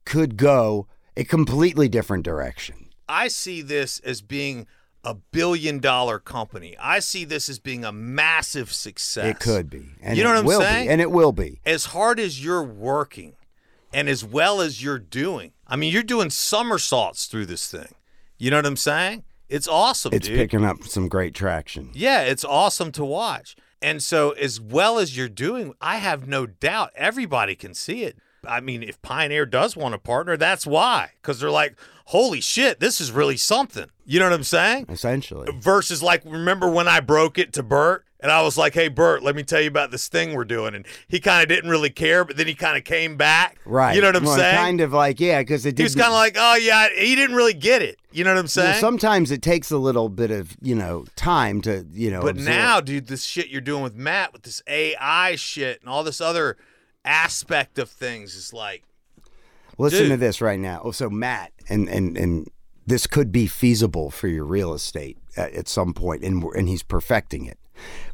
could 0.04 0.36
go 0.36 0.86
a 1.16 1.24
completely 1.24 1.88
different 1.88 2.24
direction. 2.24 2.88
I 3.08 3.28
see 3.28 3.62
this 3.62 3.98
as 4.00 4.20
being 4.20 4.66
a 5.04 5.14
billion 5.14 5.78
dollar 5.78 6.18
company. 6.18 6.76
I 6.80 6.98
see 6.98 7.24
this 7.24 7.48
as 7.48 7.58
being 7.58 7.84
a 7.84 7.92
massive 7.92 8.72
success. 8.72 9.24
It 9.26 9.38
could 9.40 9.70
be. 9.70 9.90
And 10.02 10.18
You 10.18 10.24
know 10.24 10.30
what 10.34 10.38
I'm 10.56 10.60
saying? 10.60 10.86
Be, 10.86 10.92
and 10.92 11.00
it 11.00 11.10
will 11.10 11.32
be. 11.32 11.60
as 11.64 11.86
hard 11.86 12.18
as 12.18 12.44
you're 12.44 12.62
working 12.64 13.34
and 13.92 14.08
as 14.08 14.24
well 14.24 14.60
as 14.60 14.82
you're 14.82 14.98
doing, 14.98 15.52
I 15.66 15.76
mean, 15.76 15.92
you're 15.92 16.02
doing 16.02 16.30
somersaults 16.30 17.26
through 17.26 17.46
this 17.46 17.70
thing. 17.70 17.94
You 18.38 18.50
know 18.50 18.56
what 18.58 18.66
I'm 18.66 18.76
saying? 18.76 19.22
It's 19.48 19.68
awesome, 19.68 20.12
It's 20.12 20.26
dude. 20.26 20.36
picking 20.36 20.64
up 20.64 20.82
some 20.84 21.08
great 21.08 21.32
traction. 21.34 21.90
Yeah, 21.94 22.22
it's 22.22 22.44
awesome 22.44 22.90
to 22.92 23.04
watch. 23.04 23.54
And 23.82 24.02
so, 24.02 24.30
as 24.30 24.60
well 24.60 24.98
as 24.98 25.16
you're 25.16 25.28
doing, 25.28 25.74
I 25.80 25.96
have 25.96 26.26
no 26.26 26.46
doubt 26.46 26.90
everybody 26.96 27.54
can 27.54 27.74
see 27.74 28.04
it. 28.04 28.16
I 28.46 28.60
mean, 28.60 28.82
if 28.82 29.00
Pioneer 29.02 29.44
does 29.44 29.76
want 29.76 29.94
a 29.94 29.98
partner, 29.98 30.36
that's 30.36 30.66
why. 30.66 31.10
Because 31.20 31.40
they're 31.40 31.50
like, 31.50 31.76
holy 32.06 32.40
shit, 32.40 32.80
this 32.80 33.00
is 33.00 33.10
really 33.10 33.36
something. 33.36 33.86
You 34.04 34.18
know 34.20 34.26
what 34.26 34.34
I'm 34.34 34.44
saying? 34.44 34.86
Essentially. 34.88 35.48
Versus, 35.58 36.02
like, 36.02 36.22
remember 36.24 36.70
when 36.70 36.88
I 36.88 37.00
broke 37.00 37.38
it 37.38 37.52
to 37.54 37.62
Bert 37.62 38.05
And 38.20 38.32
I 38.32 38.42
was 38.42 38.56
like, 38.56 38.72
"Hey, 38.72 38.88
Bert, 38.88 39.22
let 39.22 39.36
me 39.36 39.42
tell 39.42 39.60
you 39.60 39.68
about 39.68 39.90
this 39.90 40.08
thing 40.08 40.32
we're 40.32 40.44
doing." 40.44 40.74
And 40.74 40.86
he 41.06 41.20
kind 41.20 41.42
of 41.42 41.48
didn't 41.48 41.68
really 41.70 41.90
care, 41.90 42.24
but 42.24 42.36
then 42.36 42.46
he 42.46 42.54
kind 42.54 42.78
of 42.78 42.84
came 42.84 43.16
back. 43.16 43.58
Right. 43.66 43.94
You 43.94 44.00
know 44.00 44.08
what 44.08 44.16
I'm 44.16 44.24
Well, 44.24 44.36
saying? 44.36 44.56
Kind 44.56 44.80
of 44.80 44.92
like 44.92 45.20
yeah, 45.20 45.40
because 45.40 45.66
it 45.66 45.76
he 45.76 45.84
was 45.84 45.94
kind 45.94 46.08
of 46.08 46.14
like, 46.14 46.36
"Oh 46.38 46.56
yeah," 46.56 46.88
he 46.96 47.14
didn't 47.14 47.36
really 47.36 47.54
get 47.54 47.82
it. 47.82 47.98
You 48.12 48.24
know 48.24 48.32
what 48.32 48.40
I'm 48.40 48.46
saying? 48.46 48.70
Well, 48.70 48.80
sometimes 48.80 49.30
it 49.30 49.42
takes 49.42 49.70
a 49.70 49.76
little 49.76 50.08
bit 50.08 50.30
of 50.30 50.56
you 50.62 50.74
know 50.74 51.04
time 51.16 51.60
to 51.62 51.86
you 51.92 52.10
know. 52.10 52.22
But 52.22 52.36
now, 52.36 52.80
dude, 52.80 53.08
this 53.08 53.24
shit 53.24 53.48
you're 53.48 53.60
doing 53.60 53.82
with 53.82 53.94
Matt 53.94 54.32
with 54.32 54.42
this 54.42 54.62
AI 54.66 55.36
shit 55.36 55.80
and 55.80 55.90
all 55.90 56.02
this 56.02 56.20
other 56.20 56.56
aspect 57.04 57.78
of 57.78 57.90
things 57.90 58.34
is 58.34 58.52
like, 58.52 58.82
listen 59.78 60.08
to 60.08 60.16
this 60.16 60.40
right 60.40 60.58
now. 60.58 60.80
Oh, 60.82 60.90
so 60.90 61.10
Matt, 61.10 61.52
and 61.68 61.88
and 61.88 62.16
and 62.16 62.50
this 62.86 63.06
could 63.06 63.30
be 63.30 63.46
feasible 63.46 64.10
for 64.10 64.28
your 64.28 64.44
real 64.44 64.72
estate 64.72 65.18
at, 65.36 65.52
at 65.52 65.68
some 65.68 65.92
point, 65.92 66.24
and 66.24 66.42
and 66.42 66.68
he's 66.68 66.82
perfecting 66.82 67.44
it. 67.44 67.58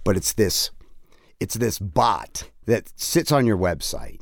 But 0.04 0.16
it's 0.16 0.32
this, 0.32 0.70
it's 1.40 1.54
this 1.54 1.78
bot 1.78 2.50
that 2.66 2.92
sits 2.98 3.30
on 3.32 3.46
your 3.46 3.56
website, 3.58 4.20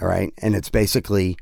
all 0.00 0.08
right, 0.08 0.32
and 0.38 0.54
it's 0.54 0.70
basically. 0.70 1.36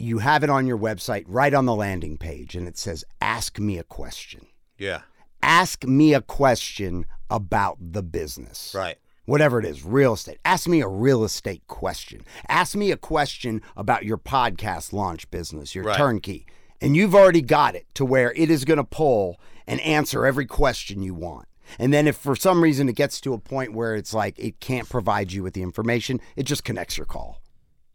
You 0.00 0.18
have 0.18 0.44
it 0.44 0.50
on 0.50 0.68
your 0.68 0.78
website 0.78 1.24
right 1.26 1.52
on 1.52 1.66
the 1.66 1.74
landing 1.74 2.18
page, 2.18 2.54
and 2.54 2.68
it 2.68 2.78
says, 2.78 3.04
Ask 3.20 3.58
me 3.58 3.78
a 3.78 3.82
question. 3.82 4.46
yeah, 4.78 5.00
Ask 5.42 5.84
me 5.84 6.14
a 6.14 6.20
question 6.20 7.04
about 7.28 7.78
the 7.80 8.04
business. 8.04 8.72
right, 8.76 8.96
whatever 9.24 9.58
it 9.58 9.64
is, 9.64 9.84
real 9.84 10.12
estate. 10.12 10.38
Ask 10.44 10.68
me 10.68 10.80
a 10.82 10.86
real 10.86 11.24
estate 11.24 11.66
question. 11.66 12.20
Ask 12.48 12.76
me 12.76 12.92
a 12.92 12.96
question 12.96 13.60
about 13.76 14.04
your 14.04 14.18
podcast 14.18 14.92
launch 14.92 15.28
business, 15.32 15.74
your 15.74 15.82
Right. 15.84 15.96
turnkey. 15.96 16.46
And 16.80 16.94
you've 16.96 17.16
already 17.16 17.42
got 17.42 17.74
it 17.74 17.86
to 17.94 18.04
where 18.04 18.32
it 18.34 18.52
is 18.52 18.64
going 18.64 18.76
to 18.78 18.84
pull 18.84 19.40
and 19.66 19.80
answer 19.80 20.24
every 20.24 20.46
question 20.46 21.02
you 21.02 21.12
want. 21.12 21.47
And 21.78 21.92
then 21.92 22.06
if 22.06 22.16
for 22.16 22.36
some 22.36 22.62
reason 22.62 22.88
it 22.88 22.96
gets 22.96 23.20
to 23.22 23.32
a 23.32 23.38
point 23.38 23.72
where 23.72 23.94
it's 23.94 24.14
like 24.14 24.38
it 24.38 24.60
can't 24.60 24.88
provide 24.88 25.32
you 25.32 25.42
with 25.42 25.54
the 25.54 25.62
information, 25.62 26.20
it 26.36 26.44
just 26.44 26.64
connects 26.64 26.96
your 26.96 27.06
call. 27.06 27.40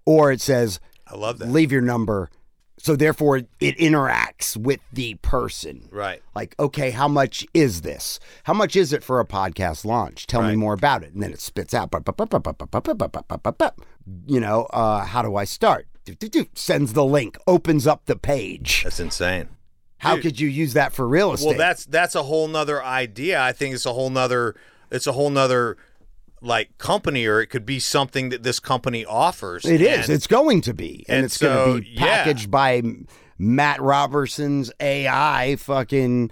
Or 0.05 0.31
it 0.31 0.41
says, 0.41 0.79
I 1.07 1.15
love 1.15 1.39
that. 1.39 1.49
Leave 1.49 1.71
your 1.71 1.81
number. 1.81 2.29
So 2.77 2.95
therefore 2.95 3.37
it 3.37 3.77
interacts 3.77 4.57
with 4.57 4.81
the 4.91 5.13
person. 5.15 5.87
Right. 5.91 6.21
Like, 6.35 6.55
okay, 6.59 6.91
how 6.91 7.07
much 7.07 7.45
is 7.53 7.81
this? 7.81 8.19
How 8.43 8.53
much 8.53 8.75
is 8.75 8.91
it 8.91 9.03
for 9.03 9.19
a 9.19 9.25
podcast 9.25 9.85
launch? 9.85 10.27
Tell 10.27 10.41
right. 10.41 10.49
me 10.49 10.55
more 10.57 10.73
about 10.73 11.03
it. 11.03 11.13
And 11.13 11.23
then 11.23 11.31
it 11.31 11.39
spits 11.39 11.73
out, 11.73 11.91
you 14.27 14.39
know, 14.39 14.63
uh, 14.65 15.05
how 15.05 15.21
do 15.21 15.35
I 15.35 15.45
start? 15.45 15.87
Sends 16.55 16.91
the 16.91 17.05
link, 17.05 17.37
opens 17.47 17.87
up 17.87 18.05
the 18.05 18.17
page. 18.17 18.83
That's 18.83 18.99
insane. 18.99 19.47
How 20.03 20.15
Dude. 20.15 20.23
could 20.23 20.39
you 20.39 20.49
use 20.49 20.73
that 20.73 20.91
for 20.91 21.07
real 21.07 21.31
estate? 21.31 21.47
Well, 21.47 21.57
that's 21.57 21.85
that's 21.85 22.13
a 22.13 22.23
whole 22.23 22.49
nother 22.49 22.83
idea. 22.83 23.41
I 23.41 23.53
think 23.53 23.73
it's 23.73 23.85
a 23.85 23.93
whole 23.93 24.09
nother. 24.09 24.53
It's 24.91 25.07
a 25.07 25.13
whole 25.13 25.29
nother 25.29 25.77
like 26.41 26.77
company, 26.77 27.25
or 27.25 27.39
it 27.39 27.47
could 27.47 27.65
be 27.65 27.79
something 27.79 28.27
that 28.27 28.43
this 28.43 28.59
company 28.59 29.05
offers. 29.05 29.63
It 29.63 29.79
is. 29.79 30.09
And- 30.09 30.15
It's 30.15 30.27
going 30.27 30.59
to 30.61 30.73
be. 30.73 31.05
And, 31.07 31.19
and 31.19 31.25
it's 31.25 31.37
going 31.37 31.77
to 31.77 31.81
be 31.81 31.91
yeah. 31.91 32.01
packaged 32.01 32.51
by 32.51 32.81
Matt 33.37 33.81
Robertson's 33.81 34.69
AI 34.81 35.55
fucking 35.55 36.31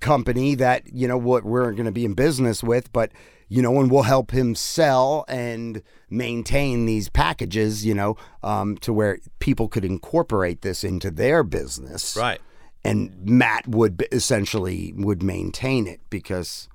company 0.00 0.56
that, 0.56 0.92
you 0.92 1.06
know, 1.06 1.16
what 1.16 1.44
we're 1.44 1.70
going 1.72 1.86
to 1.86 1.92
be 1.92 2.04
in 2.04 2.14
business 2.14 2.60
with, 2.62 2.92
but, 2.92 3.12
you 3.48 3.62
know, 3.62 3.78
and 3.80 3.88
we'll 3.88 4.02
help 4.02 4.32
him 4.32 4.56
sell 4.56 5.24
and 5.28 5.80
maintain 6.10 6.84
these 6.84 7.08
packages, 7.08 7.86
you 7.86 7.94
know, 7.94 8.16
um, 8.42 8.76
to 8.78 8.92
where 8.92 9.20
people 9.38 9.68
could 9.68 9.84
incorporate 9.84 10.62
this 10.62 10.82
into 10.82 11.10
their 11.10 11.44
business. 11.44 12.16
right. 12.16 12.40
And 12.84 13.14
Matt 13.24 13.68
would 13.68 14.04
essentially 14.10 14.92
would 14.96 15.22
maintain 15.22 15.86
it 15.86 16.00
because 16.10 16.68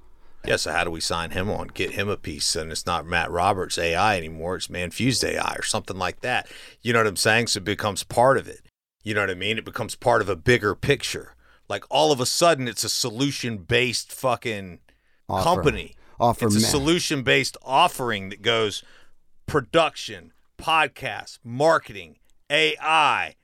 Yeah. 0.45 0.55
So 0.55 0.71
how 0.71 0.83
do 0.85 0.91
we 0.91 1.01
sign 1.01 1.31
him 1.31 1.49
on? 1.49 1.67
Get 1.67 1.91
him 1.91 2.07
a 2.07 2.15
piece, 2.17 2.55
and 2.55 2.71
it's 2.71 2.85
not 2.85 3.05
Matt 3.05 3.29
Roberts 3.29 3.77
AI 3.77 4.17
anymore. 4.17 4.55
It's 4.55 4.67
ManFUzed 4.67 5.23
AI 5.27 5.55
or 5.57 5.63
something 5.63 5.97
like 5.97 6.21
that. 6.21 6.47
You 6.81 6.93
know 6.93 6.99
what 6.99 7.07
I'm 7.07 7.17
saying? 7.17 7.47
So 7.47 7.57
it 7.57 7.65
becomes 7.65 8.03
part 8.03 8.37
of 8.37 8.47
it. 8.47 8.61
You 9.03 9.13
know 9.13 9.21
what 9.21 9.29
I 9.29 9.35
mean? 9.35 9.57
It 9.57 9.65
becomes 9.65 9.95
part 9.95 10.21
of 10.21 10.29
a 10.29 10.35
bigger 10.37 10.75
picture. 10.75 11.35
Like 11.67 11.83
all 11.89 12.13
of 12.13 12.21
a 12.21 12.25
sudden, 12.25 12.67
it's 12.69 12.85
a 12.85 12.89
solution 12.89 13.57
based 13.57 14.11
fucking 14.13 14.79
Offer- 15.27 15.43
company. 15.43 15.95
offer 16.19 16.45
it's 16.47 16.55
a 16.55 16.61
solution 16.61 17.23
based 17.23 17.57
offering 17.63 18.29
that 18.29 18.41
goes 18.41 18.83
production, 19.45 20.31
podcast, 20.57 21.39
marketing, 21.43 22.17
AI. 22.49 23.35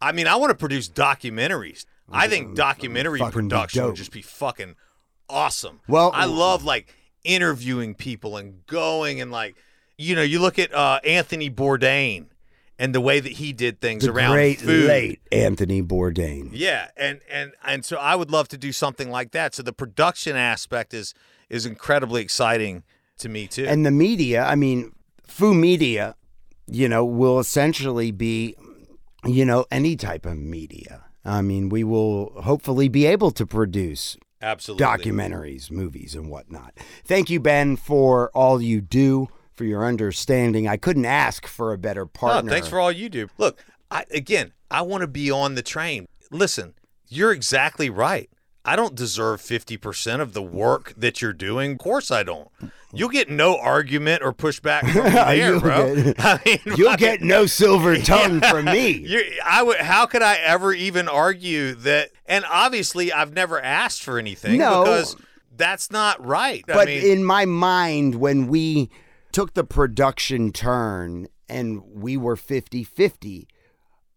I 0.00 0.12
mean, 0.12 0.26
I 0.26 0.36
want 0.36 0.50
to 0.50 0.54
produce 0.54 0.88
documentaries. 0.88 1.84
I 2.10 2.28
think 2.28 2.54
documentary 2.54 3.18
Fucking 3.18 3.32
production 3.32 3.84
would 3.86 3.96
just 3.96 4.12
be 4.12 4.22
fucking 4.22 4.76
awesome. 5.28 5.80
Well- 5.88 6.10
I 6.14 6.24
love 6.24 6.64
like 6.64 6.94
interviewing 7.24 7.94
people 7.94 8.36
and 8.36 8.64
going 8.66 9.20
and 9.20 9.30
like, 9.30 9.56
you 9.96 10.14
know, 10.14 10.22
you 10.22 10.40
look 10.40 10.58
at 10.58 10.72
uh, 10.72 11.00
Anthony 11.04 11.50
Bourdain 11.50 12.26
and 12.78 12.94
the 12.94 13.00
way 13.00 13.18
that 13.20 13.32
he 13.32 13.52
did 13.52 13.80
things 13.80 14.04
the 14.04 14.12
around 14.12 14.32
great 14.32 14.60
food. 14.60 14.86
late 14.86 15.20
Anthony 15.32 15.82
Bourdain. 15.82 16.50
Yeah, 16.52 16.90
and 16.96 17.20
and 17.30 17.52
and 17.64 17.84
so 17.84 17.96
I 17.96 18.14
would 18.14 18.30
love 18.30 18.48
to 18.48 18.58
do 18.58 18.70
something 18.72 19.10
like 19.10 19.32
that. 19.32 19.54
So 19.54 19.62
the 19.62 19.72
production 19.72 20.36
aspect 20.36 20.94
is 20.94 21.14
is 21.48 21.66
incredibly 21.66 22.22
exciting 22.22 22.84
to 23.18 23.28
me 23.28 23.48
too. 23.48 23.66
And 23.66 23.84
the 23.84 23.90
media, 23.90 24.44
I 24.44 24.54
mean, 24.54 24.92
Fu 25.26 25.52
Media, 25.54 26.14
you 26.66 26.88
know, 26.88 27.04
will 27.04 27.40
essentially 27.40 28.12
be, 28.12 28.54
you 29.24 29.44
know, 29.44 29.66
any 29.70 29.96
type 29.96 30.24
of 30.24 30.38
media. 30.38 31.04
I 31.24 31.42
mean, 31.42 31.68
we 31.68 31.84
will 31.84 32.32
hopefully 32.42 32.88
be 32.88 33.06
able 33.06 33.30
to 33.32 33.46
produce 33.46 34.16
Absolutely. 34.40 34.84
documentaries, 34.86 35.70
movies, 35.70 36.14
and 36.14 36.30
whatnot. 36.30 36.74
Thank 37.04 37.28
you, 37.30 37.40
Ben, 37.40 37.76
for 37.76 38.30
all 38.34 38.62
you 38.62 38.80
do, 38.80 39.28
for 39.54 39.64
your 39.64 39.84
understanding. 39.84 40.68
I 40.68 40.76
couldn't 40.76 41.04
ask 41.04 41.46
for 41.46 41.72
a 41.72 41.78
better 41.78 42.02
No, 42.02 42.06
partner. 42.06 42.50
thanks 42.50 42.68
for 42.68 42.78
all 42.78 42.92
you 42.92 43.08
do. 43.08 43.28
Look, 43.36 43.62
I, 43.90 44.04
again, 44.10 44.52
I 44.70 44.82
want 44.82 45.00
to 45.02 45.06
be 45.08 45.30
on 45.30 45.54
the 45.54 45.62
train. 45.62 46.06
Listen, 46.30 46.74
you're 47.08 47.32
exactly 47.32 47.90
right. 47.90 48.30
I 48.72 48.76
don't 48.76 48.94
deserve 48.94 49.40
50% 49.40 50.20
of 50.20 50.32
the 50.34 50.42
work 50.42 50.92
that 50.96 51.22
you're 51.22 51.32
doing. 51.32 51.72
Of 51.72 51.78
course 51.78 52.10
I 52.10 52.22
don't. 52.22 52.48
You'll 52.92 53.08
get 53.08 53.28
no 53.30 53.58
argument 53.58 54.22
or 54.22 54.32
pushback 54.32 54.80
from 54.92 55.04
me 55.04 55.10
there, 55.10 55.50
You'll 55.52 55.60
bro. 55.60 55.94
get- 55.94 56.16
I 56.24 56.40
mean, 56.44 56.76
You'll 56.76 56.88
I- 56.90 56.96
get 56.96 57.20
no 57.22 57.46
silver 57.46 57.96
tongue 58.12 58.40
from 58.40 58.66
me. 58.66 59.28
I 59.44 59.62
would. 59.62 59.78
How 59.78 60.06
could 60.06 60.22
I 60.22 60.36
ever 60.36 60.72
even 60.72 61.08
argue 61.08 61.74
that? 61.76 62.10
And 62.26 62.44
obviously, 62.50 63.12
I've 63.12 63.32
never 63.32 63.60
asked 63.60 64.02
for 64.02 64.18
anything 64.18 64.58
No. 64.58 64.84
because 64.84 65.16
that's 65.56 65.90
not 65.90 66.24
right. 66.24 66.64
I 66.68 66.72
But 66.74 66.86
mean, 66.88 67.04
in 67.04 67.24
my 67.24 67.44
mind, 67.46 68.14
when 68.16 68.48
we 68.48 68.90
took 69.32 69.54
the 69.54 69.64
production 69.64 70.52
turn 70.52 71.28
and 71.48 71.82
we 71.84 72.16
were 72.16 72.36
50 72.36 72.84
50, 72.84 73.48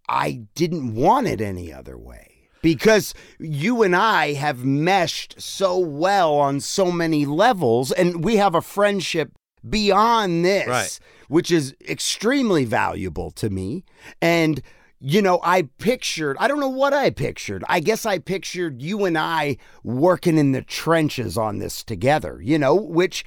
I 0.09 0.43
didn't 0.55 0.95
want 0.95 1.27
it 1.27 1.39
any 1.41 1.71
other 1.73 1.97
way. 1.97 2.30
Because 2.61 3.13
you 3.39 3.83
and 3.83 3.95
I 3.95 4.33
have 4.33 4.63
meshed 4.63 5.41
so 5.41 5.77
well 5.77 6.35
on 6.35 6.59
so 6.59 6.91
many 6.91 7.25
levels, 7.25 7.91
and 7.91 8.23
we 8.23 8.37
have 8.37 8.55
a 8.55 8.61
friendship 8.61 9.31
beyond 9.67 10.43
this, 10.45 10.67
Right. 10.67 10.99
which 11.27 11.51
is 11.51 11.75
extremely 11.87 12.65
valuable 12.65 13.31
to 13.31 13.49
me. 13.49 13.83
And 14.21 14.61
you 15.03 15.19
know, 15.19 15.39
I 15.43 15.63
pictured, 15.79 16.37
I 16.39 16.47
don't 16.47 16.59
know 16.59 16.69
what 16.69 16.93
I 16.93 17.09
pictured. 17.09 17.63
I 17.67 17.79
guess 17.79 18.05
I 18.05 18.19
pictured 18.19 18.83
you 18.83 19.05
and 19.05 19.17
I 19.17 19.57
working 19.83 20.37
in 20.37 20.51
the 20.51 20.61
trenches 20.61 21.39
on 21.39 21.57
this 21.57 21.83
together, 21.83 22.39
you 22.39 22.59
know, 22.59 22.75
which 22.75 23.25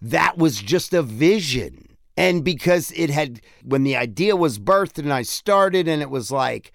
that 0.00 0.36
was 0.36 0.60
just 0.60 0.92
a 0.92 1.00
vision. 1.00 1.96
And 2.16 2.42
because 2.42 2.90
it 2.96 3.08
had, 3.10 3.40
when 3.64 3.84
the 3.84 3.94
idea 3.94 4.34
was 4.34 4.58
birthed 4.58 4.98
and 4.98 5.12
I 5.12 5.22
started, 5.22 5.86
and 5.86 6.02
it 6.02 6.10
was 6.10 6.32
like, 6.32 6.72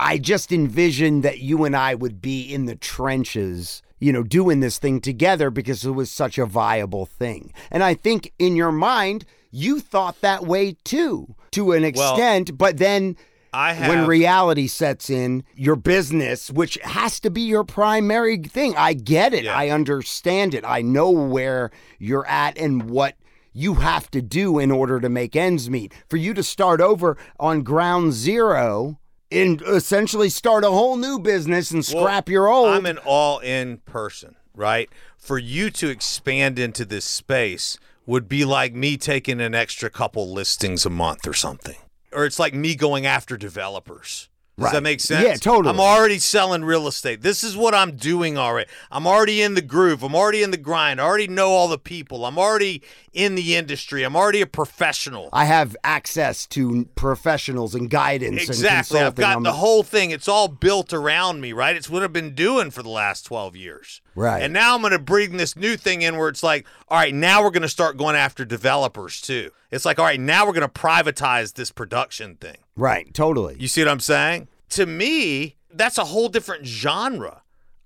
I 0.00 0.16
just 0.18 0.50
envisioned 0.50 1.22
that 1.22 1.40
you 1.40 1.64
and 1.64 1.76
I 1.76 1.94
would 1.94 2.22
be 2.22 2.42
in 2.42 2.64
the 2.64 2.74
trenches, 2.74 3.82
you 3.98 4.12
know, 4.12 4.22
doing 4.22 4.60
this 4.60 4.78
thing 4.78 5.00
together 5.00 5.50
because 5.50 5.84
it 5.84 5.90
was 5.90 6.10
such 6.10 6.38
a 6.38 6.46
viable 6.46 7.04
thing. 7.06 7.52
And 7.70 7.82
I 7.82 7.94
think 7.94 8.32
in 8.38 8.56
your 8.56 8.72
mind, 8.72 9.24
you 9.50 9.78
thought 9.80 10.20
that 10.22 10.46
way 10.46 10.76
too, 10.84 11.34
to 11.52 11.72
an 11.72 11.82
Well, 11.82 12.14
extent, 12.14 12.56
but 12.56 12.78
then 12.78 13.16
I 13.52 13.72
have. 13.72 13.88
when 13.88 14.06
reality 14.06 14.68
sets 14.68 15.10
in, 15.10 15.44
your 15.54 15.76
business, 15.76 16.50
which 16.50 16.78
has 16.84 17.20
to 17.20 17.30
be 17.30 17.42
your 17.42 17.64
primary 17.64 18.38
thing. 18.38 18.74
I 18.76 18.92
get 18.92 19.34
it. 19.34 19.44
Yeah. 19.44 19.56
I 19.56 19.70
understand 19.70 20.54
it. 20.54 20.64
I 20.64 20.82
know 20.82 21.10
where 21.10 21.72
you're 21.98 22.26
at 22.26 22.56
and 22.56 22.88
what 22.88 23.16
you 23.52 23.74
have 23.74 24.08
to 24.12 24.22
do 24.22 24.60
in 24.60 24.70
order 24.70 25.00
to 25.00 25.08
make 25.08 25.34
ends 25.34 25.68
meet. 25.68 25.92
For 26.08 26.16
you 26.16 26.32
to 26.34 26.42
start 26.44 26.80
over 26.80 27.16
on 27.40 27.64
ground 27.64 28.12
zero 28.12 28.99
and 29.30 29.62
essentially 29.62 30.28
start 30.28 30.64
a 30.64 30.70
whole 30.70 30.96
new 30.96 31.18
business 31.18 31.70
and 31.70 31.86
Well, 31.92 32.04
scrap 32.04 32.28
your 32.28 32.48
old. 32.48 32.68
I'm 32.68 32.86
an 32.86 32.98
all-in 32.98 33.78
person, 33.78 34.36
right? 34.54 34.88
For 35.18 35.38
you 35.38 35.70
to 35.72 35.88
expand 35.88 36.58
into 36.58 36.84
this 36.84 37.04
space 37.04 37.78
would 38.06 38.28
be 38.28 38.44
like 38.44 38.74
me 38.74 38.96
taking 38.96 39.40
an 39.40 39.54
extra 39.54 39.90
couple 39.90 40.32
listings 40.32 40.86
a 40.86 40.90
month 40.90 41.26
or 41.26 41.34
something, 41.34 41.76
or 42.12 42.24
it's 42.24 42.38
like 42.38 42.54
me 42.54 42.74
going 42.74 43.06
after 43.06 43.36
developers. 43.36 44.29
Does 44.60 44.66
Right. 44.66 44.72
that 44.74 44.82
make 44.82 45.00
sense? 45.00 45.24
Yeah, 45.26 45.36
totally. 45.36 45.72
I'm 45.72 45.80
already 45.80 46.18
selling 46.18 46.64
real 46.64 46.86
estate. 46.86 47.22
This 47.22 47.42
is 47.42 47.56
what 47.56 47.74
I'm 47.74 47.96
doing 47.96 48.36
already. 48.36 48.68
I'm 48.90 49.06
already 49.06 49.40
in 49.40 49.54
the 49.54 49.62
groove. 49.62 50.02
I'm 50.02 50.14
already 50.14 50.42
in 50.42 50.50
the 50.50 50.58
grind. 50.58 51.00
I 51.00 51.04
already 51.04 51.28
know 51.28 51.48
all 51.50 51.66
the 51.66 51.78
people. 51.78 52.26
I'm 52.26 52.38
already 52.38 52.82
in 53.14 53.36
the 53.36 53.56
industry. 53.56 54.02
I'm 54.02 54.14
already 54.14 54.42
a 54.42 54.46
professional. 54.46 55.30
I 55.32 55.46
have 55.46 55.74
access 55.82 56.46
to 56.48 56.84
professionals 56.94 57.74
and 57.74 57.88
guidance 57.88 58.42
Exactly. 58.48 58.98
and 58.98 59.06
I've 59.06 59.14
got 59.14 59.30
I'm- 59.30 59.42
the 59.44 59.54
whole 59.54 59.82
thing. 59.82 60.10
It's 60.10 60.28
all 60.28 60.46
built 60.48 60.92
around 60.92 61.40
me, 61.40 61.52
right? 61.54 61.74
It's 61.74 61.88
what 61.88 62.02
I've 62.02 62.12
been 62.12 62.34
doing 62.34 62.70
for 62.70 62.82
the 62.82 62.88
last 62.90 63.22
12 63.22 63.56
years. 63.56 64.02
Right. 64.14 64.42
And 64.42 64.52
now 64.52 64.74
I'm 64.74 64.82
going 64.82 64.92
to 64.92 64.98
bring 64.98 65.38
this 65.38 65.56
new 65.56 65.76
thing 65.78 66.02
in 66.02 66.18
where 66.18 66.28
it's 66.28 66.42
like, 66.42 66.66
all 66.88 66.98
right, 66.98 67.14
now 67.14 67.42
we're 67.42 67.50
going 67.50 67.62
to 67.62 67.68
start 67.68 67.96
going 67.96 68.14
after 68.16 68.44
developers 68.44 69.20
too. 69.22 69.50
It's 69.70 69.84
like, 69.84 69.98
all 69.98 70.04
right, 70.04 70.18
now 70.20 70.44
we're 70.46 70.52
going 70.52 70.68
to 70.68 70.80
privatize 70.80 71.54
this 71.54 71.70
production 71.70 72.34
thing. 72.36 72.56
Right, 72.80 73.12
totally. 73.14 73.56
You 73.58 73.68
see 73.68 73.82
what 73.82 73.90
I'm 73.90 74.00
saying? 74.00 74.48
To 74.70 74.86
me, 74.86 75.56
that's 75.72 75.98
a 75.98 76.04
whole 76.06 76.28
different 76.28 76.64
genre. 76.66 77.42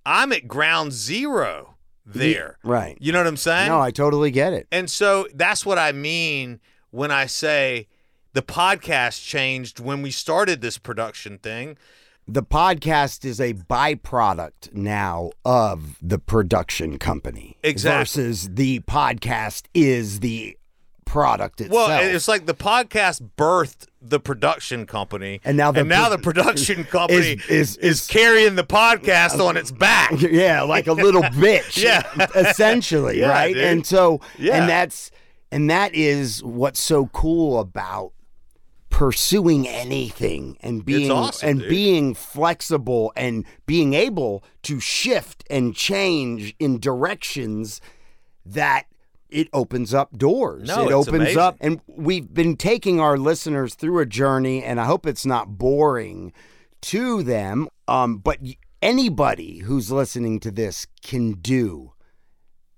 I'm 0.07 0.33
at 0.33 0.47
ground 0.49 0.93
zero 0.93 1.75
there. 2.07 2.59
right. 2.63 2.97
You 3.01 3.13
know 3.13 3.19
what 3.19 3.27
I'm 3.27 3.37
saying? 3.37 3.69
No, 3.69 3.81
I 3.81 3.91
totally 3.91 4.31
get 4.31 4.53
it. 4.53 4.67
And 4.71 4.91
so 4.91 5.27
that's 5.35 5.65
what 5.65 5.79
I 5.79 5.93
mean 5.93 6.61
when 6.91 7.11
I 7.11 7.27
say 7.27 7.89
the 8.35 8.43
podcast 8.43 9.25
changed 9.27 9.81
when 9.81 10.03
we 10.03 10.11
started 10.11 10.61
this 10.61 10.77
production 10.79 11.39
thing. 11.39 11.79
The 12.27 12.43
podcast 12.43 13.25
is 13.25 13.41
a 13.41 13.53
byproduct 13.55 14.73
now 14.75 15.31
of 15.45 15.99
the 16.01 16.19
production 16.19 16.99
company. 16.99 17.57
Exactly. 17.63 18.01
Versus 18.01 18.49
the 18.51 18.81
podcast 18.81 19.65
is 19.75 20.21
the 20.21 20.57
product 21.05 21.61
itself. 21.61 21.89
Well, 21.89 22.15
it's 22.15 22.27
like 22.29 22.47
the 22.47 22.55
podcast 22.55 23.31
birthed 23.37 23.87
the 24.07 24.21
production 24.21 24.85
company, 24.87 25.41
And 25.45 25.57
now 25.57 25.73
the 25.73 25.81
and 25.81 25.89
now 25.89 26.09
the 26.11 26.19
production 26.31 26.85
company 26.85 27.41
is- 27.49 27.77
is- 27.79 28.07
carrying 28.07 28.55
the 28.55 28.63
podcast 28.65 29.41
on 29.41 29.57
its 29.57 29.73
back. 29.73 30.13
yeah, 30.21 30.63
like 30.63 30.87
a 30.87 30.93
little 30.93 31.23
bitch. 31.43 31.83
Yeah. 31.83 32.03
essentially, 32.35 33.21
Yeah, 33.21 33.29
right? 33.29 33.55
dude. 33.55 33.65
And 33.65 33.87
so, 33.87 34.21
Yeah. 34.39 34.57
and 34.61 34.69
that's, 34.69 35.11
and 35.51 35.71
that 35.71 35.95
is 35.95 36.43
what's 36.45 36.81
so 36.81 37.07
cool 37.07 37.59
about 37.59 38.13
pursuing 38.91 39.67
anything 39.67 40.57
and 40.61 40.85
being 40.85 41.11
awesome, 41.11 41.49
and 41.49 41.61
dude. 41.61 41.69
being 41.69 42.15
flexible 42.15 43.13
and 43.17 43.45
being 43.67 43.95
able 43.95 44.45
to 44.63 44.79
shift 44.79 45.43
and 45.51 45.75
change 45.75 46.55
in 46.61 46.79
directions 46.79 47.81
that 48.47 48.85
it 49.35 49.49
opens 49.53 49.93
up 49.93 50.17
doors. 50.17 50.69
No, 50.69 50.89
it 50.89 50.93
opens 50.93 51.15
amazing. 51.15 51.39
up 51.39 51.57
and 51.61 51.81
we've 51.89 52.33
been 52.33 52.57
taking 52.57 53.01
our 53.01 53.19
listeners 53.19 53.75
through 53.75 53.99
a 53.99 54.07
journey 54.07 54.63
and 54.63 54.81
I 54.81 54.85
hope 54.85 55.07
it's 55.07 55.27
not 55.27 55.59
boring 55.59 56.33
to 56.83 57.23
them. 57.23 57.69
Um, 57.89 58.19
but 58.19 58.39
anybody 58.81 59.59
who's 59.59 59.91
listening 59.91 60.39
to 60.41 60.51
this 60.53 60.87
can 61.03 61.33
do 61.33 61.95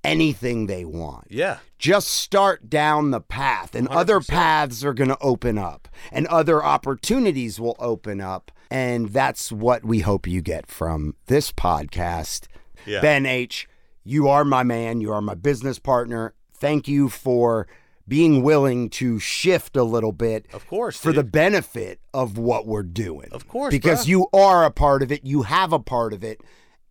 anything 0.03 0.67
they 0.67 0.85
want. 0.85 1.27
Yeah. 1.29 1.59
Just 1.79 2.09
start 2.09 2.71
down 2.71 3.11
the 3.11 3.21
path, 3.21 3.75
and 3.75 3.89
other 3.89 4.21
100%. 4.21 4.29
paths 4.29 4.85
are 4.85 4.95
going 4.95 5.11
to 5.11 5.19
open 5.21 5.59
up, 5.59 5.89
and 6.11 6.27
other 6.29 6.65
opportunities 6.65 7.61
will 7.61 7.77
open 7.79 8.21
up. 8.21 8.51
And 8.71 9.11
that's 9.11 9.53
what 9.53 9.85
we 9.85 10.01
hope 10.01 10.27
you 10.27 10.41
get 10.41 10.69
from 10.69 11.17
this 11.27 11.53
podcast. 11.53 12.47
Yeah. 12.87 13.01
Ben 13.01 13.27
H., 13.27 13.69
you 14.05 14.29
are 14.29 14.45
my 14.45 14.63
man. 14.63 15.01
You 15.01 15.13
are 15.13 15.21
my 15.21 15.35
business 15.35 15.81
partner. 15.81 16.33
Thank 16.59 16.89
you 16.89 17.09
for 17.09 17.67
being 18.09 18.43
willing 18.43 18.89
to 18.89 19.19
shift 19.19 19.77
a 19.77 19.83
little 19.83 20.13
bit 20.13 20.47
Of 20.53 20.67
course. 20.69 20.97
for 20.97 21.13
the 21.13 21.25
benefit 21.25 21.99
of 22.15 22.39
what 22.39 22.67
we're 22.67 22.85
doing. 22.85 23.29
Of 23.33 23.49
course, 23.49 23.73
Because 23.73 24.05
bruh. 24.05 24.09
you 24.09 24.27
are 24.33 24.65
a 24.65 24.71
part 24.71 25.03
of 25.03 25.11
it, 25.11 25.25
you 25.25 25.43
have 25.43 25.73
a 25.73 25.81
part 25.81 26.13
of 26.13 26.23
it, 26.23 26.41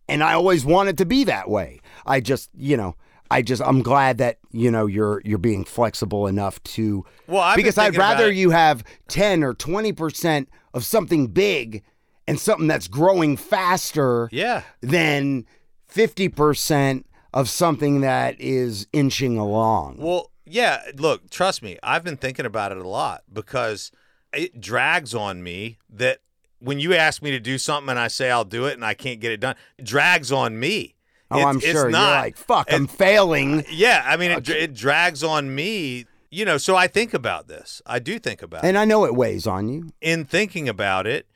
and 0.08 0.22
I 0.22 0.34
always 0.34 0.64
want 0.64 0.90
it 0.90 0.98
to 0.98 1.06
be 1.06 1.24
that 1.24 1.48
way. 1.48 1.80
I 2.04 2.20
just, 2.20 2.50
you 2.54 2.76
know, 2.76 2.96
I 3.30 3.40
just 3.42 3.62
I'm 3.62 3.82
glad 3.82 4.18
that, 4.18 4.38
you 4.52 4.70
know, 4.70 4.86
you're 4.86 5.20
you're 5.24 5.38
being 5.38 5.64
flexible 5.64 6.26
enough 6.26 6.62
to 6.64 7.04
Well, 7.26 7.40
I've 7.42 7.56
because 7.56 7.78
I'd 7.78 7.96
rather 7.96 8.30
you 8.30 8.50
have 8.50 8.84
10 9.08 9.42
or 9.42 9.54
20% 9.54 10.46
of 10.74 10.84
something 10.84 11.28
big 11.28 11.82
and 12.28 12.38
something 12.38 12.66
that's 12.68 12.88
growing 12.88 13.36
faster 13.38 14.28
Yeah. 14.30 14.62
than 14.80 15.46
50% 15.92 17.04
of 17.36 17.50
something 17.50 18.00
that 18.00 18.34
is 18.40 18.86
inching 18.94 19.36
along. 19.36 19.96
Well, 19.98 20.30
yeah, 20.46 20.80
look, 20.96 21.28
trust 21.28 21.62
me, 21.62 21.76
I've 21.82 22.02
been 22.02 22.16
thinking 22.16 22.46
about 22.46 22.72
it 22.72 22.78
a 22.78 22.88
lot 22.88 23.24
because 23.30 23.90
it 24.32 24.58
drags 24.60 25.14
on 25.14 25.42
me 25.42 25.76
that 25.90 26.20
when 26.60 26.78
you 26.80 26.94
ask 26.94 27.20
me 27.20 27.30
to 27.32 27.38
do 27.38 27.58
something 27.58 27.90
and 27.90 27.98
I 27.98 28.08
say 28.08 28.30
I'll 28.30 28.44
do 28.46 28.64
it 28.64 28.72
and 28.72 28.84
I 28.84 28.94
can't 28.94 29.20
get 29.20 29.32
it 29.32 29.40
done, 29.40 29.54
it 29.76 29.84
drags 29.84 30.32
on 30.32 30.58
me. 30.58 30.94
oh, 31.30 31.36
It's- 31.36 31.46
I'm 31.50 31.56
it's 31.56 31.66
sure 31.66 31.90
not- 31.90 32.08
you're 32.08 32.16
like, 32.22 32.36
fuck, 32.38 32.72
I'm 32.72 32.86
failing. 32.86 33.64
Yeah, 33.70 34.02
I 34.06 34.16
mean, 34.16 34.30
it, 34.30 34.48
it 34.48 34.72
drags 34.74 35.22
on 35.22 35.54
me, 35.54 36.06
you 36.30 36.44
know, 36.46 36.56
so 36.56 36.74
I 36.74 36.86
think 36.86 37.12
about 37.12 37.48
this. 37.48 37.82
I 37.84 37.98
do 37.98 38.18
think 38.18 38.40
about 38.42 38.64
it. 38.64 38.68
And 38.68 38.78
I 38.78 38.86
know 38.86 39.04
it 39.04 39.14
weighs 39.14 39.46
on 39.46 39.68
you. 39.68 39.90
In 40.00 40.24
thinking 40.24 40.68
about 40.70 41.06
it, 41.06 41.26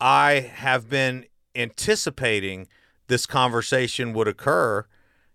I 0.00 0.50
have 0.54 0.88
been 0.88 1.26
anticipating 1.54 2.68
this 3.08 3.26
conversation 3.26 4.12
would 4.14 4.28
occur. 4.28 4.86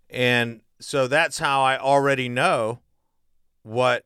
And 0.09 0.61
so 0.79 1.07
that's 1.07 1.39
how 1.39 1.61
I 1.61 1.77
already 1.77 2.29
know 2.29 2.79
what 3.63 4.05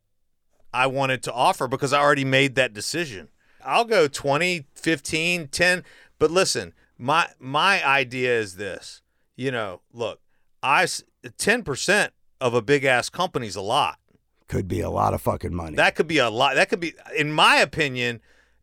I 0.73 0.87
wanted 0.87 1.21
to 1.23 1.33
offer 1.33 1.67
because 1.67 1.93
I 1.93 1.99
already 1.99 2.25
made 2.25 2.55
that 2.55 2.73
decision. 2.73 3.29
I'll 3.63 3.85
go 3.85 4.07
20, 4.07 4.65
15, 4.73 5.47
10, 5.47 5.83
but 6.17 6.31
listen, 6.31 6.73
my 6.97 7.29
my 7.39 7.85
idea 7.85 8.39
is 8.39 8.55
this. 8.55 9.01
You 9.35 9.51
know, 9.51 9.81
look, 9.93 10.19
I 10.63 10.85
10% 10.85 12.09
of 12.39 12.53
a 12.53 12.61
big 12.61 12.83
ass 12.83 13.09
company 13.09 13.47
is 13.47 13.55
a 13.55 13.61
lot. 13.61 13.99
Could 14.47 14.67
be 14.67 14.81
a 14.81 14.89
lot 14.89 15.13
of 15.13 15.21
fucking 15.21 15.53
money. 15.53 15.77
That 15.77 15.95
could 15.95 16.07
be 16.07 16.17
a 16.17 16.29
lot. 16.29 16.55
That 16.55 16.69
could 16.69 16.79
be, 16.79 16.93
in 17.17 17.31
my 17.31 17.57
opinion. 17.57 18.21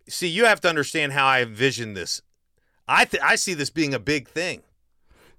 See, 0.09 0.28
you 0.28 0.47
have 0.47 0.61
to 0.62 0.68
understand 0.68 1.12
how 1.12 1.26
I 1.26 1.43
envision 1.43 1.95
this. 1.95 2.22
I 2.86 3.05
th- 3.05 3.22
I 3.22 3.36
see 3.36 3.55
this 3.55 3.70
being 3.70 3.93
a 3.93 3.99
big 3.99 4.28
thing. 4.28 4.62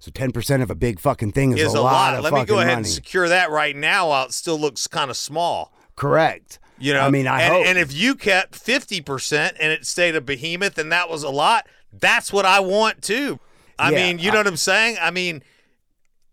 So 0.00 0.10
10% 0.10 0.62
of 0.62 0.70
a 0.70 0.74
big 0.74 0.98
fucking 0.98 1.30
thing 1.32 1.52
is, 1.52 1.60
Is 1.62 1.74
a, 1.74 1.80
lot, 1.80 2.16
of 2.16 2.24
Let 2.24 2.32
me 2.32 2.44
go 2.44 2.56
ahead 2.56 2.66
money. 2.68 2.76
and 2.78 2.86
secure 2.88 3.28
that 3.28 3.50
right 3.50 3.76
now. 3.76 4.08
While 4.08 4.26
it 4.26 4.32
still 4.32 4.58
looks 4.58 4.86
kind 4.88 5.10
of 5.10 5.16
small. 5.16 5.72
Correct. 5.94 6.58
You 6.78 6.94
know, 6.94 7.00
I 7.02 7.10
mean, 7.10 7.26
I 7.26 7.42
and, 7.42 7.52
hope. 7.52 7.66
and 7.66 7.78
if 7.78 7.92
you 7.94 8.14
kept 8.14 8.56
fifty 8.56 9.00
percent 9.02 9.56
and 9.60 9.70
it 9.70 9.84
stayed 9.86 10.16
a 10.16 10.20
behemoth 10.22 10.78
and 10.78 10.90
that 10.90 11.08
was 11.10 11.22
a 11.22 11.28
lot, 11.28 11.66
that's 11.92 12.32
what 12.32 12.46
I 12.46 12.60
want 12.60 13.02
too. 13.02 13.38
I 13.78 13.90
Yeah, 13.90 13.96
mean, 14.06 14.18
you 14.18 14.30
know 14.30 14.38
what 14.38 14.46
I'm 14.46 14.56
saying? 14.56 14.96
I 15.00 15.10
mean, 15.10 15.42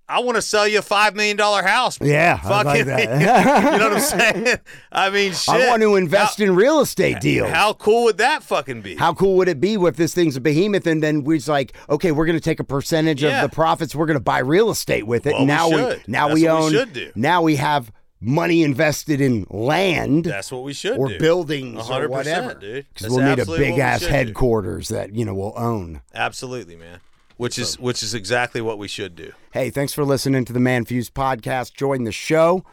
I 0.09 0.19
want 0.19 0.35
to 0.37 0.41
sell 0.41 0.65
you 0.67 0.79
a 0.79 0.81
five 0.81 1.15
million 1.15 1.35
dollar 1.35 1.63
house. 1.63 1.99
yeah, 2.01 2.39
like 2.45 2.65
Fucking, 2.65 2.85
that. 2.85 3.19
you 3.73 3.77
know 3.77 3.89
what 3.89 3.93
I'm 3.97 3.99
saying? 3.99 4.57
I 4.91 5.09
mean, 5.09 5.33
shit. 5.33 5.49
I 5.53 5.67
want 5.69 5.81
to 5.81 5.95
invest 5.97 6.39
in 6.39 6.55
real 6.55 6.79
estate 6.79 7.19
deals. 7.19 7.49
How 7.49 7.73
cool 7.73 8.05
would 8.05 8.17
that 8.19 8.41
fucking 8.41 8.81
be? 8.81 8.95
How 8.95 9.13
cool 9.13 9.35
would 9.37 9.49
it 9.49 9.59
be 9.59 9.73
if 9.73 9.95
this 9.97 10.13
thing's 10.13 10.37
a 10.37 10.41
behemoth 10.41 10.87
and 10.87 11.03
then 11.03 11.23
we're 11.25 11.37
just 11.37 11.49
like, 11.49 11.73
okay, 11.89 12.11
we're 12.13 12.25
going 12.25 12.37
to 12.37 12.43
take 12.43 12.59
a 12.61 12.63
percentage 12.63 13.21
Yeah. 13.21 13.43
of 13.43 13.51
the 13.51 13.55
profits, 13.55 13.93
we're 13.95 14.05
going 14.05 14.17
to 14.17 14.23
buy 14.23 14.39
real 14.39 14.69
estate 14.69 15.05
with 15.05 15.27
it. 15.27 15.31
Well, 15.33 15.41
we 15.41 15.45
now 15.47 15.69
should. 15.69 16.07
now 16.07 16.27
That's 16.29 16.39
we 16.41 16.47
what 16.47 16.59
we 16.59 16.65
own. 16.65 16.71
should 16.71 16.93
do. 16.93 17.11
Now 17.15 17.41
we 17.41 17.57
have 17.57 17.91
money 18.21 18.63
invested 18.63 19.21
in 19.21 19.45
land 19.49 20.23
That's 20.25 20.51
what 20.51 20.63
we 20.63 20.73
should 20.73 20.97
or 20.97 21.09
do. 21.09 21.19
buildings 21.19 21.77
A 21.79 21.83
hundred 21.83 22.05
or 22.05 22.09
whatever, 22.09 22.53
dude. 22.55 22.85
Because 22.93 23.09
we'll 23.13 23.23
need 23.27 23.39
a 23.39 23.45
big 23.45 23.77
ass 23.77 23.99
should 23.99 24.07
do. 24.07 24.13
headquarters 24.13 24.87
that 24.87 25.13
you 25.13 25.25
know 25.25 25.35
we'll 25.35 25.53
own. 25.57 26.01
Absolutely, 26.15 26.75
man. 26.77 26.99
Which 27.37 27.57
is 27.59 27.79
which 27.79 28.03
is 28.03 28.13
exactly 28.13 28.61
what 28.61 28.77
we 28.77 28.87
should 28.87 29.15
do. 29.15 29.31
Hey, 29.51 29.69
thanks 29.69 29.93
for 29.93 30.03
listening 30.03 30.43
to 30.45 30.53
the 30.53 30.59
ManFUzed 30.59 31.11
podcast. 31.11 31.73
Join 31.73 32.03
the 32.03 32.11
show. 32.11 32.63